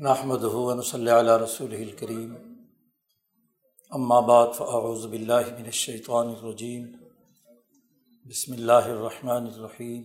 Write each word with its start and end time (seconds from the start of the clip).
نحمد 0.00 0.44
ہُون 0.44 0.80
صلی 0.82 1.10
علیہ 1.10 1.32
رسول 1.32 1.72
الکریم 1.74 2.34
بعد 4.26 4.54
فاعوذ 4.56 5.04
باللہ 5.06 5.50
من 5.58 5.64
الشیطان 5.64 6.28
الرجیم 6.28 6.86
بسم 8.26 8.52
اللہ 8.52 8.88
الرحمن 8.88 9.46
الرحیم 9.46 10.02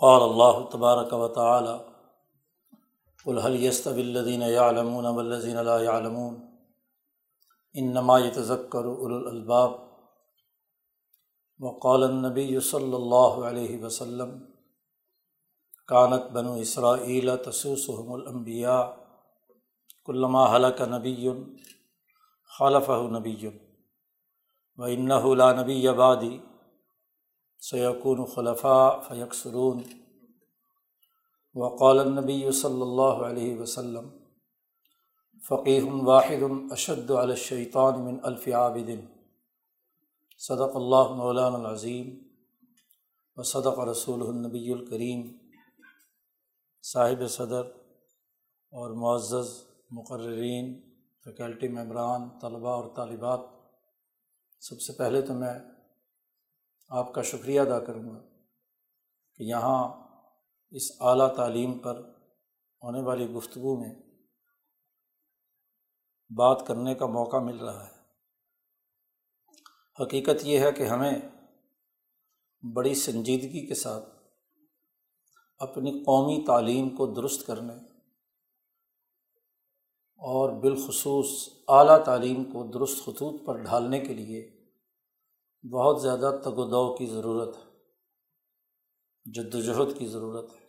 قال 0.00 0.22
اللہ 0.22 0.60
تبارک 0.72 1.12
و 1.12 1.28
تعالی 1.28 1.76
قل 3.26 3.38
هل 3.38 3.56
يستوي 3.64 4.00
الذين 4.00 4.42
يعلمون 4.42 5.06
والذين 5.06 5.56
لا 5.62 5.78
يعلمون؟ 5.80 6.36
انما 7.74 8.18
يتذكر 8.18 8.84
اولو 8.86 9.16
الالباب 9.16 9.80
وقال 11.60 12.04
النبی 12.04 12.60
صلی 12.60 12.94
اللہ 12.94 13.42
علیہ 13.44 13.82
وسلم 13.84 14.38
کانت 15.88 16.30
بنو 16.32 16.52
اسرائیل 16.52 17.36
تسوسحم 17.36 18.12
الانبیاء 18.12 18.82
کلما 20.04 20.56
حلق 20.56 20.80
نبی 20.80 21.30
خالف 22.44 22.90
نبی 22.90 23.46
و 24.78 24.82
انََََََََََََََََََََََََََََََََََََََََََََََََََََََََََ 24.82 25.52
نبی 25.60 26.38
سیقون 27.60 28.24
خلفاء 28.24 29.00
فیکسرون 29.08 29.82
وقال 31.54 31.98
النبی 31.98 32.50
صلی 32.50 32.82
اللہ 32.82 33.26
علیہ 33.26 33.60
وسلم 33.60 34.08
فقیح 35.48 35.82
واحد 36.04 36.42
اشد 36.70 37.10
الشیطان 37.10 38.04
من 38.04 38.16
الف 38.22 38.48
عابد 38.48 38.90
صدق 40.38 40.76
اللہ 40.76 41.12
مولان 41.12 41.54
العظیم 41.54 42.18
و 43.36 43.42
صدق 43.42 43.78
رسول 43.78 44.22
النبی 44.28 44.72
الکریم 44.72 45.47
صاحب 46.82 47.28
صدر 47.28 47.60
اور 48.72 48.90
معزز 48.90 49.62
مقررین، 49.90 50.80
فیکلٹی 51.24 51.68
ممبران، 51.68 52.38
طلباء 52.40 52.72
اور 52.72 52.96
طالبات، 52.96 53.40
سب 54.60 54.80
سے 54.80 54.92
پہلے 54.98 55.22
تو 55.22 55.34
میں 55.34 55.54
آپ 56.88 57.14
کا 57.14 57.22
شکریہ 57.22 57.60
ادا 57.60 57.80
کروں 57.80 58.10
گا 58.10 58.20
کہ 59.34 59.42
یہاں 59.42 60.08
اس 60.70 60.82
اعلیٰ 61.00 61.36
تعلیم 61.36 61.78
پر 61.78 61.96
ہونے 62.82 63.02
والی 63.02 63.30
گفتگو 63.30 63.80
میں 63.80 63.94
بات 66.36 66.66
کرنے 66.66 66.94
کا 66.94 67.06
موقع 67.06 67.36
مل 67.36 67.56
رہا 67.56 67.86
ہے۔ 67.86 67.98
حقیقت 70.02 70.44
یہ 70.44 70.58
ہے 70.58 70.72
کہ 70.72 70.82
ہمیں 70.82 71.12
بڑی 72.74 72.94
سنجیدگی 72.94 73.66
کے 73.66 73.74
ساتھ 73.74 74.17
اپنی 75.60 76.04
قومی 76.06 76.44
تعلیم 76.46 76.96
کو 76.96 77.06
درست 77.06 77.46
کرنے 77.46 77.72
اور 80.16 80.50
بالخصوص 80.50 81.48
اعلیٰ 81.68 82.04
تعلیم 82.04 82.44
کو 82.44 82.66
درست 82.66 83.04
خطوط 83.04 83.46
پر 83.46 83.56
ڈھالنے 83.56 84.00
کے 84.00 84.14
لیے 84.14 84.58
بہت 85.72 86.02
زیادہ 86.02 86.40
تگ 86.44 86.58
و 86.58 86.64
دو 86.64 86.96
کی 86.96 87.06
ضرورت 87.06 87.56
ہے، 87.56 87.62
جد 89.32 89.54
وجہد 89.54 89.98
کی 89.98 90.06
ضرورت 90.06 90.52
ہے۔ 90.52 90.66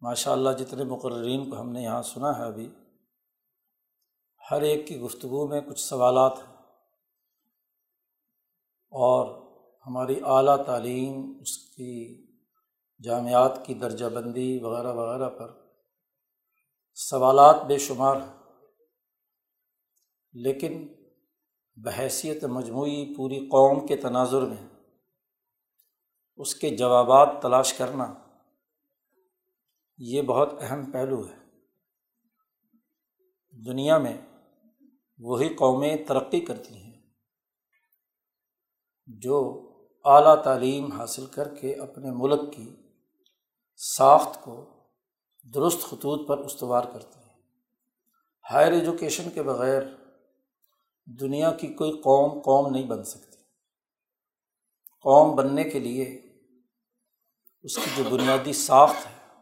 ماشاء 0.00 0.32
اللہ 0.32 0.50
جتنے 0.50 0.84
مقررین 0.84 1.50
کو 1.50 1.60
ہم 1.60 1.72
نے 1.72 1.82
یہاں 1.82 2.02
سنا 2.02 2.38
ہے 2.38 2.44
ابھی، 2.44 2.74
ہر 4.50 4.62
ایک 4.62 4.86
کی 4.86 5.00
گفتگو 5.00 5.48
میں 5.48 5.60
کچھ 5.60 5.80
سوالات 5.80 6.38
ہیں 6.38 6.56
اور 8.92 9.42
ہماری 9.86 10.20
اعلیٰ 10.24 10.64
تعلیم 10.64 11.38
اس 11.40 11.58
کی 11.58 12.21
جامعات 12.98 13.66
کی 13.66 13.74
درجہ 13.74 14.04
بندی 14.04 14.58
وغیرہ 14.62 14.92
وغیرہ 14.92 15.28
پر 15.28 15.52
سوالات 16.94 17.56
بے 17.66 17.78
شمار 17.78 18.16
ہیں۔ 18.16 18.42
لیکن 20.32 20.88
بحیثیت 21.76 22.44
مجموعی 22.44 23.14
پوری 23.14 23.38
قوم 23.38 23.86
کے 23.86 23.96
تناظر 23.96 24.42
میں 24.42 24.68
اس 26.36 26.54
کے 26.54 26.76
جوابات 26.76 27.28
تلاش 27.42 27.74
کرنا 27.74 28.14
یہ 29.98 30.22
بہت 30.22 30.48
اہم 30.60 30.90
پہلو 30.90 31.28
ہے۔ 31.28 31.42
دنیا 33.66 33.98
میں 33.98 34.18
وہی 35.18 35.48
قومیں 35.48 35.96
ترقی 36.08 36.40
کرتی 36.40 36.74
ہیں 36.74 36.92
جو 39.06 39.68
اعلیٰ 40.04 40.42
تعلیم 40.42 40.92
حاصل 40.92 41.26
کر 41.26 41.54
کے 41.54 41.74
اپنے 41.74 42.10
ملک 42.10 42.52
کی 42.52 42.81
ساخت 43.76 44.44
کو 44.44 44.68
درست 45.54 45.80
خطوط 45.82 46.28
پر 46.28 46.38
استوار 46.38 46.84
کرتے 46.84 47.18
ہیں۔ 47.18 47.42
ہائر 48.50 48.72
ایجوکیشن 48.72 49.30
کے 49.30 49.42
بغیر 49.42 49.82
دنیا 51.20 51.50
کی 51.50 51.66
کوئی 51.66 51.92
قوم 51.92 52.40
قوم 52.40 52.72
نہیں 52.72 52.86
بن 52.86 53.04
سکتی۔ 53.04 53.36
قوم 55.00 55.36
بننے 55.36 55.64
کے 55.64 55.78
لیے 55.78 56.22
اس 57.62 57.76
کی 57.76 57.90
جو 57.96 58.04
بنیادی 58.10 58.52
ساخت 58.52 59.06
ہے، 59.06 59.34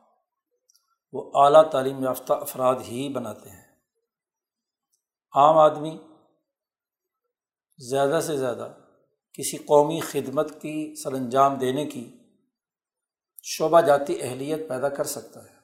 وہ 1.12 1.30
اعلیٰ 1.34 1.70
تعلیم 1.70 2.04
یافتہ 2.04 2.32
افراد 2.32 2.74
ہی 2.74 3.08
بناتے 3.08 3.50
ہیں۔ 3.50 3.70
عام 5.34 5.58
آدمی 5.58 5.98
زیادہ 7.78 8.20
سے 8.22 8.36
زیادہ 8.36 8.72
کسی 9.32 9.56
قومی 9.56 10.00
خدمت 10.00 10.62
کی 10.62 11.02
سر 11.02 11.12
انجام 11.12 11.54
دینے 11.54 11.86
کی 11.86 12.19
شعبہ 13.42 13.80
جاتی 13.80 14.22
اہلیت 14.22 14.68
پیدا 14.68 14.88
کر 14.88 15.04
سکتا 15.04 15.44
ہے۔ 15.44 15.60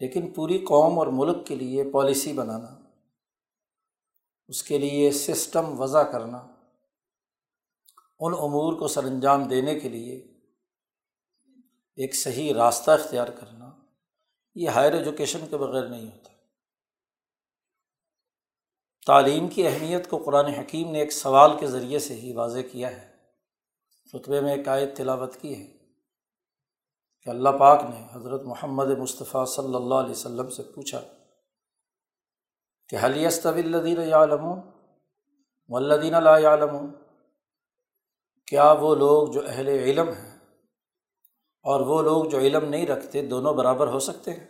لیکن 0.00 0.32
پوری 0.32 0.58
قوم 0.58 0.98
اور 0.98 1.06
ملک 1.06 1.46
کے 1.46 1.54
لیے 1.54 1.84
پالیسی 1.92 2.32
بنانا، 2.32 2.80
اس 4.48 4.62
کے 4.62 4.78
لیے 4.78 5.10
سسٹم 5.10 5.80
وضع 5.80 6.02
کرنا، 6.02 6.36
ان 8.20 8.32
امور 8.32 8.78
کو 8.78 8.88
سر 8.88 9.04
انجام 9.04 9.44
دینے 9.44 9.80
کے 9.80 9.88
لیے 9.88 10.16
ایک 11.96 12.14
صحیح 12.14 12.54
راستہ 12.54 12.90
اختیار 12.90 13.28
کرنا، 13.28 13.70
یہ 14.54 14.68
ہائر 14.68 14.92
ایجوکیشن 14.92 15.46
کے 15.50 15.56
بغیر 15.56 15.88
نہیں 15.88 16.06
ہوتا۔ 16.06 16.32
تعلیم 19.06 19.48
کی 19.48 19.66
اہمیت 19.66 20.10
کو 20.10 20.18
قرآن 20.18 20.46
حکیم 20.46 20.90
نے 20.90 21.00
ایک 21.00 21.12
سوال 21.12 21.50
کے 21.60 21.66
ذریعے 21.66 21.98
سے 21.98 22.14
ہی 22.14 22.32
واضح 22.32 22.58
کیا 22.72 22.90
ہے۔ 22.90 23.16
رتبے 24.14 24.40
میں 24.40 24.56
ایک 24.56 24.68
آیت 24.68 24.96
تلاوت 24.96 25.36
کی 25.36 25.62
ہے۔ 25.62 25.77
کہ 27.22 27.30
اللہ 27.30 27.48
پاک 27.48 27.82
نے 27.90 28.06
حضرت 28.12 28.42
محمد 28.42 28.86
مصطفیٰ 28.86 29.46
صلی 29.46 29.74
اللہ 29.74 29.94
علیہ 29.94 30.10
وسلم 30.10 30.50
سے 30.50 30.62
پوچھا 30.62 31.00
کہ 32.88 32.96
حلیست 33.04 33.46
الدین 33.46 34.12
عالم 34.12 34.46
ولدین 35.68 36.14
عالم 36.14 36.92
کیا 38.46 38.72
وہ 38.72 38.94
لوگ 38.94 39.28
جو 39.28 39.42
اہل 39.46 39.68
علم 39.68 40.08
ہیں 40.08 40.38
اور 41.64 41.80
وہ 41.80 42.02
لوگ 42.02 42.24
جو 42.24 42.38
علم 42.38 42.64
نہیں 42.64 42.86
رکھتے 42.86 43.26
دونوں 43.26 43.54
برابر 43.54 43.86
ہو 43.86 43.98
سکتے 43.98 44.32
ہیں؟ 44.34 44.46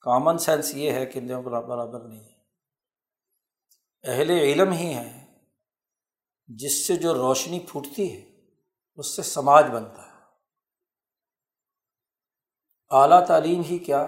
کامن 0.00 0.38
سینس 0.38 0.74
یہ 0.74 0.90
ہے 0.90 1.06
کہ 1.06 1.20
دونوں 1.20 1.42
برابر 1.42 2.00
نہیں 2.00 2.28
اہل 4.04 4.30
علم 4.30 4.72
ہی 4.72 4.94
ہیں 4.94 5.26
جس 6.46 6.86
سے 6.86 6.96
جو 6.96 7.14
روشنی 7.14 7.60
پھوٹتی 7.60 8.12
ہے، 8.12 8.30
اس 8.94 9.16
سے 9.16 9.22
سماج 9.22 9.64
بنتا 9.64 10.06
ہے۔ 10.06 10.11
اعلیٰ 12.92 13.26
تعلیم 13.26 13.60
ہی 13.60 13.78
کیا، 13.78 14.02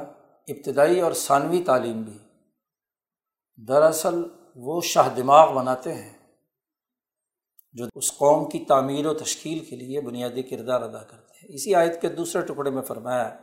ابتدائی 0.48 1.00
اور 1.00 1.12
ثانوی 1.12 1.62
تعلیم 1.66 2.02
بھی۔ 2.02 2.18
دراصل 3.68 4.22
وہ 4.56 4.80
شاہ 4.80 5.14
دماغ 5.14 5.54
بناتے 5.54 5.94
ہیں 5.94 6.12
جو 7.72 7.84
اس 7.94 8.12
قوم 8.12 8.48
کی 8.48 8.64
تعمیر 8.64 9.06
و 9.06 9.14
تشکیل 9.14 9.64
کے 9.64 9.76
لیے 9.76 10.00
بنیادی 10.00 10.42
کردار 10.42 10.82
ادا 10.82 11.02
کرتے 11.02 11.38
ہیں۔ 11.38 11.54
اسی 11.54 11.74
آیت 11.74 12.00
کے 12.00 12.08
دوسرے 12.08 12.42
ٹکڑے 12.42 12.70
میں 12.70 12.82
فرمایا، 12.82 13.38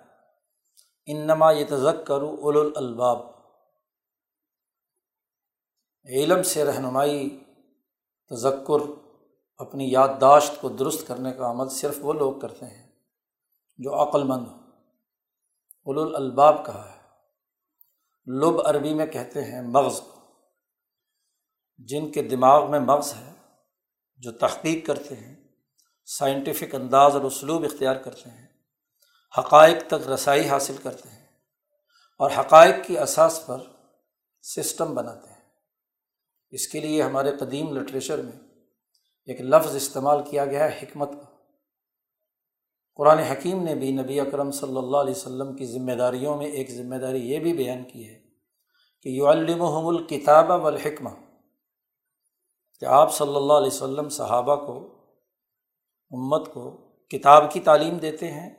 انما 1.06 1.52
یہ 1.52 1.66
تزک 1.66 2.08
کرو 2.08 2.30
اول 2.30 2.72
الباب 2.76 3.20
علم 6.06 6.44
سے 6.44 6.66
رہنمائی، 6.66 7.44
تذکر، 8.30 8.92
اپنی 9.58 9.92
یادداشت 9.92 10.62
کو 10.62 10.70
درست 10.70 11.08
کرنے 11.08 11.32
کا 11.32 11.52
عمل 11.52 11.70
صرف 11.70 11.98
وہ 12.02 12.14
لوگ 12.14 12.40
کرتے 12.40 12.66
ہیں 12.66 12.92
جو 13.78 14.02
عقل 14.04 14.24
مند 14.24 14.48
ہوں۔ 14.48 14.61
الباب 15.88 16.66
کہا 16.66 16.92
ہے۔ 16.92 17.02
لب 18.26 18.68
عربی 18.68 18.94
میں 18.94 19.06
کہتے 19.06 19.44
ہیں 19.44 19.62
مغز۔ 19.62 20.00
کو 20.00 20.22
جن 21.78 22.12
کے 22.12 22.24
دماغ 22.24 22.72
میں 22.72 22.80
مغز 22.80 23.14
ہے، 23.14 23.34
جو 24.18 24.32
تحقیق 24.32 24.86
کرتے 24.86 25.16
ہیں 25.16 25.36
سائنٹیفک 26.06 26.76
انداز 26.76 27.16
اور 27.16 27.22
اسلوب 27.22 27.64
اختیار 27.64 27.96
کرتے 27.96 28.30
ہیں، 28.30 28.48
حقائق 29.38 29.78
تک 29.88 30.08
رسائی 30.08 30.50
حاصل 30.50 30.76
کرتے 30.84 31.10
ہیں 31.10 31.26
اور 32.18 32.32
حقائق 32.40 32.76
کی 32.86 33.00
اساس 33.00 33.44
پر 33.46 33.58
سسٹم 34.42 34.96
بناتے 34.96 35.30
ہیں۔ 35.30 35.50
اس 36.50 36.68
کے 36.68 36.80
لیے 36.80 37.04
ہمارے 37.04 37.32
قدیم 37.40 37.78
لٹریچر 37.78 38.22
میں 38.22 38.48
ایک 39.26 39.42
لفظ 39.42 39.76
استعمال 39.76 40.30
کیا 40.30 40.46
گیا 40.46 40.72
ہے، 40.72 40.80
حکمت 40.82 41.10
کا۔ 41.12 41.31
قرآن 43.02 43.20
حکیم 43.20 43.64
نے 43.64 43.76
بھی 43.76 43.92
نبی 43.92 44.20
اکرم 44.20 44.52
صلی 44.52 44.78
اللہ 44.78 44.98
علیہ 44.98 45.12
وسلم 45.12 45.56
کی 45.56 45.66
ذمہ 45.66 45.92
داریوں 45.92 46.38
میں 46.38 46.48
ایک 46.48 46.72
ذمہ 46.72 46.96
داری 46.96 47.32
یہ 47.32 47.40
بھی 47.40 47.54
بیان 47.54 47.84
کی 47.84 48.10
ہے 48.10 48.20
کہ 49.02 49.10
یو 49.10 49.28
المحم 49.28 49.88
الکتاب 49.88 50.50
والحکمہ، 50.50 51.10
کہ 52.80 52.86
آپ 52.86 53.14
صلی 53.14 53.36
اللہ 53.36 53.54
علیہ 53.54 53.68
وسلم 53.68 54.10
صحابہ 54.10 54.56
کو، 54.56 54.76
امت 56.12 56.54
کو 56.54 56.72
کتاب 57.08 57.52
کی 57.54 57.60
تعلیم 57.60 57.98
دیتے 57.98 58.32
ہیں 58.32 58.50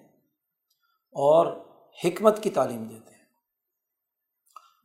اور 1.14 1.46
حکمت 2.04 2.42
کی 2.42 2.50
تعلیم 2.50 2.82
دیتے 2.84 3.14
ہیں۔ 3.14 3.24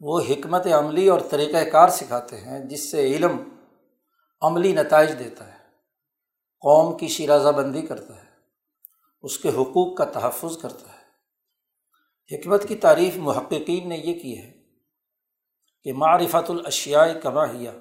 وہ 0.01 0.19
حکمت 0.30 0.68
عملی 0.68 1.07
اور 1.07 1.19
طریقۂ 1.30 1.71
کار 1.71 1.89
سکھاتے 1.89 2.38
ہیں، 2.38 2.59
جس 2.59 2.92
سے 2.92 3.07
علم 3.07 3.38
عملی 4.42 4.74
نتائج 4.74 5.19
دیتا 5.19 5.48
ہے، 5.48 5.59
قوم 6.63 6.98
کی 6.98 7.07
شیرازہ 7.07 7.50
بندی 7.50 7.81
کرتا 7.81 8.21
ہے۔ 8.24 8.26
اس 9.27 9.38
کے 9.38 9.50
حقوق 9.50 9.97
کا 9.97 10.06
تحفظ 10.06 10.57
کرتا 10.57 10.94
ہے۔ 10.94 10.97
حکمت 12.35 12.68
کی 12.68 12.75
تعریف 12.75 13.18
محققین 13.18 13.89
نے 13.89 13.97
یہ 13.97 14.19
کی 14.19 14.38
ہے 14.41 14.63
کہ 15.83 15.94
معرفت 15.94 16.50
الاشیاء 16.50 17.19
کما 17.24 17.51
ہیا، 17.51 17.71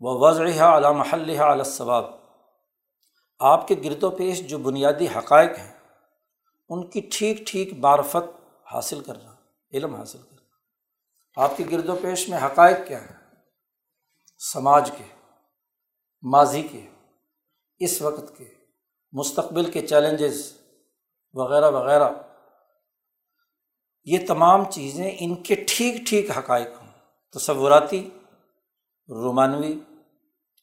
و 0.00 0.26
وضع 0.26 0.78
علام 0.78 0.98
محلحہ 0.98 1.52
علیہصواب 1.52 2.04
آپ 3.38 3.68
کے 3.68 3.74
گرد 3.84 4.02
و 4.02 4.10
پیش 4.10 4.46
جو 4.46 4.58
بنیادی 4.58 5.06
حقائق 5.16 5.58
ہیں، 5.58 5.72
ان 6.68 6.90
کی 6.90 7.00
ٹھیک 7.12 7.38
ٹھیک 7.46 7.72
معرفت 7.72 8.40
حاصل 8.72 9.00
کرنا، 9.00 9.34
علم 9.72 9.94
حاصل 9.94 10.18
کرنا۔ 10.18 10.42
آپ 11.42 11.56
کے 11.56 11.64
گرد 11.70 11.88
و 11.88 11.96
پیش 12.02 12.28
میں 12.28 12.38
حقائق 12.38 12.76
کیا 12.88 13.00
ہیں؟ 13.00 13.16
سماج 14.38 14.90
کے، 14.98 15.04
ماضی 16.22 16.62
کے، 16.62 16.88
اس 17.78 18.02
وقت 18.02 18.36
کے۔ 18.36 18.55
مستقبل 19.16 19.70
کے 19.70 19.86
چیلنجز 19.86 20.52
وغیرہ 21.34 21.70
وغیرہ، 21.70 22.08
یہ 24.04 24.26
تمام 24.28 24.70
چیزیں 24.70 25.10
ان 25.18 25.42
کے 25.42 25.54
ٹھیک 25.54 26.06
ٹھیک 26.06 26.30
حقائق 26.38 26.68
ہوں۔ 26.80 26.88
تصوراتی، 27.32 28.10
رومانوی، 29.08 29.80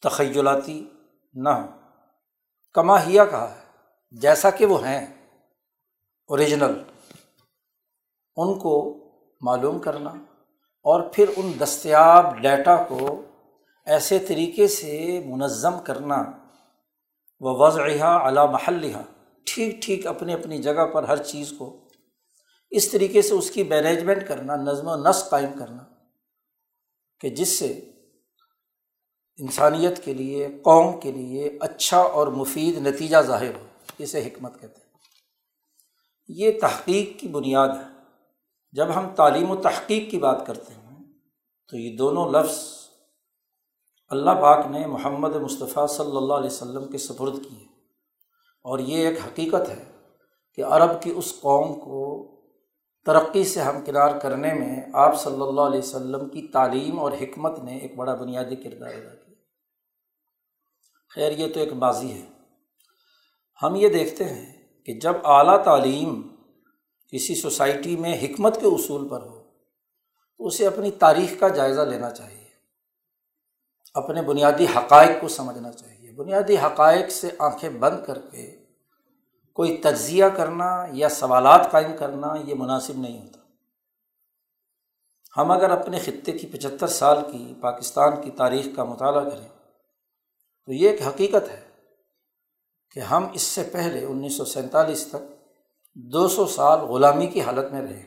تخیلاتی 0.03 0.89
نہ 1.33 1.50
ہوں۔ 1.50 1.67
کما 2.73 3.03
ہیا 3.03 3.25
کہا 3.25 3.55
ہے، 3.55 3.61
جیسا 4.11 4.50
کہ 4.50 4.65
وہ 4.65 4.88
ہیں 4.88 5.27
اوریجنل 6.27 6.83
ان 8.35 8.59
کو 8.59 8.97
معلوم 9.41 9.79
کرنا 9.79 10.09
اور 10.81 11.01
پھر 11.13 11.29
ان 11.38 11.51
دستیاب 11.63 12.39
ڈیٹا 12.39 12.75
کو 12.75 13.21
ایسے 13.85 14.19
طریقے 14.19 14.67
سے 14.67 15.23
منظم 15.25 15.79
کرنا۔ 15.79 16.42
و 17.45 17.65
وضع 17.65 18.27
علا 18.27 18.45
محلحہ 18.45 19.01
ٹھیک 19.45 19.81
ٹھیک، 19.81 20.07
اپنی 20.07 20.33
اپنی 20.33 20.61
جگہ 20.61 20.85
پر 20.85 21.03
ہر 21.03 21.23
چیز 21.23 21.53
کو۔ 21.57 21.87
اس 22.69 22.91
طریقے 22.91 23.21
سے 23.21 23.33
اس 23.33 23.51
کی 23.51 23.63
مینجمنٹ 23.63 24.27
کرنا، 24.27 24.55
نظم 24.55 24.87
و 24.87 24.95
نسق 24.95 25.29
قائم 25.29 25.59
کرنا۔ 25.59 25.79
کہ 27.19 27.29
جس 27.29 27.59
سے 27.59 27.67
انسانیت 29.37 30.05
کے 30.05 30.13
لیے، 30.13 30.47
قوم 30.47 30.99
کے 30.99 31.11
لیے 31.11 31.57
اچھا 31.61 31.97
اور 31.97 32.27
مفید 32.27 32.87
نتیجہ 32.87 33.17
ظاہر 33.21 33.55
ہو۔ 33.55 33.65
اسے 33.97 34.27
حکمت 34.27 34.61
کہتے 34.61 34.81
ہیں۔ 34.81 34.93
یہ 36.27 36.59
تحقیق 36.61 37.19
کی 37.19 37.27
بنیاد 37.27 37.67
ہے۔ 37.67 38.03
جب 38.71 38.95
ہم 38.95 39.15
تعلیم 39.15 39.51
و 39.51 39.55
تحقیق 39.55 40.11
کی 40.11 40.17
بات 40.17 40.47
کرتے 40.47 40.73
ہیں، 40.73 41.03
تو 41.69 41.77
یہ 41.77 41.97
دونوں 41.97 42.31
لفظ 42.31 42.82
اللہ 44.07 44.31
پاک 44.31 44.65
نے 44.65 44.85
محمد 44.85 45.35
مصطفیٰ 45.35 45.88
صلی 45.88 46.17
اللہ 46.17 46.33
علیہ 46.33 46.47
وسلم 46.47 46.88
کے 46.88 46.97
سپرد 46.97 47.44
کی 47.50 47.57
ہے 47.59 47.65
اور 48.63 48.79
یہ 48.79 49.07
ایک 49.07 49.17
حقیقت 49.17 49.69
ہے 49.69 49.85
کہ 50.55 50.63
عرب 50.63 51.01
کی 51.01 51.13
اس 51.15 51.33
قوم 51.41 51.79
کو 51.79 52.29
ترقی 53.05 53.44
سے 53.44 53.61
ہمکنار 53.61 54.19
کرنے 54.19 54.53
میں 54.53 54.81
آپ 54.94 55.21
صلی 55.21 55.41
اللہ 55.41 55.61
علیہ 55.61 55.79
وسلم 55.79 56.29
کی 56.29 56.47
تعلیم 56.47 57.00
اور 57.00 57.11
حکمت 57.11 57.59
نے 57.59 57.77
ایک 57.77 57.95
بڑا 57.95 58.15
بنیادی 58.15 58.55
کردار 58.55 58.89
ادا 58.89 59.15
کیا۔ 59.15 59.33
خیر، 61.15 61.31
یہ 61.31 61.53
تو 61.53 61.59
ایک 61.59 61.73
ماضی 61.73 62.11
ہے۔ 62.11 62.25
ہم 63.63 63.75
یہ 63.75 63.89
دیکھتے 63.89 64.23
ہیں 64.23 64.67
کہ 64.85 64.94
جب 64.94 65.13
اعلیٰ 65.23 65.63
تعلیم 65.63 66.21
کسی 67.11 67.35
سوسائٹی 67.35 67.95
میں 67.95 68.17
حکمت 68.21 68.55
کے 68.55 68.67
اصول 68.67 69.07
پر 69.07 69.21
ہو، 69.21 69.44
تو 70.38 70.47
اسے 70.47 70.67
اپنی 70.67 70.91
تاریخ 70.91 71.39
کا 71.39 71.47
جائزہ 71.47 71.81
لینا 71.81 72.09
چاہیے۔ 72.09 72.42
اپنے 73.93 74.21
بنیادی 74.21 74.65
حقائق 74.65 75.21
کو 75.21 75.27
سمجھنا 75.27 75.71
چاہیے۔ 75.71 76.11
بنیادی 76.11 76.57
حقائق 76.57 77.11
سے 77.11 77.29
آنکھیں 77.39 77.69
بند 77.69 78.05
کر 78.05 78.19
کے 78.19 78.65
کوئی 79.53 79.77
تجزیہ 79.77 80.25
کرنا 80.25 80.85
یا 80.91 81.09
سوالات 81.09 81.71
قائم 81.71 81.97
کرنا 81.99 82.33
یہ 82.45 82.55
مناسب 82.57 82.97
نہیں 82.97 83.21
ہوتا۔ 83.21 83.39
ہم 85.37 85.51
اگر 85.51 85.69
اپنے 85.69 85.99
خطے 85.99 86.31
کی 86.31 86.47
پچہتر 86.47 86.87
سال 86.87 87.17
کی 87.31 87.53
پاکستان 87.61 88.21
کی 88.21 88.31
تاریخ 88.31 88.67
کا 88.75 88.83
مطالعہ 88.83 89.29
کریں 89.29 89.47
تو 90.65 90.73
یہ 90.73 90.89
ایک 90.89 91.07
حقیقت 91.07 91.49
ہے 91.49 91.61
کہ 92.91 92.99
ہم 92.99 93.27
اس 93.33 93.41
سے 93.41 93.63
پہلے 93.63 94.05
انیس 94.05 94.37
سو 94.37 94.45
سینتالیس 94.45 95.07
تک 95.07 95.51
دو 95.95 96.27
سو 96.27 96.45
سال 96.45 96.79
غلامی 96.79 97.27
کی 97.27 97.41
حالت 97.41 97.71
میں 97.71 97.81
رہے۔ 97.81 98.03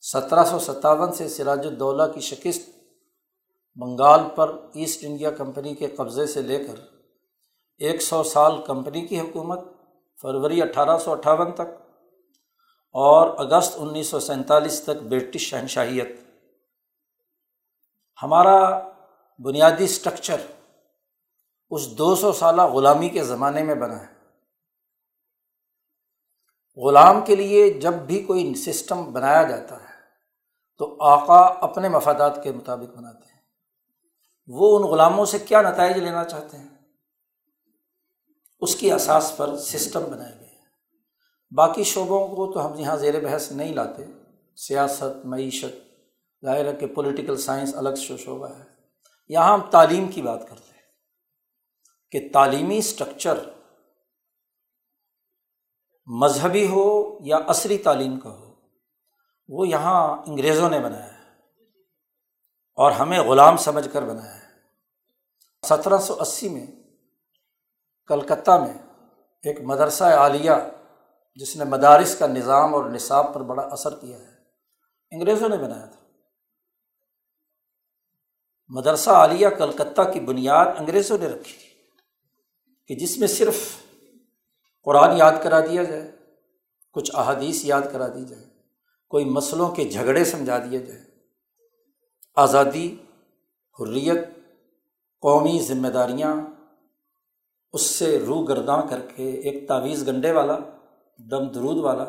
سترہ 0.00 0.44
سو 0.44 0.58
ستاون 0.58 1.12
سے 1.12 1.28
سراج 1.28 1.66
الدولہ 1.66 2.02
کی 2.14 2.20
شکست 2.20 2.75
بنگال 3.76 4.20
پر 4.34 4.56
ایسٹ 4.74 5.04
انڈیا 5.04 5.30
کمپنی 5.30 5.74
کے 5.74 5.86
قبضے 5.86 6.26
سے 6.26 6.42
لے 6.42 6.64
کر 6.64 6.74
ایک 7.80 8.02
سو 8.02 8.22
سال 8.24 8.62
کمپنی 8.62 9.06
کی 9.06 9.20
حکومت، 9.20 9.58
فروری 10.22 10.62
اٹھارہ 10.62 10.98
سو 10.98 11.12
اٹھاون 11.12 11.52
تک، 11.52 11.74
اور 12.94 13.36
اگست 13.38 13.76
انیس 13.76 14.06
سو 14.06 14.20
سینتالیس 14.20 14.80
تک 14.82 15.02
برٹش 15.02 15.40
شہنشاہیت۔ 15.40 16.08
ہمارا 18.22 18.58
بنیادی 19.40 19.84
اسٹرکچر 19.84 20.40
اس 21.70 21.98
دو 21.98 22.14
سو 22.16 22.32
سالہ 22.32 22.62
غلامی 22.62 23.08
کے 23.08 23.24
زمانے 23.24 23.62
میں 23.62 23.74
بنا 23.74 24.00
ہے۔ 24.00 24.14
غلام 26.78 27.24
کے 27.24 27.36
لیے 27.36 27.70
جب 27.70 27.94
بھی 27.94 28.22
کوئی 28.22 28.54
سسٹم 28.54 29.12
بنایا 29.12 29.42
جاتا 29.42 29.76
ہے 29.76 29.94
تو 30.80 30.96
آقا 31.00 31.40
اپنے 31.60 31.88
مفادات 31.88 32.42
کے 32.44 32.52
مطابق 32.52 32.96
بناتے 32.96 33.28
ہیں۔ 33.28 33.35
وہ 34.46 34.78
ان 34.78 34.84
غلاموں 34.84 35.24
سے 35.24 35.38
کیا 35.38 35.62
نتائج 35.62 35.96
لینا 35.96 36.24
چاہتے 36.24 36.58
ہیں؟ 36.58 36.68
اس 38.60 38.76
کی 38.76 38.92
اساس 38.92 39.32
پر 39.36 39.56
سسٹم 39.56 40.04
بنائے 40.10 40.40
گئے 40.40 40.46
باقی 41.56 41.84
شعبوں 41.84 42.28
کو 42.28 42.52
تو 42.52 42.66
ہم 42.66 42.78
یہاں 42.78 42.96
زیر 42.96 43.24
بحث 43.24 43.52
نہیں 43.52 43.74
لاتے۔ 43.74 44.04
سیاست، 44.56 45.26
معیشت، 45.26 45.76
ظاہر 46.44 46.64
ہے 46.64 46.76
کہ 46.76 46.86
پولیٹیکل 46.86 47.36
سائنس 47.36 47.74
الگ 47.74 47.94
شعبہ 47.94 48.58
ہے۔ 48.58 48.64
یہاں 49.28 49.52
ہم 49.52 49.70
تعلیم 49.70 50.08
کی 50.08 50.22
بات 50.22 50.48
کرتے 50.48 50.74
ہیں 50.74 50.82
کہ 52.10 52.28
تعلیمی 52.32 52.78
اسٹرکچر 52.78 53.38
مذہبی 56.06 56.68
ہو 56.68 57.18
یا 57.24 57.38
عصری 57.46 57.78
تعلیم 57.78 58.20
کا 58.20 58.30
ہو، 58.30 58.54
وہ 59.48 59.68
یہاں 59.68 60.16
انگریزوں 60.26 60.70
نے 60.70 60.80
بنایا 60.80 61.12
ہے۔ 61.12 61.15
اور 62.76 62.92
ہمیں 62.92 63.20
غلام 63.20 63.56
سمجھ 63.56 63.88
کر 63.92 64.02
بنایا 64.02 64.34
ہے۔ 64.34 64.46
سترہ 65.66 65.98
سو 65.98 66.20
اسی 66.20 66.48
میں 66.48 66.66
کلکتہ 68.06 68.50
میں 68.50 68.78
ایک 69.44 69.60
مدرسہ 69.60 70.04
عالیہ 70.04 70.52
جس 71.34 71.56
نے 71.56 71.64
مدارس 71.64 72.18
کا 72.18 72.26
نظام 72.26 72.74
اور 72.74 72.84
نصاب 72.84 73.34
پر 73.34 73.40
بڑا 73.40 73.62
اثر 73.62 73.94
کیا 73.94 74.18
ہے، 74.18 74.34
انگریزوں 75.10 75.48
نے 75.48 75.56
بنایا 75.56 75.86
تھا۔ 75.86 76.00
مدرسہ 78.68 79.10
عالیہ 79.10 79.48
کلکتہ 79.48 80.02
کی 80.12 80.20
بنیاد 80.20 80.66
انگریزوں 80.78 81.18
نے 81.18 81.26
رکھی 81.26 81.58
تھی 81.58 81.68
کہ 82.86 82.94
جس 82.94 83.18
میں 83.18 83.28
صرف 83.28 83.76
قرآن 84.84 85.16
یاد 85.16 85.32
کرا 85.42 85.60
دیا 85.60 85.82
جائے، 85.82 86.10
کچھ 86.92 87.10
احادیث 87.14 87.64
یاد 87.64 87.82
کرا 87.92 88.08
دی 88.08 88.24
جائے، 88.24 88.44
کوئی 89.08 89.24
مسئلوں 89.24 89.68
کے 89.68 89.84
جھگڑے 89.84 90.24
سمجھا 90.24 90.58
دیے 90.58 90.78
جائے۔ 90.78 91.15
آزادی، 92.36 92.96
حریت، 93.80 94.28
قومی 95.20 95.58
ذمہ 95.62 95.88
داریاں، 95.88 96.36
اس 97.72 97.82
سے 97.82 98.18
روح 98.26 98.46
گرداں 98.48 98.82
کر 98.90 99.00
کے 99.00 99.30
ایک 99.30 99.68
تعویذ 99.68 100.08
گنڈے 100.08 100.32
والا، 100.32 100.58
دم 101.18 101.48
درود 101.48 101.76
والا، 101.76 102.04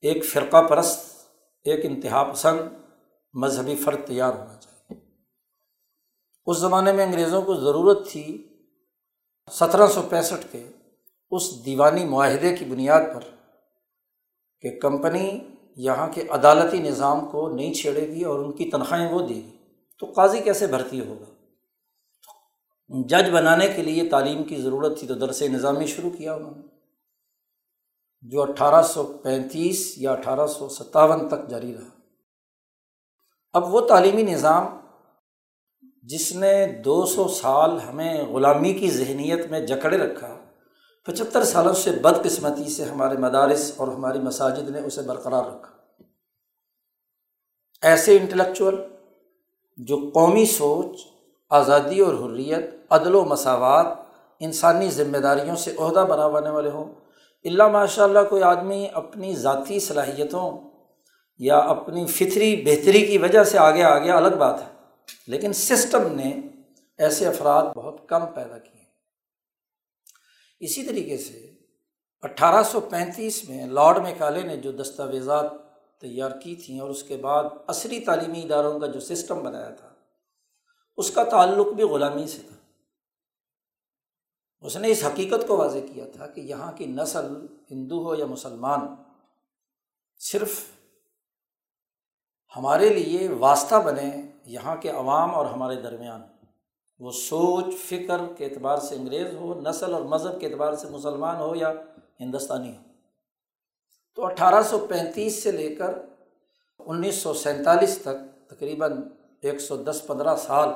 ایک 0.00 0.24
فرقہ 0.24 0.66
پرست، 0.66 1.28
ایک 1.62 1.80
انتہا 1.84 2.24
پسند 2.24 2.60
مذہبی 3.34 3.76
فرق 3.76 4.06
تیار 4.06 4.32
ہونا 4.32 4.54
چاہیے۔ 4.60 5.00
اس 6.46 6.58
زمانے 6.58 6.92
میں 6.92 7.06
انگریزوں 7.06 7.42
کو 7.42 7.54
ضرورت 7.54 8.08
تھی 8.08 8.48
سترہ 9.52 9.86
سو 9.86 10.02
پینسٹھ 10.02 10.52
کے 10.52 10.66
اس 11.30 11.64
دیوانی 11.64 12.04
معاہدے 12.04 12.56
کی 12.56 12.64
بنیاد 12.64 13.00
پر 13.14 13.20
کہ 14.60 14.80
کمپنی 14.80 15.40
یہاں 15.76 16.08
کے 16.12 16.22
عدالتی 16.28 16.78
نظام 16.78 17.26
کو 17.26 17.48
نہیں 17.48 17.74
چھیڑے 17.74 18.08
گی 18.08 18.24
اور 18.24 18.38
ان 18.38 18.52
کی 18.52 18.70
تنخواہیں 18.70 19.12
وہ 19.12 19.26
دے 19.26 19.34
گی۔ 19.34 19.56
تو 19.98 20.12
قاضی 20.16 20.40
کیسے 20.40 20.66
بھرتی 20.66 21.00
ہوگا؟ 21.00 21.24
جج 23.08 23.30
بنانے 23.30 23.68
کے 23.68 23.82
لیے 23.82 24.08
تعلیم 24.08 24.44
کی 24.44 24.56
ضرورت 24.56 24.98
تھی 24.98 25.06
تو 25.06 25.14
درس 25.14 25.42
نظامی 25.42 25.86
شروع 25.86 26.10
کیا 26.10 26.34
انہوں 26.34 26.52
نے۔ 26.56 26.62
جو 28.22 28.42
اٹھارہ 28.42 28.82
سو 28.82 29.04
پینتیس 29.04 29.94
یا 29.96 30.12
اٹھارہ 30.12 30.46
سو 30.46 30.68
ستاون 30.68 31.28
تک 31.28 31.48
جاری 31.48 31.74
رہا۔ 31.74 32.00
اب 33.52 33.74
وہ 33.74 33.80
تعلیمی 33.80 34.22
نظام 34.22 34.66
جس 36.02 36.32
نے 36.32 36.66
دو 36.84 37.06
سو 37.06 37.28
سال 37.28 37.80
ہمیں 37.80 38.22
غلامی 38.22 38.72
کی 38.72 38.90
ذہنیت 38.90 39.46
میں 39.46 39.60
جکڑے 39.60 39.98
رکھا 39.98 40.33
پچہتر 41.06 41.44
سالوں 41.44 41.72
سے 41.74 41.90
بدقسمتی 42.02 42.68
سے 42.70 42.84
ہمارے 42.84 43.16
مدارس 43.16 43.72
اور 43.76 43.88
ہماری 43.88 44.18
مساجد 44.18 44.68
نے 44.70 44.80
اسے 44.80 45.02
برقرار 45.02 45.44
رکھا۔ 45.44 45.72
ایسے 47.82 48.16
انٹلیکچوئل 48.16 48.74
جو 49.78 49.96
قومی 50.14 50.44
سوچ، 50.46 51.00
آزادی 51.50 52.00
اور 52.00 52.14
حریت، 52.14 52.64
عدل 52.90 53.14
و 53.14 53.24
مساوات، 53.24 53.86
انسانی 54.40 54.90
ذمہ 54.90 55.18
داریوں 55.18 55.56
سے 55.56 55.70
عہدہ 55.78 56.04
بناوانے 56.08 56.50
والے 56.50 56.70
ہوں 56.70 56.84
اللہ 57.44 57.68
ماشاء 57.68 58.04
اللہ 58.04 58.28
کوئی 58.28 58.42
آدمی 58.42 58.86
اپنی 58.92 59.34
ذاتی 59.36 59.80
صلاحیتوں 59.80 60.50
یا 61.40 61.58
اپنی 61.58 62.06
فطری 62.06 62.54
بہتری 62.66 63.06
کی 63.06 63.18
وجہ 63.18 63.44
سے 63.44 63.58
آگے 63.58 63.82
آ 63.82 63.98
گیا 63.98 64.16
الگ 64.16 64.36
بات 64.38 64.60
ہے، 64.62 64.68
لیکن 65.26 65.52
سسٹم 65.52 66.14
نے 66.16 66.32
ایسے 66.98 67.26
افراد 67.26 67.74
بہت 67.74 68.08
کم 68.08 68.26
پیدا 68.34 68.58
کیے۔ 68.58 68.83
اسی 70.60 70.86
طریقے 70.86 71.18
سے 71.18 71.52
اٹھارہ 72.22 72.62
سو 72.62 72.80
پینتیس 72.80 73.48
میں 73.48 73.66
لارڈ 73.66 73.98
میکالے 73.98 74.42
نے 74.42 74.56
جو 74.56 74.72
دستاویزات 74.72 75.52
تیار 76.00 76.30
کی 76.30 76.54
تھیں 76.56 76.80
اور 76.80 76.90
اس 76.90 77.02
کے 77.02 77.16
بعد 77.16 77.44
عصری 77.66 78.00
تعلیمی 78.00 78.42
اداروں 78.42 78.80
کا 78.80 78.86
جو 78.86 79.00
سسٹم 79.00 79.42
بنایا 79.42 79.70
تھا، 79.70 79.94
اس 80.96 81.10
کا 81.10 81.24
تعلق 81.24 81.66
بھی 81.66 81.82
غلامی 81.82 82.26
سے 82.26 82.38
تھا۔ 82.38 82.56
اس 84.60 84.76
نے 84.76 84.90
اس 84.90 85.04
حقیقت 85.04 85.48
کو 85.48 85.56
واضح 85.56 85.78
کیا 85.92 86.04
تھا 86.12 86.26
کہ 86.26 86.40
یہاں 86.40 86.72
کی 86.72 86.86
نسل 86.86 87.46
ہندو 87.70 88.04
ہو 88.04 88.14
یا 88.14 88.26
مسلمان، 88.26 88.80
صرف 90.18 90.64
ہمارے 92.56 92.88
لیے 92.88 93.28
واسطہ 93.28 93.74
بنے 93.74 94.22
یہاں 94.44 94.76
کے 94.76 94.90
عوام 94.90 95.34
اور 95.34 95.46
ہمارے 95.46 95.76
درمیان۔ 95.76 96.22
وہ 96.98 97.10
سوچ، 97.10 97.64
فکر 97.88 98.20
کے 98.36 98.44
اعتبار 98.44 98.78
سے 98.78 98.94
انگریز 98.94 99.34
ہو، 99.34 99.60
نسل 99.60 99.94
اور 99.94 100.02
مذہب 100.02 100.40
کے 100.40 100.46
اعتبار 100.46 100.72
سے 100.72 100.88
مسلمان 100.88 101.40
ہو 101.40 101.54
یا 101.56 101.72
ہندوستانی 102.20 102.76
ہو۔ 102.76 102.82
تو 104.14 104.24
اٹھارہ 104.24 104.62
سو 104.62 104.78
پینتیس 104.78 105.42
سے 105.42 105.52
لے 105.52 105.74
کر 105.74 105.94
انیس 106.78 107.14
سو 107.14 107.34
سینتالیس 107.34 107.98
تک، 107.98 108.50
تقریباً 108.50 109.02
ایک 109.40 109.60
سو 109.60 109.76
دس 109.76 110.02
پندرہ 110.06 110.36
سال، 110.36 110.68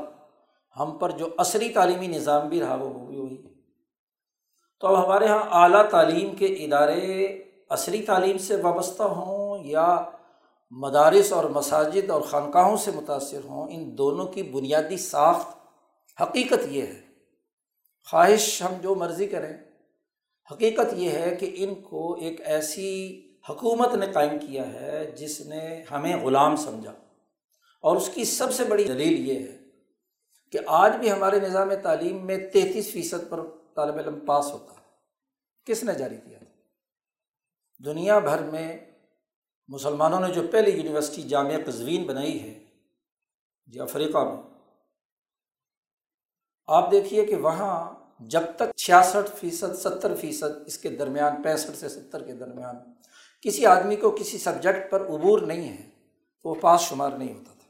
ہم 0.76 0.98
پر 0.98 1.10
جو 1.10 1.28
عصری 1.38 1.68
تعلیمی 1.68 2.06
نظام 2.06 2.48
بھی 2.48 2.60
رہا، 2.60 2.74
وہ 2.74 3.06
بھی 3.06 3.16
ہوئی 3.16 3.36
تو 4.80 4.86
اب 4.86 5.04
ہمارے 5.04 5.24
یہاں 5.24 5.62
اعلیٰ 5.62 5.88
تعلیم 5.90 6.34
کے 6.34 6.46
ادارے 6.46 7.42
عصری 7.70 8.02
تعلیم 8.02 8.38
سے 8.38 8.56
وابستہ 8.56 9.02
ہوں 9.02 9.64
یا 9.64 10.04
مدارس 10.70 11.32
اور 11.32 11.44
مساجد 11.44 12.10
اور 12.10 12.20
خانقاہوں 12.20 12.76
سے 12.76 12.90
متاثر 12.90 13.44
ہوں، 13.44 13.68
ان 13.70 13.98
دونوں 13.98 14.26
کی 14.26 14.42
بنیادی 14.42 14.96
ساخت 14.96 15.57
حقیقت 16.20 16.66
یہ 16.66 16.82
ہے۔ 16.82 17.00
خواہش 18.10 18.62
ہم 18.62 18.80
جو 18.82 18.94
مرضی 18.94 19.26
کریں، 19.26 19.56
حقیقت 20.52 20.94
یہ 20.94 21.10
ہے 21.10 21.36
کہ 21.36 21.54
ان 21.56 21.74
کو 21.74 22.14
ایک 22.14 22.40
ایسی 22.40 23.24
حکومت 23.48 23.94
نے 23.94 24.06
قائم 24.12 24.38
کیا 24.38 24.72
ہے 24.72 25.10
جس 25.16 25.40
نے 25.40 25.84
ہمیں 25.90 26.16
غلام 26.16 26.56
سمجھا۔ 26.56 26.92
اور 27.82 27.96
اس 27.96 28.10
کی 28.14 28.24
سب 28.24 28.52
سے 28.52 28.64
بڑی 28.64 28.84
دلیل 28.84 29.28
یہ 29.28 29.38
ہے 29.38 29.58
کہ 30.52 30.58
آج 30.66 30.96
بھی 30.96 31.10
ہمارے 31.10 31.40
نظام 31.40 31.70
تعلیم 31.82 32.26
میں 32.26 32.38
تینتیس 32.52 32.90
فیصد 32.90 33.28
پر 33.28 33.40
طالب 33.74 33.98
علم 33.98 34.20
پاس 34.20 34.46
ہوتا۔ 34.46 34.72
ہے 34.72 34.78
کس 35.64 35.84
نے 35.84 35.94
جاری 35.94 36.16
کیا؟ 36.16 36.38
تھا 36.38 36.48
دنیا 37.84 38.18
بھر 38.18 38.42
میں 38.42 38.78
مسلمانوں 39.68 40.20
نے 40.20 40.34
جو 40.34 40.42
پہلی 40.52 40.70
یونیورسٹی 40.70 41.22
جامعہ 41.22 41.56
قزوین 41.66 42.02
بنائی 42.06 42.42
ہے 42.42 42.64
جی 43.66 43.80
افریقہ 43.80 44.18
میں 44.18 44.57
آپ 46.68 46.90
دیکھیے 46.90 47.26
کہ 47.26 47.36
وہاں 47.36 47.94
جب 48.20 48.40
تک 48.56 48.76
چھیاسٹھ 48.76 49.36
فیصد، 49.36 49.74
ستر 49.74 50.14
فیصد، 50.14 50.66
اس 50.66 50.78
کے 50.78 50.88
درمیان، 50.88 51.42
پینسٹھ 51.42 51.76
سے 51.76 51.88
ستر 51.88 52.22
کے 52.22 52.32
درمیان 52.32 52.76
کسی 53.40 53.66
آدمی 53.66 53.96
کو 53.96 54.10
کسی 54.10 54.38
سبجیکٹ 54.38 54.90
پر 54.90 55.06
عبور 55.06 55.38
نہیں 55.38 55.78
ہے 55.78 55.90
تو 56.42 56.48
وہ 56.48 56.54
پاس 56.54 56.80
شمار 56.80 57.10
نہیں 57.10 57.34
ہوتا 57.34 57.52
تھا۔ 57.52 57.68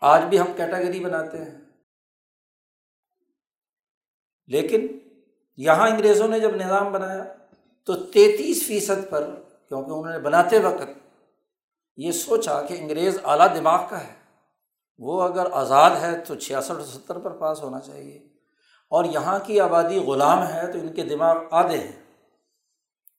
آج 0.00 0.24
بھی 0.24 0.40
ہم 0.40 0.46
کیٹاگری 0.56 1.00
بناتے 1.00 1.38
ہیں۔ 1.38 1.58
لیکن 4.46 4.86
یہاں 5.56 5.88
انگریزوں 5.88 6.28
نے 6.28 6.40
جب 6.40 6.56
نظام 6.56 6.92
بنایا 6.92 7.24
تو 7.84 7.94
تینتیس 7.94 8.66
فیصد 8.66 9.10
پر، 9.10 9.34
کیونکہ 9.68 9.90
انہوں 9.90 10.12
نے 10.12 10.18
بناتے 10.18 10.58
وقت 10.58 11.08
یہ 11.96 12.12
سوچا 12.12 12.62
کہ 12.62 12.74
انگریز 12.78 13.18
اعلیٰ 13.24 13.56
دماغ 13.56 13.86
کا 13.90 14.04
ہے۔ 14.04 14.19
وہ 15.00 15.22
اگر 15.22 15.46
آزاد 15.52 15.90
ہے 15.90 16.20
تو 16.20 16.34
چھیاسٹھ 16.34 16.82
ستر 16.82 17.18
پر 17.18 17.30
پاس 17.30 17.62
ہونا 17.62 17.80
چاہیے۔ 17.80 18.18
اور 18.90 19.04
یہاں 19.04 19.38
کی 19.38 19.60
آبادی 19.60 19.98
غلام 19.98 20.46
ہے 20.46 20.72
تو 20.72 20.78
ان 20.78 20.94
کے 20.94 21.02
دماغ 21.02 21.36
آدھے 21.50 21.78
ہیں۔ 21.78 21.92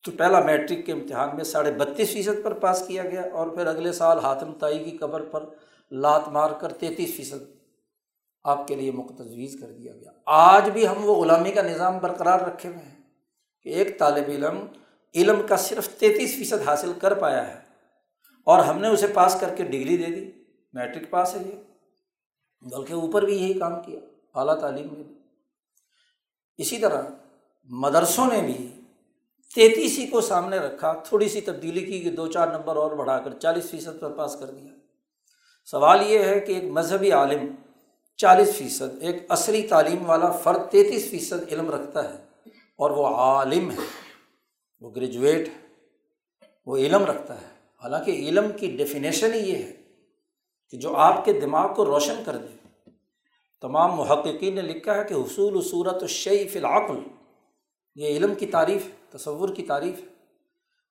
تو 0.05 0.11
پہلا 0.17 0.39
میٹرک 0.39 0.85
کے 0.85 0.91
امتحان 0.91 1.29
میں 1.35 1.43
ساڑھے 1.43 1.71
بتیس 1.71 2.09
فیصد 2.09 2.43
پر 2.43 2.53
پاس 2.53 2.83
کیا 2.87 3.03
گیا 3.03 3.23
اور 3.33 3.47
پھر 3.47 3.67
اگلے 3.67 3.91
سال 3.91 4.19
ہاتم 4.19 4.53
تائی 4.53 4.91
کی 4.91 4.97
قبر 4.97 5.21
پر 5.21 5.45
لات 5.91 6.27
مار 6.27 6.51
کر 6.51 6.73
تینتیس 6.73 7.15
فیصد 7.15 7.43
آپ 8.43 8.67
کے 8.67 8.75
لیے 8.75 8.91
مقتجویز 8.91 9.57
کر 9.61 9.67
دیا 9.67 9.93
گیا۔ 9.93 10.11
آج 10.25 10.69
بھی 10.69 10.87
ہم 10.87 10.93
وہ 11.03 11.15
غلامی 11.15 11.51
کا 11.51 11.61
نظام 11.61 11.97
برقرار 11.97 12.39
رکھے 12.39 12.69
ہوئے 12.69 12.79
ہیں 12.79 13.01
کہ 13.63 13.69
ایک 13.69 13.99
طالب 13.99 14.23
علم 14.27 14.65
علم 15.15 15.41
کا 15.49 15.57
صرف 15.57 15.89
تینتیس 15.89 16.35
فیصد 16.35 16.67
حاصل 16.67 16.93
کر 17.01 17.13
پایا 17.13 17.47
ہے 17.47 17.59
اور 18.45 18.59
ہم 18.59 18.79
نے 18.79 18.87
اسے 18.87 19.07
پاس 19.07 19.37
کر 19.39 19.55
کے 19.55 19.63
ڈگری 19.63 19.97
دے 19.97 20.05
دی، 20.05 20.31
میٹرک 20.73 21.09
پاس 21.09 21.35
ہے 21.35 21.39
یہ۔ 21.45 21.70
بلکہ 22.61 22.93
اوپر 22.93 23.25
بھی 23.25 23.37
یہی 23.37 23.53
کام 23.53 23.81
کیا، 23.81 23.99
اعلیٰ 24.39 24.59
تعلیم 24.59 24.87
میں 24.87 25.03
بھی۔ 25.03 25.13
اسی 26.57 26.77
طرح 26.77 27.01
مدرسوں 27.63 28.27
نے 28.27 28.41
بھی 28.41 28.67
تینتیس 29.55 29.97
ہی 29.99 30.07
کو 30.07 30.21
سامنے 30.21 30.57
رکھا، 30.57 30.93
تھوڑی 30.93 31.29
سی 31.29 31.41
تبدیلی 31.41 31.85
کی 31.85 31.99
کہ 31.99 32.11
دو 32.11 32.27
چار 32.27 32.47
نمبر 32.47 32.75
اور 32.75 32.91
بڑھا 32.91 33.19
کر 33.19 33.39
چالیس 33.39 33.69
فیصد 33.69 33.99
پر 33.99 34.11
پاس 34.11 34.35
کر 34.39 34.45
دیا۔ 34.45 34.73
سوال 35.65 36.01
یہ 36.07 36.19
ہے 36.19 36.39
کہ 36.39 36.51
ایک 36.51 36.63
مذہبی 36.63 37.11
عالم 37.11 37.45
چالیس 38.17 38.55
فیصد، 38.55 39.01
ایک 39.01 39.25
عصری 39.29 39.61
تعلیم 39.67 40.09
والا 40.09 40.31
فرد 40.31 40.69
تینتیس 40.71 41.09
فیصد 41.09 41.51
علم 41.51 41.69
رکھتا 41.69 42.09
ہے 42.09 42.23
اور 42.75 42.91
وہ 42.91 43.07
عالم 43.07 43.71
ہے، 43.71 43.85
وہ 44.79 44.91
گریجویٹ 44.95 45.47
ہے، 45.47 45.67
وہ 46.65 46.77
علم 46.77 47.03
رکھتا 47.03 47.41
ہے۔ 47.41 47.47
حالانکہ 47.83 48.11
علم 48.11 48.51
کی 48.59 48.67
ڈیفینیشن 48.77 49.33
ہی 49.33 49.39
یہ 49.39 49.55
ہے 49.55 49.80
کہ 50.71 50.77
جو 50.77 50.95
آپ 50.95 51.25
کے 51.25 51.33
دماغ 51.33 51.73
کو 51.73 51.85
روشن 51.85 52.23
کر 52.25 52.37
دے۔ 52.37 52.57
تمام 53.61 53.95
محققین 53.95 54.55
نے 54.55 54.61
لکھا 54.61 54.95
ہے 54.95 55.03
کہ 55.03 55.13
حصول 55.13 55.55
و 55.55 55.61
صورت 55.61 56.03
و 56.03 56.07
فی 56.07 56.59
العقل، 56.59 56.95
یہ 57.95 58.07
علم 58.07 58.35
کی 58.35 58.45
تعریف 58.45 59.11
تصور 59.11 59.49
کی 59.49 59.63
تعریف 59.63 60.01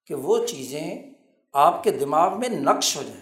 کہ 0.07 0.15
وہ 0.15 0.47
چیزیں 0.47 1.15
آپ 1.53 1.85
کے 1.85 1.91
دماغ 1.91 2.39
میں 2.39 2.49
نقش 2.49 2.97
ہو 2.97 3.03
جائیں۔ 3.03 3.21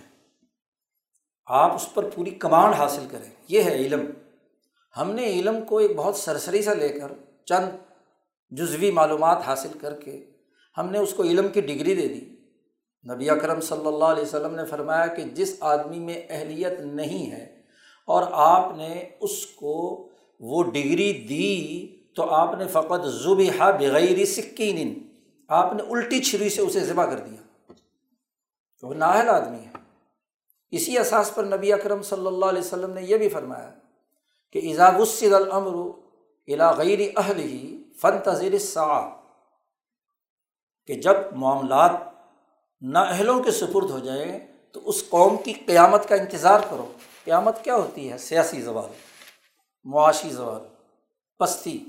آپ 1.47 1.75
اس 1.75 1.95
پر 1.95 2.11
پوری 2.11 2.31
کمانڈ 2.31 2.75
حاصل 2.75 3.07
کریں۔ 3.11 3.31
یہ 3.49 3.63
ہے 3.63 3.75
علم۔ 3.75 4.01
ہم 4.97 5.11
نے 5.11 5.27
علم 5.27 5.65
کو 5.65 5.79
ایک 5.79 5.97
بہت 5.97 6.17
سرسری 6.17 6.63
سے 6.63 6.75
لے 6.75 6.89
کر 6.89 7.13
چند 7.45 7.71
جزوی 8.51 8.91
معلومات 8.91 9.43
حاصل 9.47 9.69
کر 9.81 10.01
کے 10.01 10.25
ہم 10.79 10.91
نے 10.91 10.99
اس 10.99 11.15
کو 11.15 11.23
علم 11.23 11.49
کی 11.49 11.61
ڈگری 11.61 11.95
دے 11.95 12.09
دی۔ 12.09 12.38
نبی 13.11 13.31
اکرم 13.31 13.61
صلی 13.61 13.87
اللہ 13.87 14.05
علیہ 14.05 14.23
وسلم 14.23 14.55
نے 14.55 14.65
فرمایا 14.65 15.07
کہ 15.07 15.23
جس 15.23 15.57
آدمی 15.61 15.99
میں 15.99 16.23
اہلیت 16.31 16.81
نہیں 16.81 17.31
ہے 17.31 17.63
اور 18.07 18.23
آپ 18.33 18.77
نے 18.77 19.09
اس 19.21 19.47
کو 19.47 20.09
وہ 20.41 20.63
ڈگری 20.63 21.13
دی 21.13 21.87
تو 22.15 22.23
آپ 22.31 22.55
نے 22.59 22.67
فقط 22.67 23.07
ذبح 23.07 23.71
بغیر 23.71 24.25
سکین، 24.25 25.09
آپ 25.49 25.75
نے 25.75 25.83
الٹی 25.83 26.21
چھری 26.21 26.49
سے 26.49 26.63
اسے 26.63 26.81
ذبح 26.81 27.05
کر 27.05 27.19
دیا۔ 27.19 27.73
تو 28.81 28.89
وہ 28.89 28.95
نااہل 28.95 29.29
آدمی 29.29 29.59
ہے۔ 29.59 29.71
اسی 30.71 30.99
اساس 30.99 31.35
پر 31.35 31.45
نبی 31.45 31.73
اکرم 31.73 32.03
صلی 32.03 32.27
اللہ 32.27 32.45
علیہ 32.45 32.61
وسلم 32.61 32.93
نے 32.93 33.03
یہ 33.03 33.17
بھی 33.17 33.29
فرمایا 33.29 33.71
کہ 34.53 34.59
ایزاب 34.59 34.99
الصد 34.99 35.33
العمر 35.33 35.91
الا 36.47 36.71
غیر 36.71 36.99
اہل 37.17 37.39
ہی 37.39 37.83
فن 38.01 38.19
تذیر 38.25 38.53
کہ 40.87 40.95
جب 40.95 41.15
معاملات 41.33 42.08
نااہلوں 42.81 43.43
کے 43.43 43.51
سپرد 43.51 43.91
ہو 43.91 43.99
جائیں 43.99 44.39
تو 44.73 44.89
اس 44.89 45.09
قوم 45.09 45.37
کی 45.37 45.53
قیامت 45.53 46.09
کا 46.09 46.15
انتظار 46.15 46.61
کرو۔ 46.71 46.93
قیامت 47.25 47.65
کیا 47.65 47.77
ہوتی 47.77 48.13
ہے؟ 48.13 48.19
سیاسی 48.19 48.63
زوال، 48.63 48.93
معاشی 49.85 50.31
زوال، 50.31 50.61
پستی۔ 51.39 51.85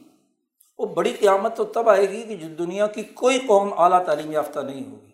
وہ 0.77 0.85
بڑی 0.85 1.13
قیامت 1.13 1.57
تو 1.57 1.63
تب 1.63 1.89
آئے 1.89 2.09
گی 2.09 2.23
کہ 2.23 2.35
جو 2.35 2.47
دنیا 2.55 2.87
کی 2.87 3.03
کوئی 3.03 3.39
قوم 3.39 3.73
اعلیٰ 3.77 4.05
تعلیم 4.05 4.31
یافتہ 4.31 4.59
نہیں 4.59 4.91
ہوگی۔ 4.91 5.11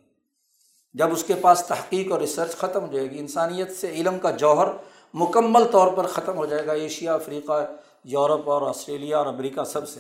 جب 0.94 1.12
اس 1.12 1.24
کے 1.24 1.34
پاس 1.34 1.64
تحقیق 1.68 2.12
اور 2.12 2.20
ریسرچ 2.20 2.52
ختم 2.52 2.86
ہو 2.86 2.94
جائے 2.94 3.12
گی، 3.12 3.20
انسانیت 3.20 3.76
سے 3.76 3.90
علم 3.90 4.20
کا 4.20 4.32
جوہر 4.32 4.68
مکمل 5.14 5.68
طور 5.72 5.94
پر 5.94 6.08
ختم 6.08 6.38
ہو 6.38 6.46
جائے 6.46 6.66
گا، 6.66 6.74
ایشیا، 6.74 7.14
افریقہ، 7.14 7.72
یورپ 8.04 8.50
اور 8.50 8.62
آسٹریلیا 8.62 9.18
اور 9.18 9.26
امریکہ 9.26 9.64
سب 9.64 9.90
سے، 9.90 10.00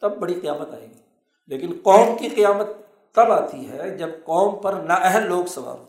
تب 0.00 0.16
بڑی 0.16 0.34
قیامت 0.34 0.74
آئے 0.74 0.86
گی۔ 0.86 1.00
لیکن 1.46 1.72
قوم 1.82 2.16
کی 2.18 2.28
قیامت 2.28 2.66
تب 3.14 3.32
آتی 3.32 3.68
ہے 3.70 3.96
جب 3.96 4.08
قوم 4.24 4.60
پر 4.62 4.72
نااہل 4.72 5.26
لوگ 5.26 5.44
سوار 5.44 5.78
ہو 5.78 5.84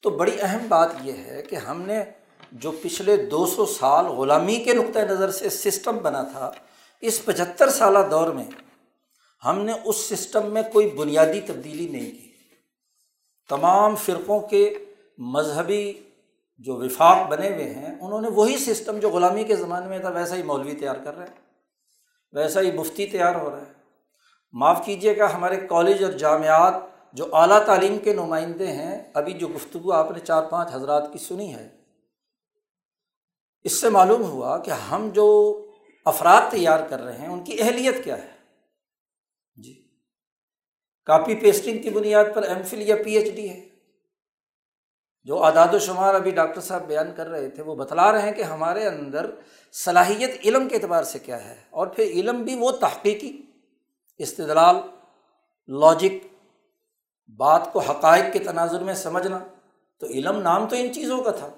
تو 0.00 0.10
بڑی 0.10 0.36
اہم 0.40 0.66
بات 0.68 0.92
یہ 1.02 1.12
ہے 1.12 1.42
کہ 1.42 1.56
ہم 1.56 1.82
نے 1.82 2.02
جو 2.52 2.70
پچھلے 2.82 3.16
دو 3.26 3.46
سو 3.46 3.66
سال 3.66 4.06
غلامی 4.06 4.56
کے 4.56 4.72
نقطۂ 4.72 4.98
نظر 4.98 5.30
سے 5.30 5.50
سسٹم 5.50 5.98
بنا 5.98 6.22
تھا، 6.22 6.50
اس 7.00 7.24
پچہتر 7.24 7.70
سالہ 7.70 7.98
دور 8.10 8.28
میں 8.28 8.44
ہم 9.46 9.58
نے 9.58 9.72
اس 9.84 9.96
سسٹم 9.96 10.52
میں 10.52 10.62
کوئی 10.72 10.88
بنیادی 10.90 11.40
تبدیلی 11.40 11.88
نہیں 11.88 12.10
کی۔ 12.10 12.30
تمام 13.48 13.96
فرقوں 13.96 14.40
کے 14.40 14.74
مذہبی 15.18 15.92
جو 16.58 16.76
وفاق 16.76 17.26
بنے 17.28 17.48
ہوئے 17.48 17.74
ہیں، 17.74 17.94
انہوں 18.00 18.20
نے 18.20 18.28
وہی 18.28 18.58
سسٹم 18.58 18.98
جو 18.98 19.10
غلامی 19.10 19.44
کے 19.44 19.56
زمانے 19.56 19.86
میں 19.86 19.98
تھا، 19.98 20.08
ویسا 20.08 20.36
ہی 20.36 20.42
مولوی 20.42 20.74
تیار 20.74 20.96
کر 21.04 21.16
رہے 21.16 21.26
ہیں، 21.26 21.40
ویسا 22.32 22.60
ہی 22.60 22.72
مفتی 22.72 23.06
تیار 23.06 23.34
ہو 23.34 23.50
رہا 23.50 23.60
ہے 23.60 23.81
معاف 24.54 24.84
کیجیے 24.84 25.16
گا 25.18 25.34
ہمارے 25.34 25.56
کالج 25.66 26.02
اور 26.04 26.12
جامعات 26.12 26.74
جو 27.12 27.26
اعلیٰ 27.32 27.64
تعلیم 27.66 27.98
کے 27.98 28.12
نمائندے 28.12 28.66
ہیں، 28.66 29.02
ابھی 29.14 29.32
جو 29.32 29.48
گفتگو 29.48 29.92
آپ 29.92 30.10
نے 30.10 30.20
چار 30.20 30.42
پانچ 30.42 30.74
حضرات 30.74 31.12
کی 31.12 31.18
سنی 31.18 31.54
ہے، 31.54 31.68
اس 33.64 33.80
سے 33.80 33.88
معلوم 33.88 34.22
ہوا 34.22 34.56
کہ 34.58 34.70
ہم 34.70 35.08
جو 35.14 35.26
افراد 36.06 36.50
تیار 36.50 36.80
کر 36.88 37.00
رہے 37.00 37.18
ہیں، 37.18 37.28
ان 37.28 37.42
کی 37.44 37.60
اہلیت 37.60 38.04
کیا 38.04 38.16
ہے؟ 38.18 38.30
جی۔ 39.56 39.74
کاپی 41.08 41.34
پیسٹنگ 41.34 41.82
کی 41.82 41.90
بنیاد 41.90 42.24
پر 42.34 42.42
ایم 42.42 42.62
فل 42.62 42.82
یا 42.82 42.96
پی 43.04 43.16
ایچ 43.16 43.34
ڈی 43.34 43.48
ہے۔ 43.48 43.60
جو 45.24 45.42
اعداد 45.44 45.74
و 45.74 45.78
شمار 45.78 46.14
ابھی 46.14 46.30
ڈاکٹر 46.30 46.60
صاحب 46.60 46.86
بیان 46.86 47.12
کر 47.16 47.26
رہے 47.26 47.48
تھے، 47.50 47.62
وہ 47.62 47.74
بتلا 47.74 48.10
رہے 48.12 48.22
ہیں 48.22 48.32
کہ 48.32 48.42
ہمارے 48.42 48.86
اندر 48.86 49.30
صلاحیت 49.74 50.30
علم 50.44 50.68
کے 50.68 50.76
اعتبار 50.76 51.02
سے 51.04 51.18
کیا 51.18 51.44
ہے، 51.44 51.54
اور 51.70 51.86
پھر 51.86 52.04
علم 52.04 52.42
بھی 52.42 52.54
وہ 52.54 52.70
تحقیقی 52.70 53.32
استدلال 54.22 54.76
لاجک 55.68 56.26
بات 57.36 57.72
کو 57.72 57.78
حقائق 57.78 58.32
کے 58.32 58.38
تناظر 58.38 58.80
میں 58.80 58.94
سمجھنا، 58.94 59.38
تو 59.98 60.06
علم 60.06 60.38
نام 60.38 60.68
تو 60.68 60.76
ان 60.76 60.92
چیزوں 60.92 61.22
کا 61.22 61.30
تھا۔ 61.30 61.48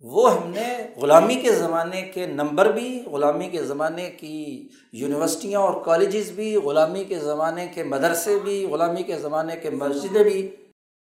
وہ 0.00 0.34
ہم 0.34 0.50
نے 0.50 0.88
غلامی 0.96 1.34
کے 1.34 1.52
زمانے 1.52 2.02
کے 2.02 2.26
نمبر 2.26 2.72
بھی، 2.72 3.02
غلامی 3.06 3.48
کے 3.48 3.64
زمانے 3.64 4.10
کی 4.10 4.68
یونیورسٹیاں 4.92 5.60
اور 5.60 5.84
کالجز 5.84 6.30
بھی، 6.30 6.56
غلامی 6.56 7.04
کے 7.04 7.18
زمانے 7.18 7.66
کے 7.74 7.84
مدرسے 7.84 8.38
بھی، 8.44 8.66
غلامی 8.66 9.02
کے 9.02 9.18
زمانے 9.18 9.56
کے 9.56 9.70
مسجدیں 9.70 10.24
بھی، 10.24 10.56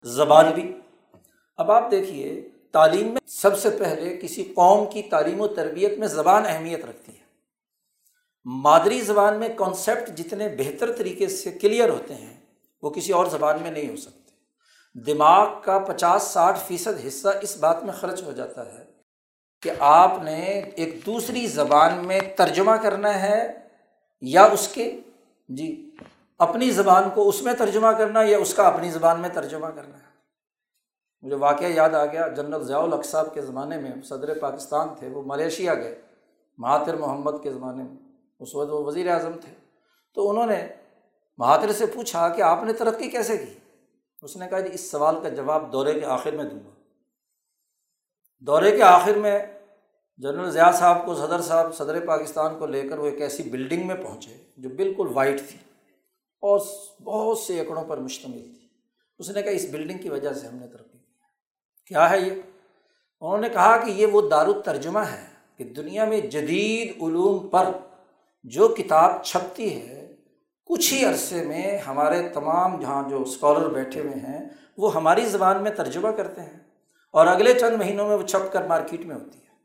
زبان 0.03 0.45
بھی۔ 0.55 0.79
اب 1.57 1.71
آپ 1.71 1.91
دیکھیے، 1.91 2.49
تعلیم 2.71 3.07
میں 3.07 3.21
سب 3.27 3.59
سے 3.59 3.69
پہلے 3.69 4.17
کسی 4.17 4.43
قوم 4.43 4.89
کی 4.89 5.01
تعلیم 5.01 5.41
و 5.41 5.47
تربیت 5.47 5.97
میں 5.97 6.07
زبان 6.07 6.43
اہمیت 6.45 6.85
رکھتی 6.85 7.11
ہے۔ 7.11 7.16
مادری 8.49 9.01
زبان 9.01 9.37
میں 9.37 9.49
کانسیپٹ 9.55 10.17
جتنے 10.17 10.47
بہتر 10.49 10.93
طریقے 10.93 11.27
سے 11.27 11.51
کلیئر 11.51 11.89
ہوتے 11.89 12.15
ہیں، 12.15 12.39
وہ 12.81 12.89
کسی 12.89 13.13
اور 13.13 13.25
زبان 13.25 13.61
میں 13.61 13.71
نہیں 13.71 13.89
ہو 13.89 13.95
سکتے۔ 13.95 14.31
دماغ 15.13 15.61
کا 15.61 15.79
پچاس 15.79 16.23
ساٹھ 16.23 16.59
فیصد 16.67 17.07
حصہ 17.07 17.27
اس 17.41 17.57
بات 17.57 17.83
میں 17.83 17.93
خرچ 17.93 18.23
ہو 18.23 18.31
جاتا 18.31 18.65
ہے 18.65 18.85
کہ 19.61 19.71
آپ 19.79 20.13
نے 20.23 20.41
ایک 20.75 21.05
دوسری 21.05 21.47
زبان 21.47 22.07
میں 22.07 22.19
ترجمہ 22.35 22.71
کرنا 22.71 23.21
ہے 23.21 23.59
یا 24.21 24.43
اس 24.43 24.67
کے۔ 24.67 24.99
جی 25.49 25.95
اپنی 26.39 26.69
زبان 26.69 27.03
کو 27.13 27.29
اس 27.29 27.41
میں 27.41 27.53
ترجمہ 27.53 27.87
کرنا 27.87 28.21
یا 28.21 28.37
اس 28.37 28.53
کا 28.53 28.67
اپنی 28.67 28.89
زبان 28.89 29.19
میں 29.19 29.29
ترجمہ 29.29 29.67
کرنا۔ 29.67 29.97
ہے 29.97 30.07
مجھے 31.21 31.35
واقعہ 31.35 31.67
یاد 31.67 31.89
آ 31.89 32.05
گیا، 32.05 32.27
جنرل 32.27 32.63
ضیاء 32.63 32.79
الق 32.79 33.05
صاحب 33.05 33.33
کے 33.33 33.41
زمانے 33.41 33.77
میں 33.77 33.91
صدر 34.01 34.39
پاکستان 34.39 34.87
تھے، 34.99 35.07
وہ 35.07 35.21
ملیشیا 35.25 35.73
گئے، 35.73 36.01
مہاتر 36.57 36.95
محمد 36.95 37.43
کے 37.43 37.51
زمانے 37.51 37.83
میں۔ 37.83 38.06
اس 38.39 38.55
وقت 38.55 38.69
وہ 38.71 38.85
وزیر 38.85 39.07
اعظم 39.09 39.31
تھے۔ 39.31 39.53
تو 40.13 40.29
انہوں 40.29 40.47
نے 40.47 40.67
مہاتر 41.37 41.71
سے 41.71 41.85
پوچھا 41.85 42.29
کہ 42.29 42.41
آپ 42.41 42.63
نے 42.63 42.73
ترقی 42.73 43.09
کیسے 43.09 43.37
کی؟ 43.37 43.53
اس 44.21 44.37
نے 44.37 44.47
کہا 44.49 44.59
جی 44.59 44.69
اس 44.73 44.91
سوال 44.91 45.15
کا 45.23 45.29
جواب 45.29 45.73
دورے 45.73 45.99
کے 45.99 46.05
آخر 46.05 46.31
میں 46.31 46.43
دوں 46.43 46.59
گا۔ 46.65 46.69
دورے 48.39 48.77
کے 48.77 48.83
آخر 48.83 49.13
میں 49.13 49.39
جنرل 50.17 50.51
ضیاء 50.51 50.71
صاحب 50.71 51.05
کو، 51.05 51.15
صدر 51.15 51.41
صاحب، 51.41 51.75
صدر 51.75 52.05
پاکستان 52.05 52.59
کو 52.59 52.65
لے 52.65 52.87
کر 52.87 52.97
وہ 52.97 53.05
ایک 53.05 53.21
ایسی 53.21 53.43
بلڈنگ 53.43 53.87
میں 53.87 53.95
پہنچے 53.95 54.37
جو 54.57 54.69
بالکل 54.69 55.07
وائٹ 55.13 55.41
تھی 55.49 55.57
اور 56.41 56.59
بہت 57.03 57.37
سے 57.37 57.59
ایکڑوں 57.59 57.85
پر 57.85 57.97
مشتمل 57.97 58.39
تھی۔ 58.39 58.67
اس 59.19 59.29
نے 59.29 59.41
کہا، 59.41 59.51
اس 59.51 59.65
بلڈنگ 59.71 59.97
کی 59.97 60.09
وجہ 60.09 60.33
سے 60.33 60.47
ہم 60.47 60.55
نے 60.55 60.67
ترقی 60.67 60.97
کی۔ 60.97 61.13
کیا 61.87 62.09
ہے 62.09 62.19
یہ؟ 62.19 62.31
انہوں 63.21 63.37
نے 63.37 63.49
کہا 63.49 63.77
کہ 63.77 63.91
یہ 63.91 64.05
وہ 64.05 64.29
دار 64.29 64.45
الترجمہ 64.45 64.99
ہے 64.99 65.27
کہ 65.57 65.63
دنیا 65.63 66.05
میں 66.05 66.21
جدید 66.21 67.03
علوم 67.03 67.47
پر 67.47 67.65
جو 68.47 68.67
کتاب 68.67 69.23
چھپتی 69.23 69.81
ہے، 69.81 70.15
کچھ 70.65 70.93
ہی 70.93 71.05
عرصے 71.05 71.43
میں 71.43 71.77
ہمارے 71.77 72.29
تمام 72.29 72.79
جہاں 72.79 73.09
جو 73.09 73.21
اسکالر 73.21 73.69
بیٹھے 73.69 73.99
ہوئے 73.99 74.15
ہیں، 74.15 74.39
وہ 74.77 74.93
ہماری 74.95 75.25
زبان 75.25 75.63
میں 75.63 75.71
ترجمہ 75.71 76.07
کرتے 76.07 76.41
ہیں 76.41 76.59
اور 77.11 77.27
اگلے 77.27 77.53
چند 77.53 77.75
مہینوں 77.75 78.07
میں 78.07 78.15
وہ 78.15 78.27
چھپ 78.27 78.53
کر 78.53 78.67
مارکیٹ 78.67 79.05
میں 79.05 79.15
ہوتی 79.15 79.39
ہے 79.39 79.55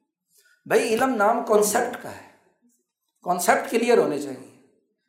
بھائی، 0.66 0.94
علم 0.94 1.14
نام 1.14 1.44
کانسیپٹ 1.44 2.02
کا 2.02 2.10
ہے۔ 2.10 2.28
کانسیپٹ 3.22 3.70
کلیئر 3.70 3.98
ہونے 3.98 4.18
چاہیے۔ 4.18 4.48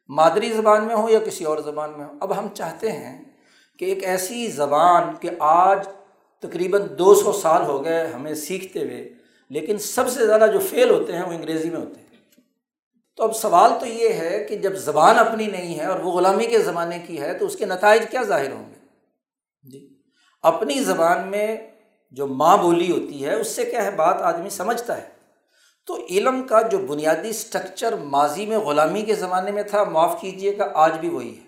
مادری 0.10 0.50
زبان 0.54 0.84
میں 0.84 0.96
ہو 0.96 1.10
یا 1.10 1.20
کسی 1.20 1.44
اور 1.44 1.58
زبان 1.58 1.92
میں 1.98 2.06
ہو 2.06 2.12
اب 2.22 2.38
ہم 2.38 2.48
چاہتے 2.54 2.92
ہیں 2.92 3.24
کہ 3.80 3.86
ایک 3.86 4.04
ایسی 4.04 4.48
زبان 4.48 5.04
کہ 5.20 5.30
آج 5.40 5.88
تقریباً 6.44 6.82
دو 7.00 7.16
سو 7.16 7.32
سال 7.32 7.66
ہو 7.66 7.84
گئے 7.86 8.08
ہمیں 8.08 8.34
سیکھتے 8.34 8.84
ہوئے، 8.84 9.14
لیکن 9.50 9.78
سب 9.78 10.10
سے 10.10 10.26
زیادہ 10.26 10.46
جو 10.54 10.60
فیل 10.60 10.90
ہوتے 10.90 11.14
ہیں 11.14 11.24
وہ 11.24 11.32
انگریزی 11.32 11.70
میں 11.70 11.80
ہوتے 11.80 12.00
ہیں۔ 12.00 12.03
تو 13.16 13.24
اب 13.24 13.36
سوال 13.36 13.72
تو 13.80 13.86
یہ 13.86 14.10
ہے 14.10 14.46
کہ 14.50 14.56
جب 14.56 14.74
زبان 14.74 15.20
اپنی 15.20 15.48
نہیں 15.48 15.80
ہے 15.80 15.86
اور 15.86 16.00
وہ 16.00 16.12
غلامی 16.12 16.46
کے 16.46 16.60
زمانے 16.60 17.00
کی 17.00 17.22
ہے 17.22 17.34
تو 17.34 17.46
اس 17.46 17.56
کے 17.56 17.66
نتائج 17.66 18.04
کیا 18.12 18.22
ظاہر 18.22 18.52
ہوں 18.52 18.70
گے؟ 18.70 18.80
جی۔ 19.70 20.02
اپنی 20.42 20.80
زبان 20.80 21.28
میں 21.28 21.58
جو 22.12 22.28
ماں 22.28 22.58
بولی 22.58 22.92
ہوتی 22.92 23.26
ہے، 23.26 23.36
اس 23.36 23.48
سے 23.48 23.66
کیا 23.66 23.86
ہے؟ 23.86 23.92
بات 23.92 24.22
آدمی 24.22 24.50
سمجھتا 24.50 24.98
ہے۔ 24.98 25.10
تو 25.86 26.06
علم 26.10 26.44
کا 26.44 26.62
جو 26.62 26.78
بنیادی 26.78 27.30
اسٹرکچر 27.30 27.96
ماضی 27.96 28.46
میں 28.46 28.58
غلامی 28.58 29.02
کے 29.02 29.16
زمانے 29.16 29.52
میں 29.52 29.64
تھا، 29.64 29.84
معاف 29.84 30.22
کیجیے 30.22 30.58
گا 30.58 30.72
آج 30.74 31.00
بھی 31.00 31.10
وہی 31.10 31.38
ہے۔ 31.38 31.44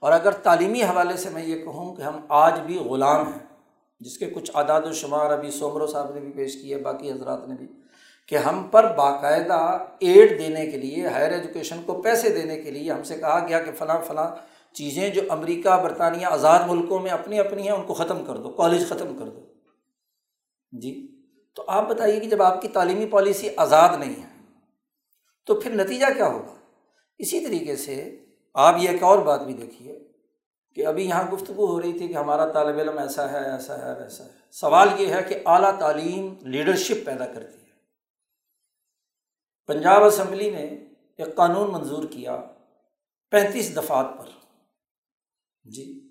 اور 0.00 0.12
اگر 0.12 0.30
تعلیمی 0.32 0.82
حوالے 0.82 1.16
سے 1.16 1.30
میں 1.30 1.44
یہ 1.44 1.64
کہوں 1.64 1.96
کہ 1.96 2.02
ہم 2.02 2.20
آج 2.28 2.60
بھی 2.60 2.78
غلام 2.78 3.28
ہیں، 3.28 3.56
جس 4.00 4.18
کے 4.18 4.26
کچھ 4.26 4.50
اعداد 4.54 4.82
و 4.82 4.92
شمار 4.92 5.30
ابھی 5.30 5.50
سومرو 5.50 5.86
صاحب 5.86 6.14
نے 6.14 6.20
بھی 6.20 6.32
پیش 6.32 6.54
کیے، 6.54 6.76
باقی 6.76 7.12
حضرات 7.12 7.48
نے 7.48 7.54
بھی۔ 7.54 7.81
کہ 8.28 8.36
ہم 8.36 8.68
پر 8.70 8.94
باقاعدہ 8.94 9.78
ایڈ 9.98 10.38
دینے 10.38 10.66
کے 10.66 10.76
لیے، 10.76 11.06
ہائر 11.06 11.32
ایجوکیشن 11.32 11.82
کو 11.86 12.02
پیسے 12.02 12.28
دینے 12.28 12.60
کے 12.60 12.70
لیے 12.70 12.92
ہم 12.92 13.02
سے 13.02 13.16
کہا 13.16 13.46
گیا 13.48 13.62
کہ 13.62 13.72
فلاں 13.72 14.00
فلاں 14.04 14.36
چیزیں 14.72 15.08
جو 15.08 15.22
امریکہ، 15.28 15.82
برطانیہ، 15.82 16.26
آزاد 16.26 16.68
ملکوں 16.68 16.98
میں 16.98 17.10
اپنی 17.10 17.38
اپنی 17.38 17.62
ہیں، 17.62 17.70
ان 17.70 17.82
کو 17.82 17.94
ختم 17.94 18.24
کر 18.24 18.36
دو، 18.36 18.50
کالج 18.50 18.88
ختم 18.88 19.16
کر 19.18 19.24
دو۔ 19.24 19.40
جی 20.72 21.22
تو 21.54 21.64
آپ 21.66 21.88
بتائیے 21.88 22.20
کہ 22.20 22.28
جب 22.28 22.42
آپ 22.42 22.62
کی 22.62 22.68
تعلیمی 22.68 23.06
پالیسی 23.06 23.48
آزاد 23.56 23.98
نہیں 23.98 24.22
ہے، 24.22 24.44
تو 25.46 25.54
پھر 25.54 25.70
نتیجہ 25.70 26.06
کیا 26.16 26.26
ہوگا؟ 26.26 26.54
اسی 27.18 27.40
طریقے 27.40 27.76
سے 27.76 28.18
آپ 28.54 28.74
یہ 28.78 28.88
ایک 28.88 29.02
اور 29.02 29.18
بات 29.18 29.42
بھی 29.42 29.54
دیکھیے 29.54 29.98
کہ 30.74 30.86
ابھی 30.86 31.06
یہاں 31.06 31.24
گفتگو 31.32 31.66
ہو 31.66 31.82
رہی 31.82 31.92
تھی 31.92 32.08
کہ 32.08 32.14
ہمارا 32.14 32.46
طالب 32.46 32.78
علم 32.78 32.98
ایسا 32.98 33.32
ہے 33.32 33.50
ایسا 33.50 33.78
ہے، 33.78 34.02
ویسا 34.02 34.24
ہے۔ 34.24 34.30
سوال 34.52 34.88
یہ 34.98 35.06
ہے 35.06 35.22
کہ 35.22 35.38
اعلیٰ 35.46 35.78
تعلیم 35.78 36.34
لیڈرشپ 36.40 37.06
پیدا 37.06 37.26
کرتی 37.26 37.58
ہے۔ 37.58 37.61
پنجاب 39.66 40.04
اسمبلی 40.04 40.50
نے 40.50 40.62
ایک 41.18 41.34
قانون 41.34 41.72
منظور 41.72 42.04
کیا 42.04 42.40
پینتیس 43.30 43.76
دفعات 43.76 44.06
پر۔ 44.18 44.24
جی 45.64 46.08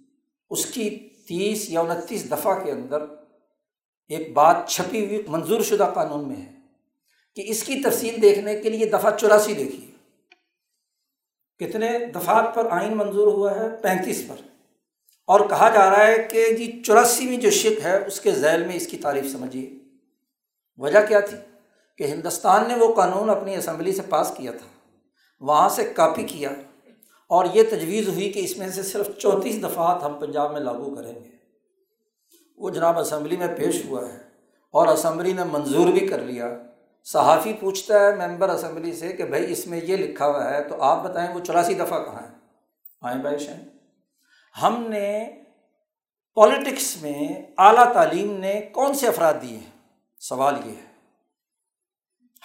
اس 0.50 0.66
کی 0.66 1.10
تیس 1.28 1.70
یا 1.70 1.82
انتیس 1.82 2.32
دفعہ 2.32 2.64
کے 2.64 2.72
اندر 2.72 3.02
ایک 4.08 4.34
بات 4.34 4.56
چھپی 4.68 5.06
ہوئی، 5.06 5.24
منظور 5.28 5.62
شدہ 5.62 5.92
قانون 5.96 6.28
میں 6.28 6.36
ہے 6.36 6.52
کہ 7.36 7.44
اس 7.48 7.64
کی 7.64 7.82
تفصیل 7.82 8.22
دیکھنے 8.22 8.62
کے 8.62 8.70
لیے 8.70 8.86
دفعہ 8.86 9.18
چوراسی 9.18 9.54
دیکھیے۔ 9.54 9.92
کتنے 11.58 12.00
دفعات 12.16 12.56
پر 12.56 12.68
آئین 12.72 12.98
منظور 12.98 13.28
ہوا 13.28 13.56
ہے؟ 13.56 13.82
پینتیس 13.82 14.24
پر۔ 14.28 14.36
اور 15.28 15.50
کہا 15.50 15.70
جا 15.70 15.90
رہا 15.90 16.08
ہے 16.08 16.28
کہ 16.32 16.54
جی 16.54 16.82
چوراسیویں 16.86 17.38
جو 17.38 17.50
شک 17.50 17.80
ہے، 17.84 18.06
اس 18.08 18.22
کے 18.22 18.32
ذیل 18.32 18.66
میں 18.66 18.76
اس 18.76 18.88
کی 18.88 18.98
تعریف 18.98 19.32
سمجھیے۔ 19.32 19.70
وجہ 20.78 21.06
کیا 21.08 21.20
تھی؟ 21.20 21.38
کہ 21.98 22.04
ہندوستان 22.04 22.68
نے 22.68 22.76
وہ 22.76 22.94
قانون 22.96 23.30
اپنی 23.30 23.56
اسمبلی 23.56 23.92
سے 23.92 24.02
پاس 24.02 24.34
کیا 24.38 24.52
تھا، 24.52 24.68
وہاں 25.42 25.70
سے 25.70 25.94
کاپی 25.96 26.24
کیا 26.24 26.50
اور 27.28 27.46
یہ 27.54 27.64
تجویز 27.64 28.08
ہوئی 28.08 28.32
کہ 28.32 28.40
اس 28.40 28.58
میں 28.58 28.70
سے 28.70 28.84
صرف 28.84 29.18
چونتیس 29.18 29.64
دفعات 29.64 30.04
ہم 30.04 30.14
پنجاب 30.14 30.54
میں 30.54 30.62
لاگو 30.62 30.96
کریں 30.96 31.16
گے۔ 31.16 31.30
وہ 32.58 32.70
جناب 32.70 33.00
اسمبلی 33.00 33.38
میں 33.38 33.48
پیش 33.58 33.86
ہوا 33.86 34.14
ہے 34.14 34.18
اور 34.72 34.88
اسمبلی 34.88 35.34
نے 35.34 35.44
منظور 35.44 35.88
بھی 35.88 36.08
کر 36.08 36.20
لیا۔ 36.20 36.58
صحافی 37.04 37.54
پوچھتا 37.54 38.00
ہے 38.00 38.16
ممبر 38.16 38.50
اسمبلی 38.50 38.94
سے 38.94 39.12
کہ 39.12 39.24
بھائی 39.24 39.52
اس 39.52 39.68
میں 39.68 39.82
یہ 39.84 39.98
لکھا 39.98 40.28
ہوا 40.28 40.50
ہے، 40.50 40.64
تو 40.64 40.82
آپ 40.82 41.04
بتائیں 41.04 41.36
وہ 41.36 41.40
چوراسی 41.40 41.74
دفعہ 41.74 42.04
کہاں 42.04 42.22
ہے؟ 42.22 42.34
آئیں 43.02 43.22
بھائی 43.22 43.38
شاہ۔ 43.38 43.56
ہم 44.62 44.86
نے 44.90 45.30
پالیٹکس 46.36 47.02
میں 47.02 47.42
اعلیٰ 47.58 47.94
تعلیم 47.94 48.40
نے 48.40 48.62
کون 48.72 48.94
سے 48.94 49.08
افراد 49.08 49.34
دیے؟ 49.42 49.58
ہیں 49.58 49.72
سوال 50.20 50.56
یہ 50.66 50.72
ہے۔ 50.72 50.91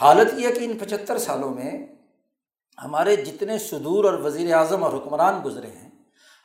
حالت 0.01 0.35
یہ 0.35 0.49
کہ 0.49 0.59
ان 0.59 0.79
پچہتر 0.79 1.19
سالوں 1.19 1.51
میں 1.51 1.87
ہمارے 2.85 3.17
جتنے 3.17 3.59
صدور 3.59 4.05
اور 4.05 4.15
وزیر 4.15 4.55
اعظم 4.55 4.85
اور 4.85 4.93
حکمران 4.93 5.41
گزرے 5.45 5.67
ہیں، 5.67 5.91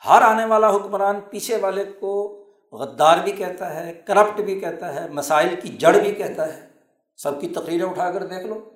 ہر 0.08 0.22
آنے 0.22 0.44
والا 0.44 0.76
حکمران 0.76 1.20
پیچھے 1.30 1.56
والے 1.56 1.84
کو 1.84 2.38
غدار 2.72 3.18
بھی 3.18 3.32
کہتا 3.32 3.74
ہے، 3.74 4.02
کرپٹ 4.06 4.40
بھی 4.40 4.60
کہتا 4.60 4.94
ہے، 4.94 5.08
مسائل 5.08 5.60
کی 5.62 5.68
جڑ 5.68 5.98
بھی 5.98 6.12
کہتا 6.12 6.54
ہے۔ 6.54 6.68
سب 7.16 7.40
کی 7.40 7.48
تقریریں 7.48 7.88
اٹھا 7.88 8.10
کر 8.10 8.26
دیکھ 8.26 8.46
لو۔ 8.46 8.70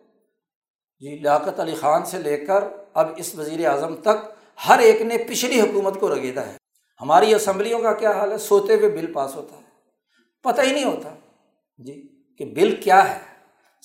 جی 1.01 1.19
لیاقت 1.19 1.61
علی 1.61 1.75
خان 1.75 2.05
سے 2.05 2.19
لے 2.19 2.37
کر 2.37 2.65
اب 2.95 3.07
اس 3.17 3.35
وزیر 3.35 3.67
اعظم 3.67 3.97
تک 3.97 4.29
ہر 4.69 4.79
ایک 4.79 5.03
نے 5.03 5.19
پچھلی 5.19 5.61
حکومت 5.61 6.01
کو 6.01 6.15
رگیدا 6.15 6.47
ہے۔ 6.47 6.57
ہماری 7.01 7.35
اسمبلیوں 7.35 7.79
کا 7.79 7.93
کیا 7.93 8.11
حال 8.11 8.33
ہے؟ 8.33 8.39
سوتے 8.39 8.75
ہوئے 8.75 8.89
بل 8.89 9.13
پاس 9.13 9.37
ہوتا 9.37 9.57
ہے۔ 9.57 9.63
پتہ 10.43 10.61
ہی 10.61 10.73
نہیں 10.73 10.85
ہوتا۔ 10.85 11.15
جی 11.79 12.23
کہ 12.39 12.45
بل 12.45 12.81
کیا 12.85 13.15
ہے؟ 13.15 13.36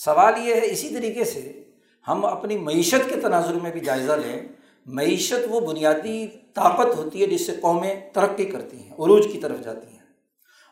سوال 0.03 0.47
یہ 0.47 0.55
ہے، 0.55 0.59
اسی 0.63 0.89
طریقے 0.89 1.23
سے 1.23 1.63
ہم 2.07 2.25
اپنی 2.25 2.57
معیشت 2.57 3.09
کے 3.09 3.15
تناظر 3.15 3.53
میں 3.53 3.71
بھی 3.71 3.79
جائزہ 3.79 4.11
لیں۔ 4.11 4.41
معیشت 4.85 5.47
وہ 5.49 5.59
بنیادی 5.59 6.27
طاقت 6.27 6.95
ہوتی 6.97 7.21
ہے 7.21 7.27
جس 7.27 7.45
سے 7.45 7.51
قومیں 7.61 8.09
ترقی 8.13 8.45
کرتی 8.45 8.83
ہیں، 8.83 8.93
عروج 8.93 9.27
کی 9.31 9.39
طرف 9.39 9.59
جاتی 9.63 9.87
ہیں۔ 9.87 9.99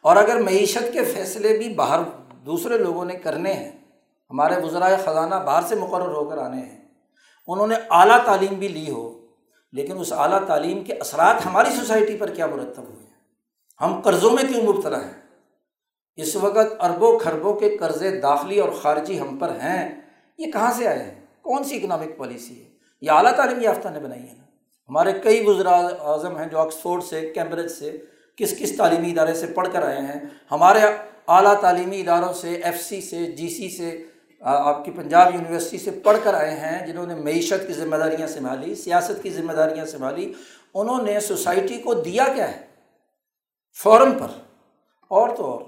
اور 0.02 0.15
اگر 0.15 0.42
معیشت 0.42 0.94
کے 0.94 1.04
فیصلے 1.04 1.58
بھی 1.58 1.74
باہر 1.74 2.00
دوسرے 2.46 2.78
لوگوں 2.78 3.06
نے 3.06 3.15
کرنے 3.15 3.54
ہیں، 3.54 3.72
ہمارے 4.30 4.65
وزرائے 4.65 4.98
خزانہ 5.06 5.36
باہر 5.36 5.68
سے 5.68 5.76
مقرر 5.76 6.12
ہو 6.12 6.30
کر 6.30 6.38
آنے 6.38 6.62
ہیں، 6.62 6.86
انہوں 7.48 7.68
نے 7.68 7.76
اعلیٰ 7.89 8.26
تعلیم 8.26 8.54
بھی 8.54 8.68
لی 8.68 8.92
ہو، 8.92 9.26
لیکن 9.72 10.00
اس 10.00 10.13
اعلیٰ 10.13 10.46
تعلیم 10.48 10.84
کے 10.84 10.94
اثرات 10.94 11.46
ہماری 11.46 11.70
سوسائٹی 11.76 12.18
پر 12.18 12.30
کیا 12.30 12.48
مرتب 12.48 12.84
ہوئے؟ 12.84 13.04
ہیں 13.04 13.13
ہم 13.82 14.02
قرضوں 14.02 14.32
میں 14.32 14.44
کیوں 14.44 14.74
مبتلا 14.74 15.06
ہیں؟ 15.06 15.18
اس 16.15 16.36
وقت 16.36 16.84
اربوں 16.84 17.19
خربوں 17.19 17.54
کے 17.54 17.78
قرضے 17.78 18.19
داخلی 18.19 18.60
اور 18.60 18.69
خارجی 18.69 19.19
ہم 19.19 19.38
پر 19.38 19.50
ہیں، 19.50 20.02
یہ 20.38 20.52
کہاں 20.52 20.74
سے 20.74 20.88
آئے 20.88 21.04
ہیں؟ 21.04 21.26
کون 21.41 21.63
سی 21.63 21.78
اکنامک 21.78 22.17
پالیسی 22.17 22.63
ہے؟ 22.63 22.69
یہ 23.02 23.12
اعلیٰ 23.12 23.36
تعلیم 23.36 23.62
یافتہ 23.62 23.88
نے 23.88 24.00
بنائی 24.00 24.22
ہے 24.22 24.34
نا۔ 24.38 24.43
ہمارے 24.89 25.13
کئی 25.24 25.43
وزرا 25.45 25.88
اعظم 25.88 26.38
ہیں 26.38 26.45
جو 26.45 26.60
آکسفورڈ 26.60 27.04
سے، 27.04 27.30
کیمبرج 27.34 27.67
سے، 27.67 27.98
کس 28.38 28.58
کس 28.60 28.78
تعلیمی 28.78 29.12
ادارے 29.12 29.34
سے 29.34 29.45
پڑھ 29.45 29.67
کر 29.72 29.84
آئے 29.84 29.98
ہیں۔ 29.98 30.19
ہمارے 30.52 30.80
اعلیٰ 31.28 31.60
تعلیمی 31.62 32.02
اداروں 32.02 32.34
سے، 32.34 32.54
ایف 32.54 32.82
سی 32.82 33.02
سے 33.02 33.32
جی 33.32 33.50
سی 33.50 33.69
سے 33.69 34.04
آپ 34.41 34.86
کی 34.86 34.91
پنجاب 34.91 35.36
یونیورسٹی 35.36 35.78
سے 35.78 35.91
پڑھ 35.91 36.17
کر 36.24 36.34
آئے 36.34 36.52
ہیں، 36.52 36.88
جنہوں 36.88 37.08
نے 37.08 37.15
معیشت 37.15 37.67
کی 37.67 37.74
ذمہ 37.74 37.95
داریاں 37.95 38.28
سنبھالی، 38.28 38.76
سیاست 38.76 39.24
کی 39.24 39.30
ذمہ 39.30 39.54
داریاں 39.54 39.86
سنبھالی۔ 39.86 40.34
انہوں 40.74 41.02
نے 41.02 41.19
سوسائٹی 41.19 41.78
کو 41.78 41.93
دیا 41.93 42.26
کیا 42.36 42.52
ہے؟ 42.52 42.62
فوراً 43.84 44.12
پر۔ 44.12 44.28
اور 45.08 45.30
تو 45.36 45.45
اور۔ 45.45 45.62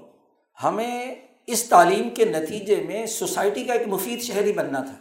ہمیں 0.62 1.14
اس 1.46 1.64
تعلیم 1.64 2.10
کے 2.10 2.24
نتیجے 2.24 2.76
میں 2.86 3.06
سوسائٹی 3.06 3.64
کا 3.64 3.72
ایک 3.72 3.88
مفید 3.88 4.22
شہری 4.22 4.52
بننا 4.52 4.80
تھا۔ 4.80 4.96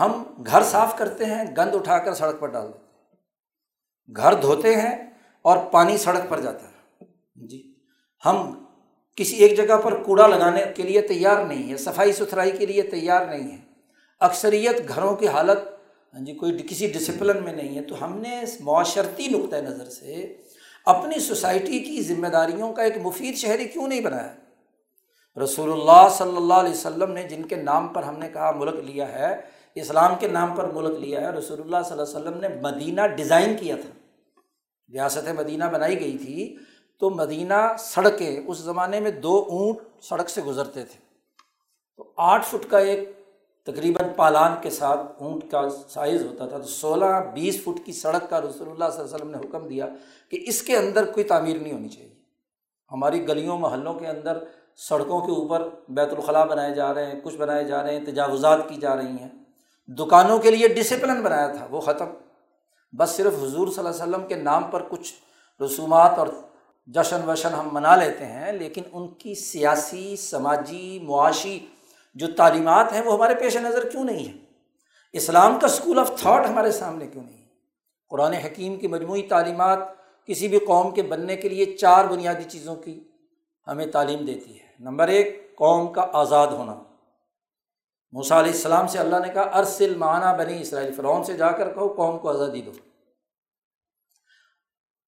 ہم 0.00 0.22
گھر 0.46 0.62
صاف 0.62 0.98
کرتے 0.98 1.24
ہیں، 1.24 1.44
گند 1.56 1.74
اٹھا 1.74 1.98
کر 1.98 2.14
سڑک 2.14 2.40
پر 2.40 2.48
ڈال 2.48 2.66
دیتے 2.66 2.78
ہیں۔ 2.78 4.16
گھر 4.16 4.34
دھوتے 4.34 4.76
ہیں 4.76 5.10
اور 5.42 5.58
پانی 5.58 5.98
سڑک 5.98 6.28
پر 6.28 6.40
جاتا 6.40 6.68
ہے۔ 6.68 7.04
جی 7.34 7.74
ہم 8.26 8.64
کسی 9.16 9.36
ایک 9.36 9.56
جگہ 9.56 9.76
پر 9.76 10.02
کوڑا 10.02 10.26
لگانے 10.26 10.64
کے 10.76 10.82
لیے 10.82 11.00
تیار 11.00 11.44
نہیں 11.44 11.72
ہے 11.72 11.76
صفائی 11.76 12.12
ستھرائی 12.12 12.50
کے 12.50 12.66
لیے 12.66 12.82
تیار 12.82 13.26
نہیں 13.26 13.50
ہے 13.52 13.62
اکثریت 14.20 14.88
گھروں 14.88 15.16
کی 15.16 15.28
حالت 15.28 15.58
ہاں 16.14 16.20
جی 16.20 16.34
کوئی 16.34 16.58
کسی 16.68 16.86
ڈسپلن 16.86 17.44
میں 17.44 17.52
نہیں 17.52 17.76
ہے۔ 17.76 17.82
تو 17.82 18.04
ہم 18.04 18.18
نے 18.18 18.40
اس 18.40 18.60
معاشرتی 18.60 19.28
نقطۂ 19.28 19.56
نظر 19.56 19.84
سے 19.84 20.36
اپنی 20.88 21.20
سوسائٹی 21.20 21.78
کی 21.78 22.02
ذمہ 22.02 22.26
داریوں 22.26 22.72
کا 22.72 22.82
ایک 22.82 22.96
مفید 23.02 23.36
شہری 23.36 23.64
کیوں 23.64 23.88
نہیں 23.88 24.00
بنایا؟ 24.00 24.34
رسول 25.44 25.72
اللہ 25.72 26.08
صلی 26.08 26.36
اللہ 26.36 26.54
علیہ 26.54 26.72
وسلم 26.72 27.12
نے 27.12 27.22
جن 27.22 27.42
کے 27.42 27.56
نام 27.56 27.88
پر 27.88 28.02
ہم 28.02 28.18
نے 28.18 28.28
کہا 28.28 28.50
ملک 28.50 28.74
لیا 28.74 29.12
ہے، 29.12 29.40
اسلام 29.74 30.14
کے 30.20 30.28
نام 30.28 30.56
پر 30.56 30.64
ملک 30.64 30.98
لیا 30.98 31.20
ہے 31.20 31.30
رسول 31.30 31.60
اللہ 31.60 31.76
صلی 31.88 31.98
اللہ 31.98 32.18
علیہ 32.18 32.28
وسلم 32.28 32.40
نے 32.40 32.48
مدینہ 32.48 33.00
ڈیزائن 33.06 33.56
کیا 33.56 33.76
تھا۔ 33.76 33.90
ریاست 34.92 35.28
مدینہ 35.38 35.64
بنائی 35.64 36.00
گئی 36.00 36.18
تھی 36.18 36.56
تو 36.98 37.10
مدینہ 37.10 37.54
سڑکیں 37.78 38.40
اس 38.46 38.58
زمانے 38.58 39.00
میں 39.00 39.10
دو 39.10 39.46
اونٹ 39.50 40.04
سڑک 40.04 40.28
سے 40.28 40.42
گزرتے 40.42 40.84
تھے۔ 40.84 40.98
تو 41.96 42.12
آٹھ 42.16 42.46
فٹ 42.46 42.70
کا 42.70 42.78
ایک 42.78 43.17
تقریباً 43.72 44.08
پالان 44.16 44.54
کے 44.62 44.70
ساتھ 44.70 45.22
اونٹ 45.22 45.50
کا 45.50 45.62
سائز 45.88 46.22
ہوتا 46.22 46.46
تھا۔ 46.46 46.58
تو 46.58 46.64
سولہ 46.64 47.30
بیس 47.34 47.62
فٹ 47.62 47.86
کی 47.86 47.92
سڑک 47.92 48.30
کا 48.30 48.40
رسول 48.40 48.68
اللہ 48.68 48.84
صلی 48.84 49.00
اللہ 49.00 49.14
علیہ 49.14 49.14
وسلم 49.14 49.30
نے 49.30 49.36
حکم 49.36 49.68
دیا 49.68 49.86
کہ 50.30 50.44
اس 50.46 50.62
کے 50.62 50.76
اندر 50.76 51.04
کوئی 51.04 51.24
تعمیر 51.24 51.58
نہیں 51.58 51.72
ہونی 51.72 51.88
چاہیے۔ 51.88 52.14
ہماری 52.92 53.28
گلیوں 53.28 53.58
محلوں 53.58 53.94
کے 53.94 54.06
اندر 54.06 54.38
سڑکوں 54.76 55.20
کے 55.20 55.32
اوپر 55.32 55.68
بیت 55.88 56.08
الخلاء 56.12 56.44
بنائے 56.44 56.74
جا 56.74 56.94
رہے 56.94 57.06
ہیں، 57.06 57.20
کچھ 57.24 57.36
بنائے 57.36 57.64
جا 57.64 57.82
رہے 57.82 57.98
ہیں، 57.98 58.04
تجاوزات 58.04 58.68
کی 58.68 58.74
جا 58.74 58.96
رہی 58.96 59.06
ہیں۔ 59.06 59.28
دکانوں 59.86 60.38
کے 60.38 60.50
لیے 60.50 60.68
ڈسپلن 60.68 61.22
بنایا 61.22 61.46
تھا، 61.46 61.66
وہ 61.70 61.80
ختم۔ 61.80 62.06
بس 62.92 63.10
صرف 63.10 63.34
حضور 63.42 63.68
صلی 63.68 63.86
اللہ 63.86 64.02
علیہ 64.02 64.02
وسلم 64.02 64.26
کے 64.26 64.34
نام 64.34 64.62
پر 64.70 64.82
کچھ 64.88 65.14
رسومات 65.62 66.18
اور 66.18 66.28
جشن 66.86 67.28
وشن 67.28 67.48
ہم 67.48 67.68
منا 67.72 67.96
لیتے 67.96 68.26
ہیں، 68.26 68.52
لیکن 68.52 68.82
ان 68.92 69.08
کی 69.08 69.34
سیاسی، 69.34 70.16
سماجی، 70.16 70.98
معاشی 71.02 71.66
جو 72.18 72.26
تعلیمات 72.36 72.92
ہیں 72.92 73.00
وہ 73.00 73.12
ہمارے 73.12 73.34
پیش 73.34 73.56
نظر 73.56 73.88
کیوں 73.88 74.04
نہیں 74.04 74.28
ہیں؟ 74.28 74.38
اسلام 75.12 75.58
کا 75.58 75.66
اسکول 75.66 75.98
آف 75.98 76.10
تھاٹ 76.16 76.46
ہمارے 76.46 76.72
سامنے 76.72 77.06
کیوں 77.06 77.24
نہیں 77.24 77.38
ہے؟ 77.38 77.48
قرآن 78.08 78.32
حکیم 78.32 78.76
کی 78.76 78.88
مجموعی 78.88 79.22
تعلیمات 79.22 79.78
کسی 80.26 80.48
بھی 80.48 80.58
قوم 80.58 80.94
کے 80.94 81.02
بننے 81.02 81.36
کے 81.36 81.48
لیے 81.48 81.76
چار 81.76 82.04
بنیادی 82.04 82.44
چیزوں 82.44 82.76
کی 82.76 83.04
ہمیں 83.66 83.86
تعلیم 83.86 84.24
دیتی 84.24 84.60
ہے۔ 84.60 84.66
نمبر 84.80 85.08
ایک، 85.08 85.56
قوم 85.56 85.92
کا 85.92 86.06
آزاد 86.12 86.46
ہونا۔ 86.46 86.74
موسیٰ 88.12 88.38
علیہ 88.38 88.52
السلام 88.52 88.86
سے 88.86 88.98
اللہ 88.98 89.16
نے 89.26 89.32
کہا، 89.32 89.42
ارسل 89.42 89.94
معنیٰ 89.94 90.38
بنی 90.38 90.60
اسرائیل، 90.60 90.94
فرعون 90.94 91.24
سے 91.24 91.36
جا 91.36 91.50
کر 91.50 91.74
کہو 91.74 91.94
قوم 91.94 92.18
کو 92.18 92.30
آزادی 92.30 92.62
دو۔ 92.62 92.72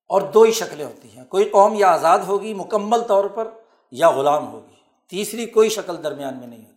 اور 0.09 0.23
دو 0.23 0.43
ہی 0.43 0.53
شکلیں 0.53 0.87
ہوتی 0.87 1.17
ہیں۔ 1.17 1.25
کوئی 1.25 1.45
قوم 1.45 1.75
یا 1.75 1.93
آزاد 1.93 2.19
ہوگی 2.19 2.55
مکمل 2.55 3.03
طور 3.03 3.25
پر 3.25 3.49
یا 3.91 4.11
غلام 4.11 4.53
ہوگی۔ 4.53 4.75
تیسری 5.09 5.47
کوئی 5.47 5.69
شکل 5.69 6.05
درمیان 6.05 6.39
میں 6.39 6.47
نہیں 6.47 6.61
ہوتی 6.61 6.70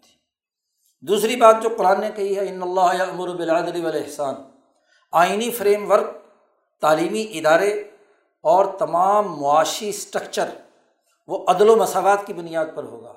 دوسری 1.08 1.36
بات 1.36 1.56
جو 1.64 1.70
قرآن 1.78 2.02
نے 2.02 2.10
کہی 2.16 2.36
ہے 2.36 2.50
ان 2.50 2.62
اللہ 2.62 3.04
امر 3.04 3.36
بلادری 3.36 3.82
والاحسان 3.82 4.36
آئینی 5.12 5.52
فریم 5.52 5.92
ورک، 5.92 6.08
تعلیمی 6.82 7.28
ادارے 7.34 7.72
اور 8.42 8.66
تمام 8.66 9.42
معاشی 9.42 9.90
اسٹرکچر 9.90 10.50
وہ 11.28 11.46
عدل 11.48 11.70
و 11.70 11.76
مساوات 11.76 12.26
کی 12.26 12.34
بنیاد 12.34 12.66
پر 12.76 12.84
ہوگا۔ 12.84 13.14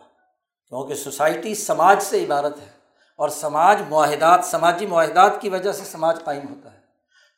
کیونکہ 0.68 0.94
سوسائٹی 0.94 1.54
سماج 1.54 2.02
سے 2.02 2.24
عبارت 2.24 2.60
ہے 2.60 2.68
اور 3.16 3.28
سماج 3.28 3.82
معاہدات، 3.88 4.44
سماجی 4.44 4.86
معاہدات 4.86 5.40
کی 5.40 5.48
وجہ 5.48 5.72
سے 5.72 5.84
سماج 5.84 6.24
قائم 6.24 6.48
ہوتا 6.50 6.72
ہے۔ 6.72 6.78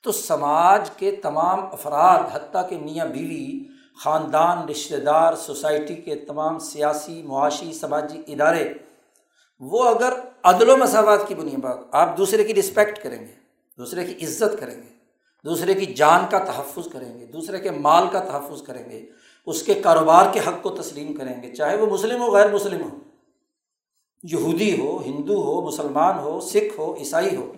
تو 0.03 0.13
سماج 0.13 0.91
کے 0.97 1.17
تمام 1.17 1.61
افراد، 1.73 2.19
حتیٰ 2.33 2.69
کہ 2.69 2.79
میاں 2.79 3.07
بیوی، 3.07 3.65
خاندان، 4.05 4.69
رشتہ 4.69 4.97
دار، 4.97 5.35
سوسائٹی 5.35 5.95
کے 5.95 6.15
تمام 6.15 6.59
سیاسی، 6.59 7.23
معاشی، 7.23 7.73
سماجی 7.73 8.23
ادارے 8.27 8.75
وہ 9.61 9.85
اگر 9.85 10.13
عدل 10.43 10.71
و 10.71 10.77
مساوات 10.77 11.29
کی 11.29 11.35
بنیاد 11.35 11.77
آپ 11.91 12.17
دوسرے 12.19 12.45
کی 12.45 12.55
رسپیکٹ 12.55 13.03
کریں 13.03 13.21
گے، 13.21 13.33
دوسرے 13.79 14.05
کی 14.05 14.27
عزت 14.27 14.61
کریں 14.61 14.75
گے، 14.75 14.99
دوسرے 15.45 15.75
کی 15.75 15.87
جان 15.87 16.25
کا 16.31 16.39
تحفظ 16.39 16.89
کریں 16.93 17.21
گے، 17.21 17.27
دوسرے 17.27 17.61
کے 17.61 17.71
مال 17.71 18.09
کا 18.13 18.21
تحفظ 18.21 18.63
کریں 18.63 18.91
گے، 18.91 19.07
اس 19.47 19.63
کے 19.63 19.75
کاروبار 19.75 20.27
کے 20.33 20.41
حق 20.41 20.63
کو 20.63 20.71
تسلیم 20.71 21.15
کریں 21.15 21.43
گے، 21.43 21.55
چاہے 21.55 21.77
وہ 21.77 21.87
مسلم 21.87 22.23
ہو، 22.23 22.33
غیر 22.33 22.53
مسلم 22.55 22.83
ہو، 22.83 22.99
یہودی 24.23 24.81
ہو، 24.81 25.03
ہندو 25.07 25.43
ہو، 25.43 25.61
مسلمان 25.61 26.19
ہو، 26.19 26.41
سکھ 26.41 26.81
ہو، 26.81 26.95
عیسائی 26.99 27.37
ہو، 27.37 27.53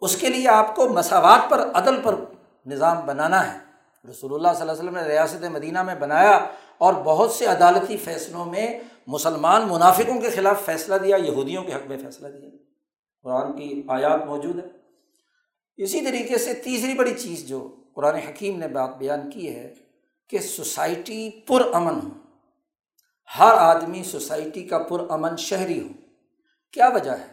اس 0.00 0.16
کے 0.16 0.28
لیے 0.28 0.48
آپ 0.48 0.76
کو 0.76 0.88
مساوات 0.88 1.50
پر، 1.50 1.70
عدل 1.74 2.00
پر 2.02 2.14
نظام 2.66 3.06
بنانا 3.06 3.52
ہے۔ 3.52 3.71
رسول 4.10 4.34
اللہ 4.34 4.48
صلی 4.52 4.60
اللہ 4.60 4.72
علیہ 4.72 4.82
وسلم 4.82 4.96
نے 4.96 5.02
ریاست 5.02 5.44
مدینہ 5.44 5.82
میں 5.82 5.94
بنایا 5.94 6.46
اور 6.78 6.94
بہت 6.94 7.30
سے 7.30 7.46
عدالتی 7.46 7.96
فیصلوں 7.96 8.44
میں 8.44 8.78
مسلمان 9.06 9.68
منافقوں 9.68 10.20
کے 10.20 10.30
خلاف 10.30 10.64
فیصلہ 10.64 10.94
دیا، 10.94 11.16
یہودیوں 11.16 11.64
کے 11.64 11.74
حق 11.74 11.86
میں 11.86 11.98
فیصلہ 11.98 12.28
دیا۔ 12.28 12.50
قرآن 13.22 13.52
کی 13.52 13.82
آیات 13.88 14.26
موجود 14.26 14.58
ہے 14.58 14.68
اسی 15.76 16.00
طریقے 16.00 16.38
سے 16.38 16.54
تیسری 16.54 16.94
بڑی 16.94 17.14
چیز 17.14 17.48
جو 17.48 17.76
قرآن 17.94 18.14
حکیم 18.14 18.58
نے 18.58 18.68
بات 18.68 18.96
بیان 18.98 19.30
کی 19.30 19.56
ہے 19.56 19.74
کہ 20.28 20.38
سوسائٹی 20.38 21.30
پر 21.46 21.62
امن 21.72 21.94
ہو۔ 21.94 22.08
ہر 23.38 23.54
آدمی 23.58 24.02
سوسائٹی 24.02 24.62
کا 24.64 24.78
پر 24.78 25.10
امن 25.10 25.36
شہری 25.36 25.80
ہو۔ 25.80 25.88
کیا 26.72 26.88
وجہ 26.88 27.10
ہے؟ 27.10 27.26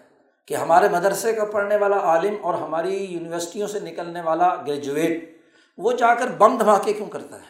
کہ 0.47 0.53
ہمارے 0.53 0.89
مدرسے 0.89 1.33
کا 1.33 1.45
پڑھنے 1.45 1.75
والا 1.75 1.97
عالم 1.97 2.35
اور 2.41 2.53
ہماری 2.53 3.03
یونیورسٹیوں 3.03 3.67
سے 3.67 3.79
نکلنے 3.79 4.21
والا 4.21 4.55
گریجویٹ۔ 4.67 5.38
وہ 5.79 5.91
جا 5.91 6.15
کر 6.15 6.27
بم 6.27 6.57
دھماکے 6.57 6.93
کیوں 6.93 7.07
کرتا 7.07 7.35
ہے؟ 7.35 7.45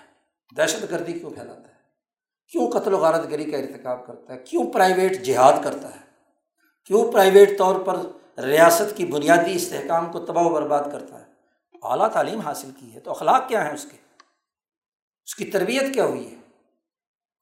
دہشت 0.58 0.92
گردی 0.92 1.14
کیوں 1.14 1.32
پھیلاتا 1.32 1.62
ہے؟ 1.62 1.74
کیوں 2.52 2.72
قتل 2.72 2.94
و 2.94 2.98
غارت 2.98 3.32
گری 3.32 3.52
کا 3.52 3.58
ارتکاب 3.58 4.08
کرتا 4.08 4.34
ہے؟ 4.34 4.40
کیوں 4.40 4.72
پرائیویٹ 4.72 5.22
جہاد 5.22 5.54
کرتا 5.64 5.88
ہے؟ 5.88 6.00
کیوں 6.86 7.12
پرائیویٹ 7.12 7.58
طور 7.58 7.80
پر 7.80 7.96
ریاست 8.40 8.98
کی 8.98 9.06
بنیادی 9.06 9.56
استحکام 9.56 10.12
کو 10.12 10.20
تباہ 10.20 10.44
و 10.44 10.50
برباد 10.50 10.84
کرتا 10.92 11.20
ہے؟ 11.20 11.26
اعلیٰ 11.84 12.08
تعلیم 12.08 12.40
حاصل 12.40 12.72
کی 12.80 12.94
ہے 12.94 13.00
تو 13.00 13.12
اخلاق 13.12 13.48
کیا 13.48 13.66
ہیں 13.66 13.74
اس 13.74 13.84
کے؟ 13.84 13.98
اس 15.26 15.36
کی 15.36 15.46
تربیت 15.46 15.94
کیا 15.94 16.06
ہوئی 16.06 16.32
ہے؟ 16.32 16.36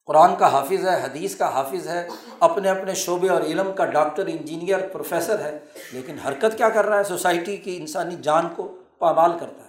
قرآن 0.06 0.36
کا 0.36 0.52
حافظ 0.52 0.88
ہے، 0.88 1.02
حدیث 1.04 1.36
کا 1.36 1.54
حافظ 1.54 1.88
ہے، 1.88 2.08
اپنے 2.39 2.69
اپنے 2.69 2.93
شعبے 2.93 3.30
اور 3.30 3.41
علم 3.41 3.71
کا 3.73 3.86
ڈاکٹر، 3.86 4.28
انجینئر، 4.28 4.88
پروفیسر 4.88 5.39
ہے، 5.39 5.60
لیکن 5.91 6.19
حرکت 6.19 6.58
کیا 6.58 6.69
کر 6.69 6.86
رہا 6.86 6.97
ہے؟ 6.97 7.04
سوسائٹی 7.04 7.58
کی 7.58 7.78
انسانی 7.78 8.15
جان 8.21 8.47
کو 8.56 8.80
پامال 9.00 9.32
کرتا 9.39 9.63
ہے۔ 9.63 9.67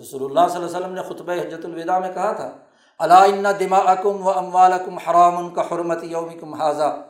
رسول 0.00 0.24
اللہ 0.24 0.48
صلی 0.48 0.56
اللہ 0.56 0.66
علیہ 0.66 0.76
وسلم 0.76 0.94
نے 0.94 1.02
خطبہ 1.02 1.32
حجت 1.32 1.64
الوداع 1.64 1.98
میں 1.98 2.12
کہا 2.14 2.32
تھا 2.32 2.56
اللہ 2.98 3.48
دما 3.60 3.78
اکم 3.78 4.26
و 4.26 4.30
اموالکم 4.30 4.98
حرام 4.98 5.48
کا 5.50 5.62
حرمت 5.70 6.04
یوم 6.04 6.54
حاضہ 6.54 7.06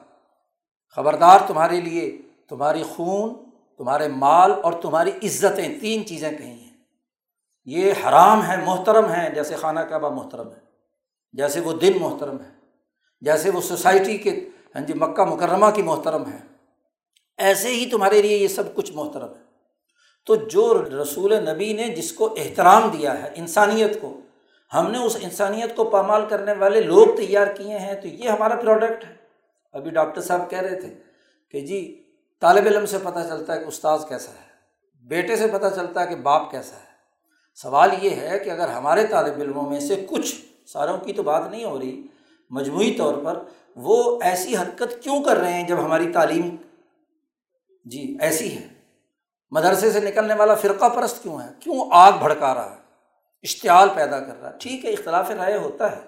خبردار 0.97 1.39
تمہارے 1.47 1.81
لیے 1.81 2.19
تمہاری 2.49 2.83
خون، 2.83 3.35
تمہارے 3.77 4.09
مال 4.09 4.53
اور 4.63 4.73
تمہاری 4.73 5.11
عزتیں 5.23 5.81
تین 5.81 6.07
چیزیں 6.07 6.31
کہیں 6.31 6.55
ہیں۔ 6.55 6.71
یہ 7.65 7.93
حرام 8.05 8.47
ہے 8.47 8.57
محترم 8.57 9.11
ہیں، 9.11 9.29
جیسے 9.31 9.57
خانہ 9.57 9.81
کعبہ 9.81 10.11
محترم 10.11 10.51
ہے، 10.51 10.61
جیسے 11.33 11.61
وہ 11.61 11.73
دن 11.73 11.93
محترم 12.01 12.37
ہے، 12.41 12.51
جیسے 13.21 13.51
وہ 13.51 13.61
سوسائٹی 13.61 14.19
کے 14.19 14.49
ہاں 14.75 14.83
جی 14.83 14.95
مکہ 14.95 15.25
مکرمہ 15.25 15.71
کی 15.75 15.83
محترم 15.83 16.23
ہے۔ 16.33 16.39
ایسے 17.39 17.69
ہی 17.69 17.91
تمہارے 17.91 18.23
لیے 18.23 18.37
یہ 18.37 18.49
سب 18.49 18.75
کچھ 18.75 18.93
محترم 18.93 19.35
ہے۔ 19.35 19.46
تو 20.27 20.35
جو 20.35 20.85
رسول 21.03 21.33
نبی 21.45 21.73
نے 21.73 21.89
جس 21.89 22.13
کو 22.13 22.35
احترام 22.37 22.89
دیا 22.89 23.23
ہے، 23.23 23.29
انسانیت 23.35 24.01
کو، 24.01 24.21
ہم 24.73 24.91
نے 24.91 24.99
اس 24.99 25.17
انسانیت 25.21 25.77
کو 25.77 25.85
پامال 25.85 26.25
کرنے 26.29 26.53
والے 26.53 26.81
لوگ 26.81 27.17
تیار 27.17 27.47
کیے 27.47 27.79
ہیں، 27.79 27.95
تو 27.95 28.09
یہ 28.09 28.29
ہمارا 28.29 28.55
پروڈکٹ 28.55 29.05
ہے۔ 29.05 29.15
ابھی 29.75 29.91
ڈاکٹر 29.91 30.21
صاحب 30.21 30.51
کہہ 30.51 30.59
رہے 30.59 30.81
تھے 30.81 30.95
کہ 31.55 31.61
جی 31.61 31.81
طالب 32.43 32.67
علم 32.67 32.87
سے 32.87 32.99
پتہ 33.03 33.19
چلتا 33.29 33.55
ہے 33.55 33.61
کہ 33.61 33.65
استاذ 33.65 34.05
کیسا 34.09 34.33
ہے، 34.33 34.45
بیٹے 35.05 35.37
سے 35.37 35.47
پتہ 35.53 35.75
چلتا 35.77 36.03
ہے 36.03 36.07
کہ 36.07 36.17
باپ 36.23 36.51
کیسا 36.51 36.77
ہے۔ 36.77 36.95
سوال 37.55 37.91
یہ 38.03 38.11
ہے 38.11 38.39
کہ 38.39 38.51
اگر 38.51 38.69
ہمارے 38.69 39.07
طالب 39.07 39.41
علموں 39.41 39.71
میں 39.71 39.81
سے 39.81 40.05
کچھ 40.09 40.35
ساروں 40.67 40.99
کی 40.99 41.13
تو 41.13 41.23
بات 41.23 41.51
نہیں 41.51 41.65
ہو 41.65 41.79
رہی، 41.79 42.07
مجموعی 42.51 42.95
طور 42.95 43.15
پر 43.15 43.39
وہ 43.77 44.19
ایسی 44.23 44.57
حرکت 44.57 45.03
کیوں 45.03 45.23
کر 45.25 45.37
رہے 45.37 45.53
ہیں 45.53 45.67
جب 45.69 45.85
ہماری 45.85 46.13
تعلیم 46.13 46.57
جی 47.85 48.17
ایسی 48.21 48.57
ہے؟ 48.57 48.76
مدرسے 49.51 49.91
سے 49.93 50.01
نکلنے 50.01 50.35
والا 50.35 50.55
فرقہ 50.55 50.89
پرست 50.89 51.23
کیوں 51.23 51.41
ہے؟ 51.41 51.49
کیوں 51.61 51.89
آگ 51.93 52.13
بھڑکا 52.13 52.55
رہا 52.55 52.71
ہے؟ 52.71 52.81
اشتعال 53.43 53.89
پیدا 53.95 54.21
کر 54.21 54.41
رہا 54.41 54.51
ہے؟ 54.51 54.55
ٹھیک 54.61 54.85
ہے، 54.85 54.91
اختلاف 54.91 55.31
رائے 55.31 55.57
ہوتا 55.57 55.97
ہے۔ 55.97 56.01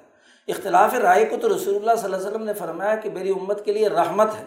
اختلاف 0.49 0.95
رائے 0.95 1.25
کو 1.25 1.37
تو 1.37 1.57
رسول 1.57 1.77
اللہ 1.77 1.95
صلی 1.95 2.05
اللہ 2.05 2.17
علیہ 2.17 2.27
وسلم 2.27 2.43
نے 2.43 2.55
فرمایا 2.55 2.97
کہ 2.97 3.11
میری 3.11 3.31
امت 3.31 3.65
کے 3.65 3.73
لیے 3.73 3.89
رحمت 3.89 4.35
ہے 4.35 4.45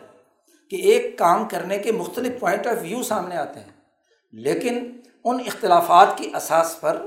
کہ 0.70 0.76
ایک 0.76 1.18
کام 1.18 1.48
کرنے 1.48 1.78
کے 1.78 1.92
مختلف 1.92 2.40
پوائنٹ 2.40 2.68
آف 2.68 2.76
ویو 2.82 3.04
سامنے 3.04 3.38
آتے 3.38 3.60
ہیں۔ 3.60 3.82
لیکن 4.32 5.00
ان 5.24 5.40
اختلافات 5.46 6.18
کی 6.18 6.32
اساس 6.36 6.82
پر 6.82 7.06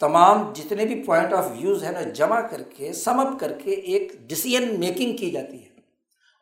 تمام 0.00 0.52
جتنے 0.52 0.84
بھی 0.84 1.02
پوائنٹ 1.02 1.32
آف 1.32 1.44
ویوز 1.52 1.84
ہیں 1.84 1.92
نا، 1.92 2.02
جمع 2.02 2.40
کر 2.40 2.62
کے 2.62 2.92
سم 2.92 3.20
اپ 3.20 3.40
کر 3.40 3.52
کے 3.52 3.70
ایک 3.70 4.12
ڈسیزن 4.20 4.80
میکنگ 4.80 5.16
کی 5.16 5.30
جاتی 5.30 5.64
ہے۔ 5.64 5.68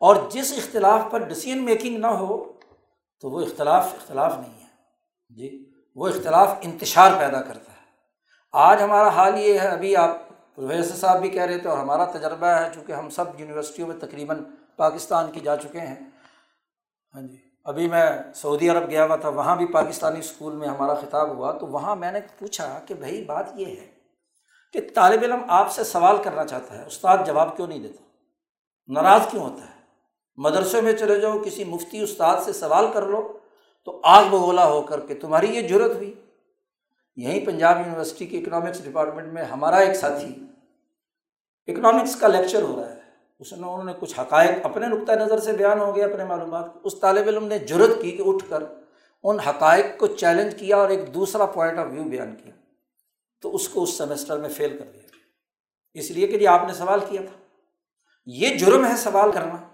اور 0.01 0.17
جس 0.31 0.53
اختلاف 0.53 1.01
پر 1.11 1.19
ڈسیزن 1.19 1.65
میکنگ 1.65 1.99
نہ 1.99 2.07
ہو 2.07 2.60
تو 3.21 3.31
وہ 3.31 3.41
اختلاف 3.41 3.95
اختلاف 3.95 4.39
نہیں 4.39 4.61
ہے۔ 4.61 4.67
جی 5.29 5.73
وہ 5.95 6.09
اختلاف 6.09 6.55
انتشار 6.61 7.11
پیدا 7.19 7.43
کرتا 7.43 7.73
ہے۔ 7.73 7.87
آج 8.53 8.83
ہمارا 8.83 9.09
حال 9.09 9.39
یہ 9.39 9.59
ہے، 9.61 9.69
ابھی 9.69 9.97
آپ 9.97 10.17
پروفیسر 10.55 10.97
صاحب 10.97 11.21
بھی 11.21 11.31
کہہ 11.31 11.43
رہے 11.43 11.59
تھے 11.59 11.69
اور 11.69 11.79
ہمارا 11.79 12.05
تجربہ 12.05 12.47
ہے، 12.47 12.71
چونکہ 12.75 12.93
ہم 12.93 13.11
سب 13.11 13.41
یونیورسٹیوں 13.41 13.89
میں 13.89 13.97
تقریباً 13.97 14.45
پاکستان 14.77 15.33
کی 15.33 15.41
جا 15.41 15.57
چکے 15.57 15.81
ہیں۔ 15.81 15.97
ہاں 17.15 17.23
جی 17.23 17.37
ابھی 17.65 17.89
میں 17.89 18.13
سعودی 18.35 18.71
عرب 18.71 18.91
گیا 18.91 19.05
ہوا 19.05 19.17
تھا، 19.17 19.29
وہاں 19.29 19.57
بھی 19.57 19.67
پاکستانی 19.67 20.19
اسکول 20.19 20.57
میں 20.57 20.69
ہمارا 20.69 20.95
خطاب 20.95 21.29
ہوا۔ 21.29 21.53
تو 21.53 21.67
وہاں 21.67 21.97
میں 21.97 22.13
نے 22.13 22.21
پوچھا 22.39 22.81
کہ 22.87 22.95
بھائی، 22.95 23.25
بات 23.25 23.47
یہ 23.55 23.67
ہے 23.67 23.87
کہ 24.73 24.81
طالب 24.95 25.23
علم 25.23 25.43
آپ 25.49 25.73
سے 25.73 25.85
سوال 25.85 26.17
کرنا 26.23 26.47
چاہتا 26.47 26.79
ہے، 26.79 26.87
استاد 26.87 27.19
جواب 27.27 27.57
کیوں 27.57 27.67
نہیں 27.67 27.79
دیتا؟ 27.79 28.03
ناراض 28.89 29.21
کیوں 29.31 29.43
ہوتا 29.43 29.65
ہے؟ 29.65 29.80
مدرسے 30.41 30.81
میں 30.81 30.93
چلے 30.93 31.21
جاؤ، 31.21 31.39
کسی 31.39 31.65
مفتی 31.65 32.01
استاد 32.01 32.43
سے 32.45 32.53
سوال 32.53 32.87
کر 32.95 33.03
لو، 33.03 33.39
تو 33.85 34.01
آگ 34.03 34.25
بگولا 34.25 34.67
ہو 34.67 34.83
کر 34.83 35.01
کے 35.01 35.15
تمہاری 35.15 35.47
یہ 35.47 35.69
ضرورت 35.69 35.97
ہوئی۔ 35.97 36.15
یہیں 37.17 37.47
پنجاب 37.47 37.79
یونیورسٹی 37.79 38.27
کے 38.27 38.39
اکنامکس 38.39 38.85
ڈپارٹمنٹ 38.85 39.33
میں 39.33 39.45
ہمارا 39.45 39.77
ایک 39.77 39.95
ساتھی 39.95 40.27
اکنامکس 41.67 42.17
کا 42.17 42.29
لیکچر 42.29 42.63
ہو 42.63 42.83
رہا 42.83 42.95
ہے۔ 42.95 43.01
اس 43.39 43.53
میں 43.53 43.69
انہوں 43.69 43.85
نے 43.85 43.93
کچھ 44.01 44.21
حقائق 44.21 44.51
اپنے 44.63 44.87
نقطۂ 44.87 45.13
نظر 45.13 45.39
سے 45.39 45.53
بیان 45.53 45.81
ہو 45.81 45.97
گیا 45.97 46.07
اپنے 46.07 46.25
معلومات۔ 46.25 46.65
اس 46.85 47.01
طالب 47.01 47.29
علم 47.29 47.47
نے 47.47 47.59
ضرورت 47.69 48.03
کی 48.03 48.11
کہ 48.11 48.23
اٹھ 48.27 48.45
کر 48.49 48.63
ان 49.23 49.41
حقائق 49.41 49.87
کو 49.99 50.07
چیلنج 50.07 50.55
کیا 50.59 50.77
اور 50.77 50.89
ایک 50.89 51.15
دوسرا 51.15 51.47
پوائنٹ 51.47 51.79
آف 51.79 51.87
ویو 51.91 52.05
بیان 52.05 52.37
کیا۔ 52.37 52.53
تو 53.41 53.55
اس 53.55 53.69
کو 53.69 53.83
اس 53.83 53.99
سیمسٹر 53.99 54.39
میں 54.39 54.49
فیل 54.49 54.79
کر 54.79 54.85
دیا۔ 54.85 55.03
اس 55.95 56.11
لیے 56.11 56.27
کہ 56.27 56.39
جی 56.39 56.47
آپ 56.47 56.63
نے 56.67 56.73
سوال 56.73 57.01
کیا 57.09 57.21
تھا۔ 57.21 57.39
یہ 58.27 58.57
جرم 58.57 58.87
ہے 58.87 58.97
سوال 58.97 59.33
کرنا۔ 59.33 59.70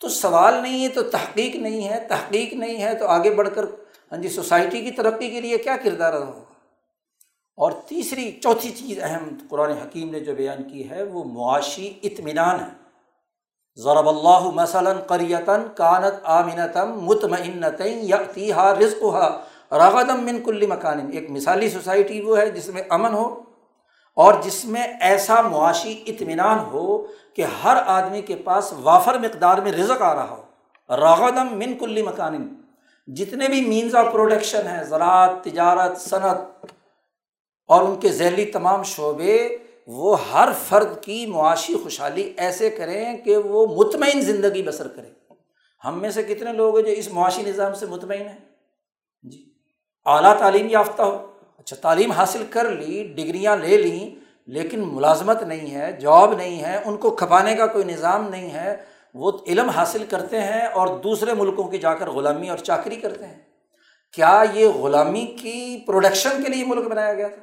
تو 0.00 0.08
سوال 0.08 0.54
نہیں 0.54 0.84
ہے، 0.84 0.88
تو 0.88 1.02
تحقیق 1.02 1.56
نہیں 1.56 1.88
ہے، 1.88 2.06
تحقیق 2.08 2.52
نہیں 2.52 2.82
ہے 2.82 2.94
تو 2.94 3.06
آگے 3.06 3.30
بڑھ 3.30 3.48
کر 3.54 3.64
ہاں 4.12 4.18
جی 4.18 4.28
سوسائٹی 4.28 4.80
کی 4.80 4.90
ترقی 4.90 5.30
کے 5.30 5.40
لیے 5.40 5.58
کیا 5.58 5.76
کردار 5.84 6.12
ادا 6.12 6.24
ہوگا؟ 6.24 6.44
اور 7.56 7.72
تیسری، 7.72 8.32
چوتھی 8.42 8.70
چیز 8.70 8.98
اہم 9.02 9.28
قرآن 9.50 9.70
حکیم 9.70 10.10
نے 10.10 10.20
جو 10.20 10.34
بیان 10.34 10.62
کی 10.62 10.90
ہے، 10.90 11.02
وہ 11.02 11.24
معاشی 11.24 11.92
اطمینان 12.02 12.60
ہے۔ 12.60 12.84
ضرب 13.76 14.08
اللہ 14.08 14.50
مثلاً 14.54 14.96
قریتاً 15.06 15.60
کانت 15.76 16.14
آمنتم 16.24 17.04
مطمئنتیں 17.04 18.02
یقیحا 18.02 18.74
رزق 18.74 19.04
ہا 19.04 19.44
راغدم 19.72 20.24
من 20.24 20.42
کلی 20.42 20.66
مکان۔ 20.66 21.10
ایک 21.12 21.30
مثالی 21.30 21.70
سوسائٹی 21.70 22.20
وہ 22.20 22.38
ہے 22.38 22.50
جس 22.50 22.68
میں 22.68 22.82
امن 22.88 23.14
ہو 23.14 23.40
اور 24.16 24.34
جس 24.42 24.64
میں 24.64 24.86
ایسا 25.00 25.40
معاشی 25.40 26.02
اطمینان 26.06 26.58
ہو 26.58 27.06
کہ 27.34 27.44
ہر 27.64 27.76
آدمی 27.86 28.22
کے 28.22 28.36
پاس 28.36 28.74
وافر 28.82 29.18
مقدار 29.18 29.58
میں 29.58 29.72
رزق 29.72 30.02
آ 30.02 30.14
رہا 30.14 30.30
ہو۔ 30.30 30.42
راغدم 30.96 31.58
من 31.58 31.78
کلی 31.78 32.02
مکان 32.02 32.54
جتنے 33.06 33.48
بھی 33.48 33.60
مینز 33.60 33.94
آف 33.94 34.06
پروڈکشن 34.12 34.66
ہیں، 34.66 34.84
زراعت، 34.84 35.44
تجارت، 35.44 36.00
صنعت 36.00 36.38
اور 37.68 37.82
ان 37.82 38.00
کے 38.00 38.08
ذیلی 38.08 38.44
تمام 38.44 38.82
شعبے، 38.82 39.56
وہ 39.86 40.16
ہر 40.32 40.48
فرد 40.68 41.02
کی 41.02 41.26
معاشی 41.26 41.74
خوشحالی 41.74 42.32
ایسے 42.36 42.70
کریں 42.70 43.16
کہ 43.16 43.36
وہ 43.36 43.84
مطمئن 43.84 44.20
زندگی 44.20 44.62
بسر 44.62 44.88
کرے۔ 44.88 45.08
ہم 45.84 46.00
میں 46.00 46.10
سے 46.10 46.22
کتنے 46.22 46.52
لوگ 46.52 46.76
ہیں 46.76 46.84
جو 46.84 46.92
اس 46.92 47.12
معاشی 47.12 47.42
نظام 47.42 47.74
سے 47.74 47.86
مطمئن 47.86 48.22
ہیں؟ 48.22 48.38
جی 49.22 49.54
اعلیٰ 50.06 50.38
تعلیم 50.38 50.68
یافتہ 50.68 51.02
ہو۔ 51.02 51.33
اچھا 51.58 51.76
تعلیم 51.76 52.10
حاصل 52.12 52.44
کر 52.50 52.70
لی، 52.70 53.12
ڈگریاں 53.16 53.56
لے 53.56 53.76
لیں، 53.76 54.14
لیکن 54.46 54.80
ملازمت 54.86 55.42
نہیں 55.42 55.74
ہے، 55.74 55.92
جاب 55.92 56.34
نہیں 56.34 56.62
ہے، 56.62 56.82
ان 56.84 56.96
کو 56.96 57.10
کھپانے 57.10 57.54
کا 57.54 57.66
کوئی 57.66 57.84
نظام 57.84 58.28
نہیں 58.28 58.50
ہے، 58.50 58.76
وہ 59.14 59.32
علم 59.46 59.68
حاصل 59.68 60.04
کرتے 60.04 60.40
ہیں 60.40 60.66
اور 60.66 60.98
دوسرے 60.98 61.34
ملکوں 61.34 61.64
کی 61.64 61.78
جا 61.78 61.94
کر 61.94 62.10
غلامی 62.10 62.48
اور 62.48 62.58
چاکری 62.58 62.96
کرتے 62.96 63.26
ہیں۔ 63.26 63.40
کیا 64.12 64.44
یہ 64.54 64.68
غلامی 64.68 65.26
کی 65.26 65.84
پروڈکشن 65.86 66.42
کے 66.42 66.48
لیے 66.48 66.64
ملک 66.64 66.88
بنایا 66.88 67.14
گیا 67.14 67.28
تھا؟ 67.28 67.42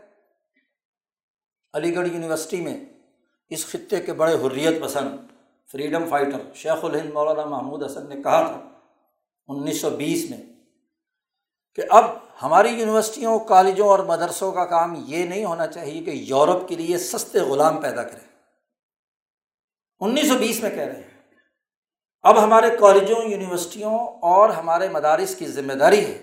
علی 1.74 1.96
گڑھ 1.96 2.08
یونیورسٹی 2.08 2.62
میں 2.62 2.86
اس 3.50 3.66
خطے 3.68 4.00
کے 4.00 4.14
بڑے 4.14 4.34
حریت 4.34 4.82
پسند 4.82 5.18
فریڈم 5.72 6.06
فائٹر 6.10 6.54
شیخ 6.54 6.86
الہند 6.86 7.14
مولانا 7.14 7.46
محمود 7.46 7.84
حسن 7.84 8.10
نے 8.10 8.16
کہا 8.16 8.42
تھا، 8.48 8.70
انیس 9.48 9.82
سو 9.82 9.90
بیس 9.90 10.30
میں 10.30 10.38
کہ 11.78 11.82
اب 11.90 12.06
ہماری 12.44 12.70
یونیورسٹیوں، 12.70 13.38
کالجوں 13.40 13.88
اور 13.88 14.00
مدرسوں 14.00 14.52
کا 14.52 14.66
کام 14.66 14.94
یہ 15.08 15.26
نہیں 15.26 15.46
ہونا 15.46 15.68
چاہیے 15.68 16.02
کہ 16.04 16.12
یورپ 16.30 16.68
کے 16.68 16.76
لیے 16.76 16.98
سستے 16.98 17.40
غلام 17.40 17.82
پیدا 17.82 18.04
کرے 18.04 18.30
انیس 20.02 20.28
سو 20.28 20.38
بیس 20.38 20.62
میں 20.64 20.70
کہہ 20.70 20.84
رہے 20.84 20.96
ہیں۔ 20.96 21.10
اب 22.26 22.44
ہمارے 22.44 22.70
کالجوں، 22.80 23.22
یونیورسٹیوں 23.24 23.98
اور 24.22 24.50
ہمارے 24.50 24.90
مدارس 24.90 25.36
کی 25.36 25.46
ذمہ 25.48 25.74
داری 25.74 26.06
ہے 26.06 26.18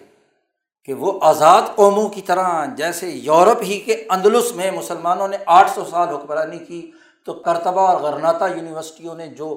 کہ 0.88 0.94
وہ 0.94 1.12
آزاد 1.22 1.62
قوموں 1.74 2.08
کی 2.08 2.22
طرح، 2.22 2.64
جیسے 2.76 3.08
یورپ 3.08 3.62
ہی 3.62 3.78
کے 3.80 3.94
اندلس 4.10 4.54
میں 4.56 4.70
مسلمانوں 4.70 5.28
نے 5.28 5.36
آٹھ 5.46 5.70
سو 5.70 5.84
سال 5.84 6.08
حکمرانی 6.08 6.58
کی، 6.58 6.90
تو 7.26 7.34
کرتبہ 7.46 7.88
اور 7.88 8.00
غرناتا 8.00 8.46
یونیورسٹیوں 8.46 9.14
نے 9.14 9.26
جو 9.28 9.56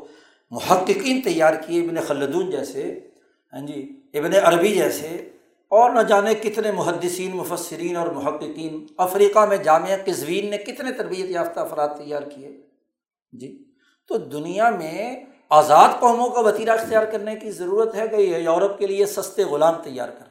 محققین 0.52 1.22
تیار 1.22 1.54
کیے، 1.54 1.82
ابن 1.84 2.02
خلدون 2.08 2.50
جیسے 2.52 2.90
ہاں 3.54 3.66
جی 3.68 3.80
ابن 4.14 4.34
عربی 4.44 4.74
جیسے 4.74 5.08
اور 5.72 5.90
نہ 5.90 6.00
جانے 6.00 6.34
کتنے 6.36 6.72
محدثین، 6.72 7.32
مفسرین 7.36 7.96
اور 7.96 8.08
محققین 8.08 8.86
افریقہ 8.98 9.46
میں 9.46 9.58
جامعہ 9.58 9.98
قزوین 10.06 10.50
نے 10.50 10.58
کتنے 10.58 10.92
تربیت 10.92 11.30
یافتہ 11.30 11.60
افراد 11.60 11.88
تیار 11.98 12.22
کیے۔ 12.22 12.62
جی 13.32 13.64
تو 14.08 14.18
دنیا 14.18 14.70
میں 14.70 15.26
آزاد 15.50 15.90
قوموں 16.00 16.30
کا 16.30 16.40
وطیرہ 16.40 16.70
اختیار 16.70 17.06
کرنے 17.06 17.36
کی 17.36 17.52
ضرورت 17.52 17.96
ہے 17.96 18.08
کہ 18.08 18.16
یورپ 18.16 18.80
کے 18.80 18.88
لیے 18.88 19.06
سستے 19.06 19.44
غلام 19.44 19.74
تیار 19.84 20.10
کر 20.10 20.26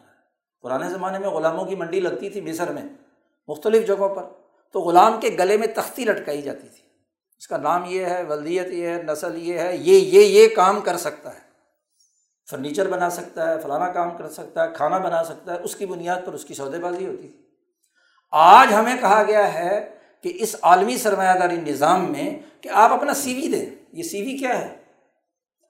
پرانے 0.62 0.90
زمانے 0.90 1.18
میں 1.18 1.28
غلاموں 1.28 1.64
کی 1.64 1.74
منڈی 1.74 2.00
لگتی 2.00 2.30
تھی 2.30 2.40
مصر 2.40 2.72
میں، 2.72 2.82
مختلف 3.48 3.86
جگہوں 3.86 4.14
پر، 4.14 4.22
تو 4.72 4.80
غلام 4.80 5.20
کے 5.20 5.28
گلے 5.38 5.56
میں 5.56 5.66
تختی 5.66 6.04
لٹکائی 6.04 6.42
جاتی 6.42 6.68
تھی۔ 6.68 6.88
اس 7.38 7.48
کا 7.48 7.56
نام 7.56 7.82
یہ 7.86 8.04
ہے، 8.04 8.22
ولدیت 8.22 8.66
یہ 8.68 8.86
ہے، 8.86 9.02
نسل 9.02 9.48
یہ 9.48 9.58
ہے، 9.58 9.76
یہ 9.76 9.94
یہ 9.94 10.20
یہ 10.20 10.48
کام 10.56 10.80
کر 10.80 10.96
سکتا 10.96 11.34
ہے۔ 11.34 11.49
فرنیچر 12.50 12.88
بنا 12.88 13.10
سکتا 13.10 13.50
ہے، 13.50 13.60
فلانا 13.60 13.88
کام 13.88 14.16
کر 14.16 14.28
سکتا 14.28 14.64
ہے، 14.64 14.68
کھانا 14.74 14.98
بنا 14.98 15.24
سکتا 15.24 15.54
ہے، 15.54 15.58
اس 15.62 15.76
کی 15.76 15.86
بنیاد 15.86 16.22
پر 16.24 16.32
اس 16.32 16.44
کی 16.44 16.54
سودے 16.54 16.78
بازی 16.78 17.06
ہوتی 17.06 17.28
تھی۔ 17.28 17.42
آج 18.30 18.72
ہمیں 18.74 18.96
کہا 19.00 19.22
گیا 19.22 19.54
ہے 19.54 19.90
کہ 20.22 20.32
اس 20.34 20.56
عالمی 20.62 20.96
سرمایہ 20.96 21.38
داری 21.38 21.56
نظام 21.56 22.12
میں 22.12 22.38
کہ 22.60 22.68
آپ 22.68 22.92
اپنا 22.92 23.14
سی 23.14 23.34
وی 23.34 23.48
دیں۔ 23.48 23.70
یہ 23.92 24.02
سی 24.02 24.22
وی 24.22 24.38
کیا 24.38 24.60
ہے؟ 24.60 24.76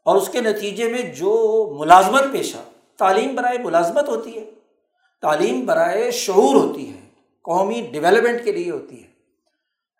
اور 0.04 0.16
اس 0.16 0.28
کے 0.28 0.40
نتیجے 0.40 0.88
میں 0.88 1.02
جو 1.02 1.66
ملازمت 1.78 2.22
پیشہ، 2.32 2.56
تعلیم 2.98 3.34
برائے 3.34 3.58
ملازمت 3.58 4.08
ہوتی 4.08 4.36
ہے، 4.36 4.50
تعلیم 5.22 5.66
برائے 5.66 6.10
شعور 6.10 6.54
ہوتی 6.54 6.94
ہے، 6.94 7.08
قومی 7.42 7.88
ڈیولپمنٹ 7.92 8.44
کے 8.44 8.52
لیے 8.52 8.70
ہوتی 8.70 9.02
ہے۔ 9.02 9.08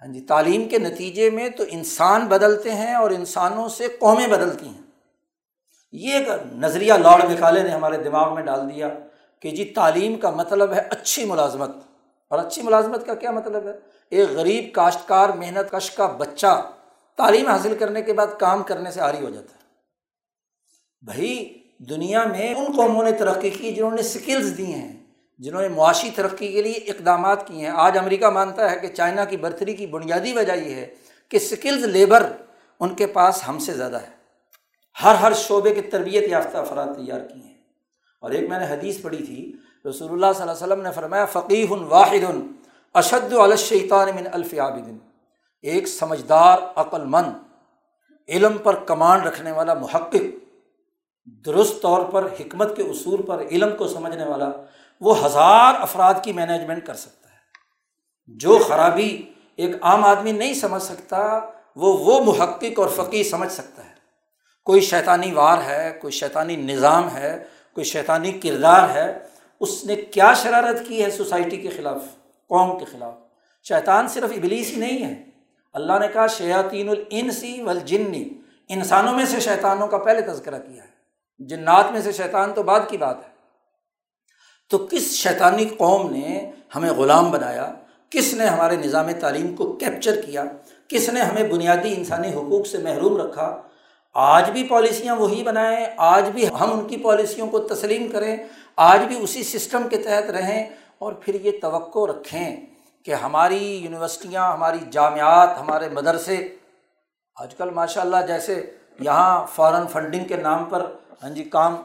ہاں 0.02 0.12
جی 0.12 0.20
تعلیم 0.20 0.68
کے 0.68 0.78
نتیجے 0.78 1.30
میں 1.30 1.48
تو 1.48 1.64
انسان 1.68 2.26
بدلتے 2.26 2.74
ہیں 2.74 2.94
اور 2.94 3.10
انسانوں 3.10 3.68
سے 3.68 3.86
قومیں 3.98 4.26
بدلتی 4.26 4.66
ہیں۔ 4.66 4.89
یہ 5.92 6.12
ایک 6.12 6.28
نظریہ 6.52 6.92
لارڈ 6.92 7.24
مکالے 7.24 7.62
نے 7.62 7.68
ہمارے 7.68 7.96
دماغ 7.96 8.34
میں 8.34 8.42
ڈال 8.42 8.74
دیا 8.74 8.88
کہ 9.40 9.50
جی 9.50 9.64
تعلیم 9.64 10.18
کا 10.18 10.30
مطلب 10.30 10.72
ہے 10.72 10.80
اچھی 10.90 11.24
ملازمت۔ 11.24 11.70
اور 12.28 12.38
اچھی 12.38 12.62
ملازمت 12.62 13.06
کا 13.06 13.14
کیا 13.14 13.30
مطلب 13.30 13.68
ہے؟ 13.68 13.72
ایک 14.10 14.30
غریب 14.30 14.74
کاشتکار، 14.74 15.28
محنت 15.28 15.70
کش 15.70 15.90
کا 15.90 16.06
بچہ 16.06 16.70
تعلیم 17.16 17.46
حاصل 17.46 17.76
کرنے 17.78 18.02
کے 18.02 18.12
بعد 18.12 18.26
کام 18.38 18.62
کرنے 18.62 18.90
سے 18.90 19.00
آری 19.00 19.24
ہو 19.24 19.30
جاتا 19.30 19.54
ہے۔ 19.54 19.60
بھائی، 21.02 21.58
دنیا 21.78 22.24
میں 22.24 22.54
ان 22.54 22.64
قوموں 22.76 23.04
نے 23.04 23.12
ترقی 23.12 23.50
کی 23.50 23.72
جنہوں 23.72 23.90
نے 23.90 24.00
اسکلز 24.00 24.58
دی 24.58 24.74
ہیں، 24.74 25.02
جنہوں 25.38 25.62
نے 25.62 25.68
معاشی 25.68 26.10
ترقی 26.14 26.52
کے 26.52 26.62
لیے 26.62 26.72
اقدامات 26.72 27.46
کیے 27.46 27.60
ہیں۔ 27.60 27.72
آج 27.76 27.98
امریکہ 27.98 28.26
مانتا 28.26 28.70
ہے 28.70 28.76
کہ 28.76 28.88
چائنا 28.88 29.24
کی 29.24 29.36
برتری 29.36 29.74
کی 29.74 29.86
بنیادی 29.86 30.32
وجہ 30.32 30.52
یہ 30.52 30.74
ہے 30.74 30.94
کہ 31.28 31.36
اسکلز 31.36 31.84
لیبر 31.84 32.32
ان 32.80 32.94
کے 32.94 33.06
پاس 33.06 33.48
ہم 33.48 33.58
سے 33.58 33.72
زیادہ 33.72 33.96
ہے۔ 33.96 34.19
ہر 35.02 35.14
ہر 35.14 35.32
شعبے 35.34 35.74
کی 35.74 35.80
تربیت 35.80 36.28
یافتہ 36.28 36.56
افراد 36.56 36.86
تیار 36.86 37.20
کی 37.20 37.42
ہیں۔ 37.42 37.54
اور 38.20 38.30
ایک 38.30 38.50
میں 38.50 38.58
نے 38.58 38.66
حدیث 38.66 39.02
پڑھی 39.02 39.26
تھی، 39.26 39.52
رسول 39.90 40.12
اللہ 40.12 40.26
صلی 40.34 40.42
اللہ 40.42 40.52
علیہ 40.52 40.66
وسلم 40.66 40.82
نے 40.82 40.90
فرمایا 40.94 41.24
فقی 41.24 41.66
واحد 41.70 42.24
اشد 42.94 43.32
الشیطان 43.32 44.08
من 44.14 44.26
الف 44.32 44.54
عابدن 44.54 44.98
ایک 45.62 45.88
سمجھدار 45.88 46.58
عقل 46.76 47.04
مند 47.04 47.32
علم 48.28 48.58
پر 48.58 48.74
کمانڈ 48.74 49.26
رکھنے 49.26 49.52
والا، 49.52 49.74
محقق، 49.74 50.22
درست 51.46 51.82
طور 51.82 52.04
پر، 52.04 52.28
حکمت 52.40 52.76
کے 52.76 52.82
اصول 52.82 53.22
پر، 53.22 53.42
علم 53.50 53.76
کو 53.76 53.88
سمجھنے 53.88 54.24
والا، 54.24 54.48
وہ 55.00 55.26
ہزار 55.26 55.74
افراد 55.80 56.14
کی 56.22 56.32
مینجمنٹ 56.32 56.86
کر 56.86 56.94
سکتا 56.94 57.28
ہے۔ 57.28 57.36
جو 58.26 58.58
خرابی 58.68 59.22
ایک 59.56 59.76
عام 59.82 60.04
آدمی 60.04 60.32
نہیں 60.32 60.54
سمجھ 60.54 60.82
سکتا، 60.82 61.40
وہ 61.76 61.92
وہ 61.98 62.24
محقق 62.24 62.78
اور 62.78 62.88
فقی 62.88 63.24
سمجھ 63.24 63.52
سکتا 63.52 63.84
ہے۔ 63.84 63.89
کوئی 64.70 64.82
شیطانی 64.82 65.32
وار 65.32 65.58
ہے، 65.66 65.98
کوئی 66.00 66.12
شیطانی 66.12 66.56
نظام 66.56 67.16
ہے، 67.16 67.44
کوئی 67.74 67.84
شیطانی 67.84 68.32
کردار 68.32 68.90
ہے، 68.90 69.18
اس 69.60 69.84
نے 69.84 69.96
کیا 69.96 70.34
شرارت 70.34 70.88
کی 70.88 71.04
ہے 71.04 71.10
سوسائٹی 71.10 71.56
کے 71.56 71.68
خلاف، 71.68 72.04
قوم 72.48 72.78
کے 72.78 72.84
خلاف؟ 72.84 73.14
شیطان 73.68 74.08
صرف 74.08 74.30
ابلیس 74.36 74.70
ہی 74.70 74.76
نہیں 74.76 75.04
ہے۔ 75.04 75.24
اللہ 75.72 75.92
نے 76.00 76.08
کہا، 76.08 76.26
شیاطین 76.26 76.88
الانسی 76.88 77.62
والجنی 77.62 78.28
انسانوں 78.68 79.14
میں 79.14 79.26
سے 79.26 79.40
شیطانوں 79.40 79.88
کا 79.88 79.98
پہلے 79.98 80.20
تذکرہ 80.20 80.58
کیا 80.58 80.82
ہے۔ 80.84 80.88
جنات 81.38 81.92
میں 81.92 82.00
سے 82.00 82.12
شیطان 82.12 82.52
تو 82.52 82.62
بعد 82.62 82.80
کی 82.88 82.96
بات 82.96 83.16
ہے۔ 83.16 83.34
تو 84.70 84.78
کس 84.78 85.12
شیطانی 85.12 85.64
قوم 85.64 86.12
نے 86.12 86.50
ہمیں 86.74 86.90
غلام 86.90 87.30
بنایا؟ 87.30 87.72
کس 88.10 88.34
نے 88.34 88.46
ہمارے 88.46 88.76
نظام 88.76 89.12
تعلیم 89.20 89.56
کو 89.56 89.72
کیپچر 89.72 90.20
کیا؟ 90.20 90.44
کس 90.88 91.08
نے 91.08 91.20
ہمیں 91.20 91.42
بنیادی 91.42 91.94
انسانی 91.96 92.28
حقوق 92.28 92.66
سے 92.66 92.78
محروم 92.78 93.16
رکھا؟ 93.16 93.62
آج 94.14 94.50
بھی 94.50 94.68
پالیسیاں 94.68 95.16
وہی 95.16 95.42
بنائیں، 95.42 95.86
آج 95.96 96.28
بھی 96.28 96.48
ہم 96.48 96.72
ان 96.72 96.88
کی 96.88 96.96
پالیسیوں 96.96 97.46
کو 97.46 97.58
تسلیم 97.58 98.08
کریں، 98.08 98.36
آج 98.76 99.04
بھی 99.04 99.16
اسی 99.22 99.42
سسٹم 99.42 99.88
کے 99.88 99.96
تحت 99.96 100.30
رہیں 100.30 100.70
اور 100.98 101.12
پھر 101.12 101.34
یہ 101.34 101.50
توقع 101.62 101.98
رکھیں 101.98 102.56
کہ 103.04 103.14
ہماری 103.14 103.76
یونیورسٹیاں، 103.76 104.52
ہماری 104.52 104.78
جامعات، 104.90 105.48
ہمارے 105.60 105.88
مدرسے، 105.88 106.56
آج 107.34 107.54
کل 107.54 107.70
ماشاء 107.70 108.00
اللہ 108.00 108.16
جیسے 108.26 108.70
یہاں 109.00 109.46
فارن 109.46 109.86
فنڈنگ 109.86 110.24
کے 110.24 110.36
نام 110.36 110.64
پر 110.64 110.84
ہاں 111.22 111.30
جی 111.30 111.44
کام 111.44 111.76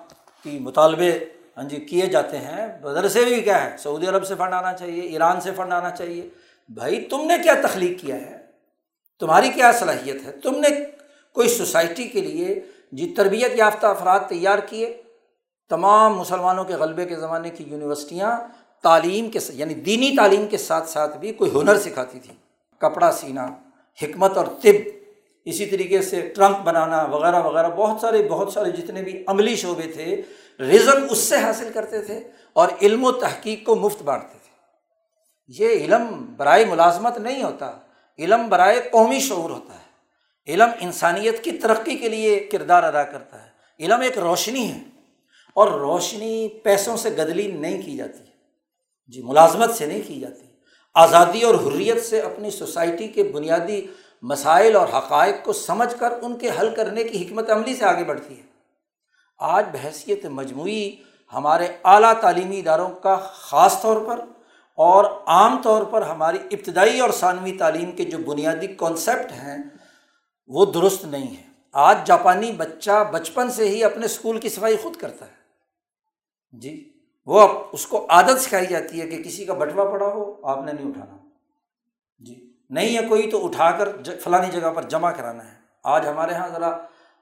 کی 0.44 0.60
مطالبے 0.60 1.20
ہاں 1.58 1.64
جی 1.64 1.78
کیے 1.78 2.08
جاتے 2.08 2.38
ہیں۔ 2.38 2.68
مدرسے 2.82 3.24
بھی 3.24 3.42
کیا 3.42 3.72
ہے 3.72 3.78
سعودی 3.78 4.08
عرب 4.08 4.26
سے 4.26 4.36
فنڈ 4.36 4.54
آنا 4.54 4.74
چاہیے، 4.74 5.02
ایران 5.02 5.42
سے 5.42 5.52
فنڈ 5.56 5.74
آنا 5.74 5.90
چاہیے۔ 5.90 6.30
بھائی، 6.70 7.02
تم 7.02 7.22
نے 7.26 7.34
کیا 7.44 7.54
تخلیق 7.64 8.02
کیا 8.02 8.16
ہے؟ 8.16 8.38
تمہاری 9.20 9.50
کیا 9.50 9.72
صلاحیت 9.72 10.26
ہے؟ 10.26 10.32
تم 10.32 10.56
نے 10.56 10.68
کوئی 11.36 11.50
سوسائٹی 11.50 12.08
کے 12.08 12.22
لیے 12.22 12.60
جی 12.92 13.14
تربیت 13.18 13.52
یافتہ 13.56 13.88
افراد 13.88 14.20
تیار 14.30 14.60
کیے، 14.60 15.02
تمام 15.70 16.18
مسلمانوں 16.18 16.64
کے 16.64 16.74
غلبے 16.74 17.06
کے 17.06 17.16
زمانے 17.16 17.50
کی 17.50 17.64
یونیورسٹیاں 17.68 18.38
تعلیم 18.84 19.30
کے 19.30 19.40
یعنی 19.50 19.74
دینی 19.74 20.16
تعلیم 20.18 20.48
کے 20.48 20.58
ساتھ 20.58 20.90
ساتھ 20.90 21.18
بھی 21.18 21.32
کوئی 21.32 21.52
ہنر 21.56 21.80
سکھاتی 21.80 22.20
تھی۔ 22.20 22.34
کپڑا 22.80 23.12
سینا، 23.12 23.46
حکمت 24.02 24.38
اور 24.38 24.46
طب، 24.46 24.90
اسی 25.46 25.66
طریقے 25.66 26.02
سے 26.02 26.22
ٹرنک 26.36 26.58
بنانا 26.58 27.04
وغیرہ 27.04 27.42
وغیرہ، 27.42 27.68
بہت 27.68 28.02
سارے 28.02 28.28
بہت 28.30 28.54
سارے 28.54 28.72
جتنے 28.72 29.02
بھی 29.02 29.24
عملی 29.28 29.56
شعبے 29.56 29.92
تھے، 29.92 30.22
رزق 30.60 30.96
اس 31.10 31.18
سے 31.18 31.38
حاصل 31.38 31.70
کرتے 31.74 32.02
تھے 32.02 32.20
اور 32.54 32.68
علم 32.82 33.06
و 33.06 33.12
تحقیق 33.12 33.66
کو 33.66 33.76
مفت 33.76 34.02
بانٹتے 34.02 34.38
تھے۔ 34.44 34.54
یہ 35.48 35.70
علم 35.70 36.34
برائے 36.38 36.66
ملازمت 36.66 37.18
نہیں 37.18 37.44
ہوتا، 37.44 37.72
علم 38.20 38.50
برائے 38.50 38.82
قومی 38.92 39.20
شعور 39.20 39.50
ہوتا 39.50 39.74
ہے۔ 39.74 39.85
علم 40.48 40.70
انسانیت 40.80 41.44
کی 41.44 41.52
ترقی 41.52 41.96
کے 41.96 42.10
لیے 42.10 42.40
کردار 42.40 42.84
ادا 42.84 43.04
کرتا 43.04 43.46
ہے۔ 43.46 43.50
علم 43.80 44.02
ایک 44.02 44.18
روشنی 44.18 44.72
ہے 44.72 44.80
اور 45.54 45.68
روشنی 45.68 46.48
پیسوں 46.48 46.98
سے 46.98 47.10
گدلی 47.10 47.52
نہیں 47.52 47.82
کی 47.82 47.98
جاتی۔ 47.98 48.24
جی 49.08 49.22
ملازمت 49.22 49.76
سے 49.76 49.86
نہیں 49.86 50.02
کی 50.08 50.20
جاتی۔ 50.20 50.46
آزادی 50.94 51.42
اور 51.42 51.56
حریت 51.56 52.06
سے 52.06 52.22
اپنی 52.22 52.52
سوسائٹی 52.52 53.08
کے 53.08 53.24
بنیادی 53.24 53.88
مسائل 54.22 54.76
اور 54.76 54.88
حقائق 54.88 55.36
کو 55.44 55.54
سمجھ 55.54 56.00
کر 56.00 56.14
ان 56.22 56.38
کے 56.38 56.50
حل 56.60 56.76
کرنے 56.76 57.04
کی 57.04 57.28
حکمت 57.28 57.52
عملی 57.52 57.76
سے 57.76 57.86
آگے 57.86 58.04
بڑھتی 58.04 58.38
ہے۔ 58.38 58.44
آج 59.38 59.66
بحثیت 59.72 60.26
مجموعی 60.26 60.92
ہمارے 61.34 61.68
اعلیٰ 61.84 62.14
تعلیمی 62.22 62.60
اداروں 62.60 62.90
کا 62.90 63.16
خاص 63.16 63.82
طور 63.82 64.06
پر 64.06 64.20
اور 64.76 65.06
عام 65.28 65.62
طور 65.64 65.84
پر 65.84 66.02
ہماری 66.02 66.38
ابتدائی 66.52 67.00
اور 67.00 67.10
ثانوی 67.10 67.58
تعلیم 67.58 67.92
کے 67.92 68.04
جو 68.04 68.18
بنیادی 68.18 68.68
کانسیپٹ 68.68 69.32
ہیں 69.32 69.58
وہ 70.48 70.66
درست 70.66 71.06
نہیں 71.06 71.38
ہے۔ 71.38 71.44
آج 71.72 71.98
جاپانی 72.06 72.52
بچہ 72.52 73.04
بچپن 73.12 73.52
سے 73.52 73.70
ہی 73.70 73.84
اپنے 73.84 74.06
اسکول 74.06 74.40
کی 74.40 74.50
صفائی 74.50 74.78
خود 74.78 74.96
کرتا 74.96 75.26
ہے۔ 75.26 75.32
جی 76.54 76.92
وہ 77.26 77.48
اس 77.72 77.88
کو 77.88 78.06
عادت 78.10 78.42
سکھائی 78.42 78.68
جاتی 78.68 79.02
ہے 79.02 79.08
کہ 79.08 79.24
کسی 79.24 79.46
کا 79.46 79.54
بٹوا 79.54 79.92
پڑا 79.92 80.06
ہو، 80.06 80.48
آپ 80.48 80.64
نے 80.64 80.74
نہیں 80.74 80.90
اٹھانا۔ 80.90 81.18
جی 82.20 82.54
نہیں 82.70 82.98
ہے 82.98 83.08
کوئی 83.08 83.30
تو 83.30 83.46
اٹھا 83.46 83.72
کر 83.72 83.90
فلانی 84.24 84.52
جگہ 84.52 84.74
پر 84.74 84.84
جمع 84.84 85.12
کرانا 85.12 85.52
ہے۔ 85.52 85.58
آج 85.84 86.08
ہمارے 86.08 86.32
یہاں 86.32 86.48
ذرا 86.48 86.78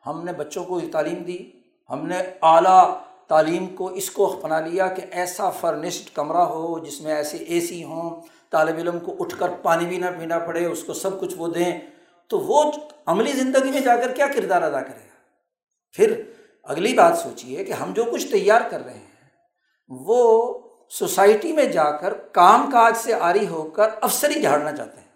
ہم 0.06 0.26
نے 0.26 0.34
بچوں 0.34 0.64
کو 0.64 0.80
تعلیم 0.92 1.24
دی، 1.24 1.52
ہم 1.90 2.08
نے 2.08 2.18
اعلیٰ 2.42 2.98
تعلیم 3.28 3.76
کو 3.76 3.88
اس 3.88 4.12
کو 4.12 4.38
اپنا 4.38 4.60
لیا 4.60 4.88
کہ 4.88 5.02
ایسا 5.12 5.50
فرنسڈ 5.50 6.16
کمرہ 6.16 6.38
ہو 6.38 6.80
جس 6.80 7.02
میں 7.02 7.16
ایسے 7.16 7.38
اے 7.38 7.62
سی 7.62 7.84
ہوں، 7.84 8.22
طالب 8.50 8.78
علم 8.78 9.00
کو 9.00 9.16
اٹھ 9.20 9.40
کر 9.40 9.50
پانی 9.62 9.86
بھی 9.86 9.98
نہ 9.98 10.06
پینا 10.20 10.40
پڑے، 10.40 10.66
اس 10.66 10.84
کو 10.84 10.94
سب 10.94 11.20
کچھ 11.20 11.36
وہ 11.38 11.48
دیں۔ 11.48 11.80
تو 12.28 12.40
وہ 12.40 12.72
عملی 13.06 13.32
زندگی 13.32 13.72
میں 13.72 13.80
جا 13.80 13.96
کر 13.96 14.14
کیا 14.14 14.28
کردار 14.28 14.62
ادا 14.62 14.82
کرے 14.82 15.00
گا؟ 15.00 15.14
پھر 15.92 16.22
اگلی 16.64 16.94
بات 16.94 17.18
سوچیے 17.18 17.64
کہ 17.64 17.74
ہم 17.74 17.94
جو 17.94 18.04
کچھ 18.04 18.32
تیار 18.32 18.62
کر 18.70 18.86
رہے 18.86 18.94
ہیں، 18.94 19.30
وہ 19.88 20.60
سوسائٹی 20.90 21.54
میں 21.54 21.66
جا 21.66 21.92
کر 21.92 22.14
کام 22.14 22.72
کاج 22.72 22.98
سے 22.98 23.14
آری 23.14 23.48
ہو 23.48 23.64
کر 23.64 23.90
افسری 24.02 24.42
جھاڑنا 24.42 24.72
چاہتے 24.72 25.02
ہیں۔ 25.02 25.08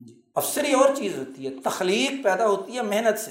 جی 0.00 0.22
افسری 0.34 0.72
اور 0.72 0.88
چیز 0.96 1.18
ہوتی 1.18 1.46
ہے، 1.46 1.50
تخلیق 1.64 2.24
پیدا 2.24 2.46
ہوتی 2.46 2.76
ہے 2.76 2.82
محنت 2.82 3.18
سے۔ 3.18 3.30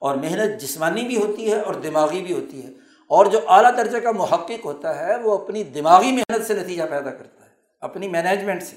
اور 0.00 0.14
محنت 0.14 0.60
جسمانی 0.60 1.02
بھی 1.02 1.16
ہوتی 1.16 1.52
ہے 1.52 1.60
اور 1.60 1.74
دماغی 1.74 2.22
بھی 2.22 2.34
ہوتی 2.34 2.64
ہے۔ 2.64 2.70
اور 3.08 3.26
جو 3.26 3.40
اعلیٰ 3.48 3.76
درجے 3.76 4.00
کا 4.00 4.10
محقق 4.10 4.64
ہوتا 4.64 4.98
ہے، 4.98 5.16
وہ 5.16 5.38
اپنی 5.38 5.64
دماغی 5.64 6.12
محنت 6.12 6.46
سے 6.46 6.54
نتیجہ 6.54 6.82
پیدا 6.90 7.10
کرتا 7.10 7.44
ہے، 7.44 7.50
اپنی 7.80 8.08
مینجمنٹ 8.08 8.62
سے 8.62 8.76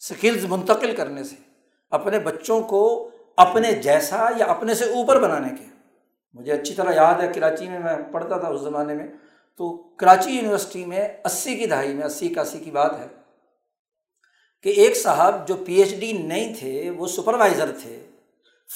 سکلز 0.00 0.44
منتقل 0.44 0.96
کرنے 0.96 1.24
سے۔ 1.24 1.51
اپنے 1.92 2.18
بچوں 2.18 2.60
کو 2.60 3.10
اپنے 3.36 3.72
جیسا 3.72 4.28
یا 4.36 4.46
اپنے 4.46 4.74
سے 4.74 4.84
اوپر 4.84 5.20
بنانے 5.20 5.48
کے۔ 5.48 5.64
مجھے 6.34 6.52
اچھی 6.52 6.74
طرح 6.74 6.92
یاد 6.94 7.14
ہے 7.20 7.32
کراچی 7.34 7.68
میں 7.68 7.78
میں 7.78 7.96
پڑھتا 8.12 8.36
تھا 8.38 8.48
اس 8.48 8.60
زمانے 8.60 8.94
میں۔ 8.94 9.06
تو 9.56 9.76
کراچی 9.76 10.30
یونیورسٹی 10.30 10.84
میں 10.84 11.08
اسی 11.24 11.56
کی 11.56 11.66
دہائی 11.66 11.94
میں، 11.94 12.06
اسی 12.06 12.32
اکاسی 12.32 12.58
کی 12.58 12.70
بات 12.70 12.98
ہے 12.98 13.06
کہ 14.62 14.68
ایک 14.68 14.96
صاحب 14.96 15.48
جو 15.48 15.56
پی 15.66 15.74
ایچ 15.74 15.94
ڈی 15.94 16.12
نہیں 16.12 16.54
تھے، 16.58 16.90
وہ 16.90 17.06
سپروائزر 17.06 17.70
تھے 17.82 18.06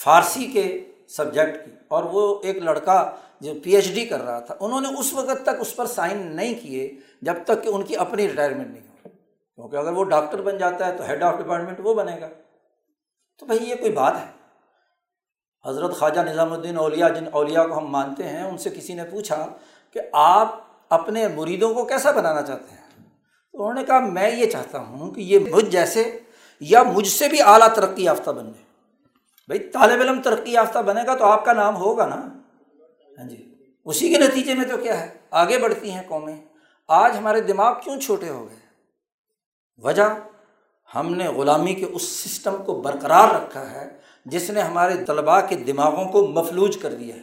فارسی 0.05 0.45
کے 0.45 0.85
سبجیکٹ 1.09 1.65
کی۔ 1.65 1.71
اور 1.89 2.05
وہ 2.05 2.43
ایک 2.43 2.57
لڑکا 2.57 3.17
جو 3.41 3.53
پی 3.63 3.75
ایچ 3.75 3.95
ڈی 3.95 4.07
کر 4.07 4.23
رہا 4.23 4.41
تھا، 4.41 4.55
انہوں 4.61 4.81
نے 4.81 4.89
اس 4.99 5.13
وقت 5.13 5.43
تک 5.43 5.61
اس 5.61 5.77
پر 5.77 5.87
سائن 5.87 6.37
نہیں 6.37 6.55
کیے 6.63 6.95
جب 7.23 7.35
تک 7.45 7.63
کہ 7.63 7.69
ان 7.69 7.83
کی 7.83 7.97
اپنی 7.97 8.29
ریٹائرمنٹ 8.29 8.67
نہیں 8.67 8.81
ہو۔ 8.81 9.09
کیونکہ 9.55 9.77
اگر 9.77 9.93
وہ 9.93 10.05
ڈاکٹر 10.05 10.43
بن 10.43 10.59
جاتا 10.59 10.87
ہے 10.87 10.97
تو 10.97 11.05
ہیڈ 11.05 11.23
آف 11.23 11.39
ڈپارٹمنٹ 11.39 11.81
وہ 11.83 11.95
بنے 11.95 12.21
گا۔ 12.21 12.29
تو 13.39 13.47
بھائی 13.47 13.71
یہ 13.71 13.75
کوئی 13.75 13.93
بات 13.93 14.15
ہے؟ 14.17 14.33
حضرت 15.69 15.97
خواجہ 15.97 16.21
نظام 16.21 16.53
الدین 16.53 16.77
اولیا 16.77 17.09
جن 17.09 17.25
اولیا 17.33 17.67
کو 17.67 17.79
ہم 17.79 17.87
مانتے 17.87 18.23
ہیں، 18.23 18.43
ان 18.43 18.59
سے 18.59 18.71
کسی 18.71 18.95
نے 18.95 19.05
پوچھا 19.05 19.49
کہ 19.93 20.01
آپ 20.13 20.61
اپنے 20.89 21.29
مریدوں 21.29 21.75
کو 21.75 21.85
کیسا 21.85 22.11
بنانا 22.11 22.43
چاہتے 22.43 22.75
ہیں؟ 22.75 23.09
تو 23.53 23.59
انہوں 23.61 23.75
نے 23.75 23.85
کہا، 23.85 23.99
میں 23.99 24.37
یہ 24.37 24.51
چاہتا 24.51 24.79
ہوں 24.79 25.11
کہ 25.11 25.21
یہ 25.21 25.39
مجھ 25.39 25.65
جیسے 25.65 26.19
یا 26.61 26.83
مجھ 26.83 27.09
سے 27.09 27.29
بھی 27.29 27.43
اعلیٰ 27.43 27.75
ترقی 27.75 28.05
یافتہ 28.05 28.31
بن 28.31 28.53
جائے۔ 28.53 28.65
بھائی، 29.47 29.59
طالب 29.59 30.01
علم 30.01 30.23
ترقی 30.23 30.53
یافتہ 30.53 30.79
بنے 30.79 31.03
گا 31.07 31.15
تو 31.15 31.25
آپ 31.25 31.45
کا 31.45 31.53
نام 31.53 31.77
ہوگا 31.77 32.07
نا؟ 32.07 32.29
ہاں 33.19 33.29
جی۔ 33.29 33.55
اسی 33.85 34.13
کے 34.13 34.19
نتیجے 34.19 34.55
میں 34.55 34.69
تو 34.69 34.77
کیا 34.77 35.01
ہے؟ 35.01 35.19
آگے 35.31 35.59
بڑھتی 35.59 35.91
ہیں 35.91 36.03
قومیں۔ 36.09 36.37
آج 36.89 37.17
ہمارے 37.17 37.41
دماغ 37.41 37.75
کیوں 37.85 38.01
چھوٹے 38.01 38.29
ہو 38.29 38.49
گئے؟ 38.49 38.57
وجہ 39.79 40.03
ہم 40.95 41.15
نے 41.15 41.29
غلامی 41.29 41.75
کے 41.75 41.85
اس 41.85 42.03
سسٹم 42.03 42.57
کو 42.67 42.81
برقرار 42.81 43.29
رکھا 43.29 43.71
ہے 43.71 43.97
جس 44.25 44.51
نے 44.51 44.61
ہمارے 44.61 45.05
طلباء 45.05 45.41
کے 45.49 45.57
دماغوں 45.57 46.05
کو 46.05 46.27
مفلوج 46.27 46.77
کر 46.77 46.95
دیا 46.95 47.17
ہے۔ 47.17 47.21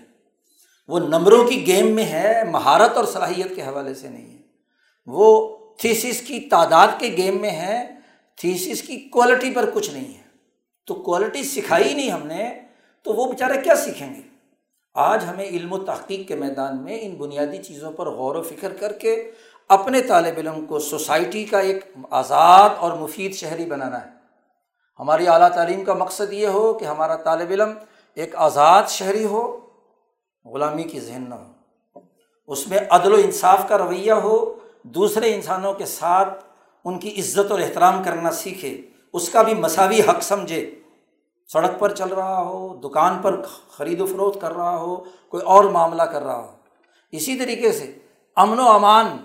وہ 0.88 1.00
نمبروں 1.00 1.48
کی 1.48 1.68
گیم 1.68 1.88
میں 1.88 2.06
ہے، 2.06 2.44
مہارت 2.52 2.98
اور 2.98 3.06
صلاحیت 3.06 3.56
کے 3.56 3.62
حوالے 3.62 3.94
سے 3.94 4.10
نہیں 4.10 4.34
ہے۔ 4.34 4.42
وہ 5.06 5.58
تھیسس 5.78 6.22
کی 6.22 6.40
تعداد 6.40 6.88
کے 7.00 7.08
گیم 7.08 7.42
میں 7.42 7.50
ہے، 7.50 7.96
تھیسس 8.38 8.82
کی 8.82 9.00
کوالٹی 9.00 9.52
پر 9.52 9.70
کچھ 9.74 9.90
نہیں 9.90 10.14
ہے۔ 10.14 10.24
تو 10.86 10.94
کوالٹی 10.94 11.44
سکھائی 11.44 11.94
نہیں 11.94 12.10
ہم 12.10 12.28
نے، 12.28 12.60
تو 13.04 13.14
وہ 13.14 13.32
بیچارے 13.32 13.62
کیا 13.64 13.76
سیکھیں 13.76 14.16
گے؟ 14.16 14.22
آج 14.94 15.26
ہمیں 15.30 15.46
علم 15.46 15.74
و 15.74 15.78
تحقیق 15.78 16.28
کے 16.28 16.36
میدان 16.36 16.84
میں 16.84 17.00
ان 17.02 17.16
بنیادی 17.16 17.58
چیزوں 17.58 17.92
پر 17.92 18.10
غور 18.10 18.36
و 18.36 18.42
فکر 18.42 18.74
کر 18.74 18.94
کے 18.94 19.32
اپنے 19.70 20.02
طالب 20.02 20.34
علم 20.38 20.66
کو 20.66 20.80
سوسائٹی 20.80 21.46
کا 21.46 21.60
ایک 21.60 21.86
آزاد 22.10 22.70
اور 22.78 22.92
مفید 22.92 23.34
شہری 23.34 23.66
بنانا 23.66 24.06
ہے۔ 24.06 24.10
ہماری 25.00 25.28
اعلیٰ 25.28 25.50
تعلیم 25.50 25.84
کا 25.84 25.94
مقصد 25.94 26.34
یہ 26.34 26.48
ہو 26.48 26.74
کہ 26.74 26.86
ہمارا 26.86 27.16
طالب 27.16 27.52
علم 27.52 27.70
ایک 28.16 28.36
آزاد 28.36 28.84
شہری 28.88 29.26
ہو، 29.26 29.60
غلامی 30.46 30.84
کی 30.84 31.00
ذہن 31.00 31.24
نہ 31.30 31.36
ہو۔ 31.36 31.52
اس 32.48 32.68
میں 32.68 32.80
عدل 32.90 33.14
و 33.14 33.16
انصاف 33.16 33.68
کا 33.68 33.78
رویہ 33.78 34.12
ہو، 34.12 34.60
دوسرے 34.84 35.36
انسانوں 35.36 35.74
کے 35.74 35.86
ساتھ 35.86 36.46
ان 36.86 37.00
کی 37.00 37.20
عزت 37.20 37.52
اور 37.52 37.60
احترام 37.60 38.04
کرنا 38.04 38.32
سیکھے، 38.32 38.82
اس 39.14 39.30
کا 39.30 39.42
بھی 39.42 39.54
مساوی 39.54 40.02
حق 40.02 40.22
سمجھے۔ 40.22 40.76
سڑک 41.48 41.80
پر 41.80 41.96
چل 41.96 42.08
رہا 42.08 42.42
ہو، 42.42 42.76
دکان 42.76 43.20
پر 43.22 43.42
خرید 43.72 44.02
و 44.02 44.06
فروخت 44.06 44.42
کر 44.42 44.54
رہا 44.54 44.78
ہو، 44.78 44.96
کوئی 45.30 45.44
اور 45.44 45.64
معاملہ 45.64 46.04
کر 46.04 46.22
رہا 46.22 46.38
ہو۔ 46.38 46.56
اسی 47.12 47.36
طریقے 47.36 47.72
سے 47.72 48.00
امن 48.36 48.60
و 48.60 48.70
امان 48.70 49.18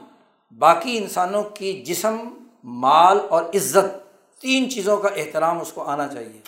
باقی 0.51 0.99
انسانوں 0.99 1.43
کی 1.43 1.83
جسم، 1.83 2.17
مال 2.65 3.19
اور 3.31 3.43
عزت، 3.43 4.13
تین 4.41 4.71
چیزوں 4.71 4.97
کا 4.97 5.09
احترام 5.17 5.61
اس 5.61 5.73
کو 5.73 5.83
آنا 5.83 6.09
چاہیے۔ 6.09 6.41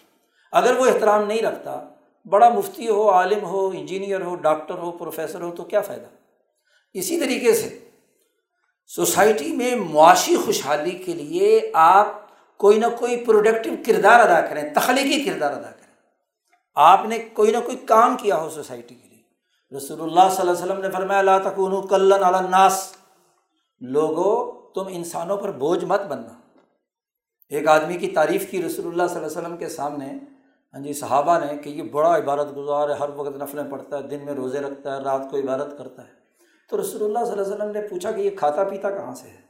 اگر 0.52 0.76
وہ 0.76 0.86
احترام 0.86 1.26
نہیں 1.26 1.42
رکھتا، 1.42 1.84
بڑا 2.28 2.48
مفتی 2.48 2.88
ہو، 2.88 3.10
عالم 3.10 3.44
ہو، 3.44 3.68
انجینئر 3.68 4.20
ہو، 4.20 4.34
ڈاکٹر 4.34 4.74
ہو، 4.74 4.90
پروفیسر 4.90 5.40
ہو، 5.40 5.50
تو 5.50 5.64
کیا 5.64 5.80
فائدہ؟ 5.80 6.06
اسی 6.94 7.20
طریقے 7.20 7.54
سے 7.54 7.88
سوسائٹی 8.86 9.52
میں 9.52 9.76
معاشی 9.76 10.36
خوشحالی 10.36 10.90
کے 10.90 11.14
لیے 11.14 11.70
آپ 11.74 12.06
کوئی 12.56 12.78
نہ 12.78 12.86
کوئی 12.98 13.24
پروڈکٹیو 13.24 13.72
کردار 13.86 14.20
ادا 14.20 14.40
کریں، 14.46 14.74
تخلیقی 14.74 15.30
کردار 15.30 15.52
ادا 15.52 15.70
کریں۔ 15.70 15.94
آپ 16.74 17.04
نے 17.04 17.18
کوئی 17.18 17.52
نہ 17.52 17.58
کوئی 17.64 17.76
کام 17.76 18.16
کیا 18.16 18.36
ہو 18.36 18.50
سوسائٹی 18.50 18.94
کے 18.94 19.08
لیے۔ 19.08 19.22
رسول 19.76 20.00
اللہ 20.00 20.28
صلی 20.30 20.40
اللہ 20.40 20.52
علیہ 20.52 20.72
وسلم 20.72 20.80
نے 20.80 20.90
فرمایا 20.90 21.18
اللہ 21.18 21.30
تکون 21.44 21.86
کلن 21.86 22.24
الناس 22.24 22.96
لوگوں 23.80 24.52
تم 24.74 24.84
انسانوں 24.88 25.36
پر 25.36 25.52
بوجھ 25.52 25.84
مت 25.84 26.02
بننا۔ 26.02 26.40
ایک 27.48 27.68
آدمی 27.68 27.94
کی 27.94 28.08
تعریف 28.08 28.50
کی 28.50 28.62
رسول 28.62 28.86
اللہ 28.86 29.06
صلی 29.06 29.16
اللہ 29.16 29.26
علیہ 29.26 29.38
وسلم 29.38 29.56
کے 29.56 29.68
سامنے 29.68 30.18
ہاں 30.74 30.80
جی 30.80 30.92
صحابہ 30.92 31.38
نے 31.38 31.56
کہ 31.56 31.68
یہ 31.68 31.82
بڑا 31.82 32.16
عبادت 32.16 32.56
گزار 32.56 32.88
ہے، 32.88 32.94
ہر 32.94 33.08
وقت 33.16 33.36
نفلیں 33.36 33.64
پڑھتا 33.70 33.98
ہے، 33.98 34.02
دن 34.02 34.18
میں 34.24 34.34
روزے 34.34 34.60
رکھتا 34.60 34.96
ہے، 34.96 35.02
رات 35.02 35.20
کو 35.30 35.36
عبادت 35.38 35.78
کرتا 35.78 36.04
ہے۔ 36.04 36.12
تو 36.68 36.80
رسول 36.80 37.02
اللہ 37.02 37.24
صلی 37.24 37.32
اللہ 37.32 37.42
علیہ 37.42 37.54
وسلم 37.54 37.70
نے 37.70 37.88
پوچھا 37.88 38.10
کہ 38.10 38.20
یہ 38.20 38.30
کھاتا 38.30 38.64
پیتا 38.64 38.90
کہاں 38.90 39.14
سے 39.14 39.28
ہے؟ 39.28 39.40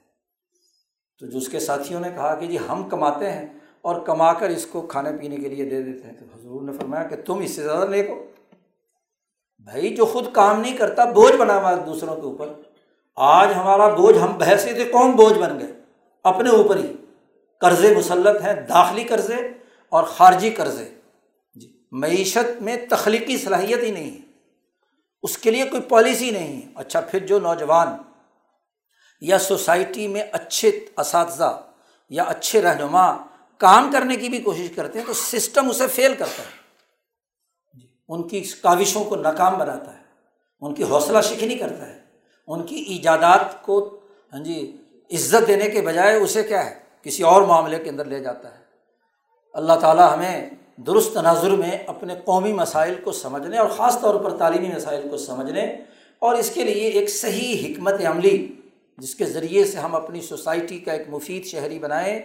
تو 1.20 1.26
جو 1.26 1.38
اس 1.38 1.48
کے 1.48 1.58
ساتھیوں 1.58 2.00
نے 2.00 2.10
کہا 2.10 2.34
کہ 2.34 2.46
جی 2.46 2.56
ہم 2.68 2.88
کماتے 2.88 3.32
ہیں 3.32 3.46
اور 3.82 4.00
کما 4.00 4.32
کر 4.32 4.48
اس 4.48 4.66
کو 4.66 4.80
کھانے 4.80 5.10
پینے 5.20 5.36
کے 5.36 5.48
لیے 5.48 5.70
دے 5.70 5.82
دیتے 5.82 6.06
ہیں۔ 6.06 6.14
تو 6.14 6.24
حضور 6.38 6.62
نے 6.62 6.72
فرمایا 6.72 7.04
کہ 7.04 7.16
تم 7.16 7.38
اس 7.38 7.50
سے 7.50 7.62
زیادہ 7.62 7.88
نیک 7.88 8.10
ہو۔ 8.10 8.24
بھائی، 9.64 9.94
جو 9.94 10.06
خود 10.06 10.24
کام 10.32 10.60
نہیں 10.60 10.76
کرتا، 10.76 11.04
بوجھ 11.04 11.36
بنا 11.36 11.60
ہوا 11.60 11.74
دوسروں 11.86 12.16
کے 12.16 12.22
اوپر۔ 12.22 12.52
آج 13.22 13.52
ہمارا 13.56 13.88
بوجھ، 13.88 14.18
ہم 14.18 14.38
بحثیت 14.38 14.92
قوم 14.92 15.16
بوجھ 15.16 15.38
بن 15.38 15.60
گئے؟ 15.60 15.72
اپنے 16.24 16.50
اوپر 16.50 16.76
ہی۔ 16.76 16.92
قرضے 17.60 17.96
مسلط 17.96 18.42
ہیں، 18.42 18.52
داخلی 18.52 19.04
قرضے 19.04 19.34
اور 19.88 20.04
خارجی 20.04 20.50
قرضے۔ 20.50 20.94
جی 21.54 21.86
معیشت 21.92 22.62
میں 22.62 22.76
تخلیقی 22.90 23.38
صلاحیت 23.38 23.82
ہی 23.82 23.90
نہیں 23.90 24.10
ہے۔ 24.10 24.18
اس 25.22 25.38
کے 25.38 25.50
لیے 25.50 25.64
کوئی 25.64 25.82
پالیسی 25.82 26.30
نہیں 26.30 26.62
ہے۔ 26.62 26.72
اچھا 26.74 27.00
پھر 27.00 27.26
جو 27.26 27.38
نوجوان 27.38 27.88
یا 29.20 29.38
سوسائٹی 29.38 30.08
میں 30.08 30.22
اچھے 30.32 30.80
اساتذہ 30.96 31.62
یا 32.08 32.22
اچھے 32.22 32.62
رہنما 32.62 33.16
کام 33.58 33.90
کرنے 33.92 34.16
کی 34.16 34.28
بھی 34.28 34.38
کوشش 34.38 34.68
کرتے 34.76 34.98
ہیں 34.98 35.06
تو 35.06 35.12
سسٹم 35.12 35.68
اسے 35.68 35.86
فیل 35.86 36.14
کرتا 36.14 36.42
ہے۔ 36.42 36.58
جی 37.80 37.86
ان 38.08 38.28
کی 38.28 38.40
کاوشوں 38.40 39.04
کو 39.04 39.16
ناکام 39.16 39.58
بناتا 39.58 39.94
ہے۔ 39.94 40.02
ان 40.60 40.74
کی 40.74 40.82
حوصلہ 40.84 41.20
شکنی 41.20 41.54
کرتا 41.54 41.86
ہے۔ 41.86 41.99
ان 42.48 42.62
کی 42.66 42.76
ایجادات 42.88 43.62
کو 43.62 43.78
ہاں 44.32 44.40
جی 44.44 44.76
عزت 45.10 45.46
دینے 45.48 45.68
کے 45.68 45.80
بجائے 45.82 46.16
اسے 46.16 46.42
کیا 46.42 46.64
ہے، 46.66 46.74
کسی 47.02 47.22
اور 47.22 47.42
معاملے 47.42 47.78
کے 47.78 47.90
اندر 47.90 48.04
لے 48.04 48.20
جاتا 48.20 48.54
ہے۔ 48.54 48.62
اللہ 49.54 49.72
تعالیٰ 49.72 50.12
ہمیں 50.14 50.50
درست 50.86 51.12
تناظر 51.14 51.50
میں 51.50 51.78
اپنے 51.86 52.14
قومی 52.24 52.52
مسائل 52.52 52.94
کو 53.04 53.12
سمجھنے 53.12 53.58
اور 53.58 53.68
خاص 53.68 54.00
طور 54.00 54.14
پر 54.14 54.36
تعلیمی 54.36 54.68
مسائل 54.68 55.08
کو 55.08 55.16
سمجھنے 55.16 55.64
اور 56.18 56.34
اس 56.34 56.50
کے 56.50 56.64
لیے 56.64 56.88
ایک 56.88 57.10
صحیح 57.10 57.66
حکمت 57.66 58.00
عملی، 58.06 58.36
جس 58.98 59.14
کے 59.14 59.24
ذریعے 59.24 59.64
سے 59.64 59.78
ہم 59.78 59.94
اپنی 59.94 60.20
سوسائٹی 60.20 60.78
کا 60.78 60.92
ایک 60.92 61.08
مفید 61.08 61.44
شہری 61.44 61.78
بنائیں، 61.78 62.20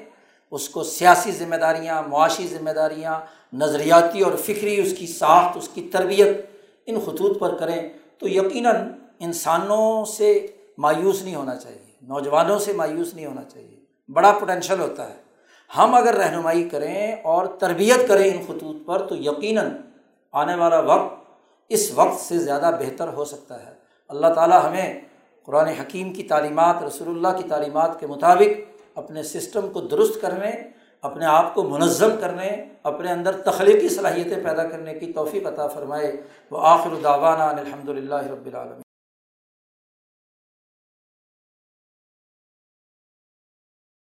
اس 0.52 0.70
کو 0.70 0.84
سیاسی 0.84 1.32
ذمہ 1.32 1.56
داریاں، 1.56 2.02
معاشی 2.08 2.48
ذمہ 2.48 2.70
داریاں، 2.70 3.20
نظریاتی 3.54 4.22
اور 4.22 4.32
فکری 4.38 4.80
اس 4.82 4.94
کی 4.98 5.08
ساخت، 5.08 5.58
اس 5.58 5.70
کی 5.74 5.90
تربیت 5.92 6.46
ان 6.86 7.00
خطوط 7.06 7.40
پر 7.40 7.56
کریں، 7.56 7.90
تو 8.18 8.28
یقیناً 8.28 8.76
انسانوں 9.20 10.06
سے 10.06 10.48
مایوس 10.78 11.22
نہیں 11.22 11.36
ہونا 11.36 11.56
چاہیے، 11.56 11.98
نوجوانوں 12.02 12.60
سے 12.60 12.74
مایوس 12.74 13.14
نہیں 13.14 13.26
ہونا 13.26 13.44
چاہیے۔ 13.44 13.76
بڑا 14.12 14.38
پوٹینشیل 14.40 14.80
ہوتا 14.80 15.10
ہے۔ 15.10 15.26
ہم 15.78 15.96
اگر 15.96 16.14
رہنمائی 16.14 16.70
کریں 16.70 17.12
اور 17.12 17.46
تربیت 17.46 18.08
کریں 18.08 18.38
ان 18.38 18.44
خطوط 18.48 18.86
پر 18.86 19.08
تو 19.08 19.16
یقیناً 19.16 19.72
آنے 20.32 20.56
والا 20.56 20.80
وقت 20.80 21.16
اس 21.70 21.92
وقت 21.96 22.22
سے 22.22 22.40
زیادہ 22.40 22.72
بہتر 22.80 23.08
ہو 23.08 23.26
سکتا 23.26 23.66
ہے۔ 23.66 23.74
اللہ 24.10 24.28
تعالیٰ 24.28 24.66
ہمیں 24.66 25.02
قرآن 25.44 25.68
حکیم 25.68 26.14
کی 26.14 26.24
تعلیمات، 26.24 26.84
رسول 26.84 27.08
اللہ 27.08 27.42
کی 27.42 27.50
تعلیمات 27.50 28.00
کے 28.00 28.08
مطابق 28.08 28.60
اپنے 28.96 29.24
سسٹم 29.24 29.70
کو 29.70 29.82
درست 29.82 30.22
کرنے، 30.22 30.52
اپنے 31.02 31.26
آپ 31.26 31.56
کو 31.56 31.64
منظم 31.64 32.10
کرنے، 32.20 32.66
اپنے 32.84 33.12
اندر 33.12 33.42
تخلیقی 33.42 33.90
صلاحیتیں 33.90 34.44
پیدا 34.44 34.64
کرنے 34.64 34.94
کی 34.94 35.14
توفیق 35.14 35.48
عطا 35.48 35.68
فرمائے۔ 35.68 36.22
وہ 36.52 36.58
آخر 36.62 36.90
داوانہ 37.04 37.44
الحمد 37.44 37.90
للہ 37.90 38.16
رب 38.16 38.46
العالم 38.46 38.85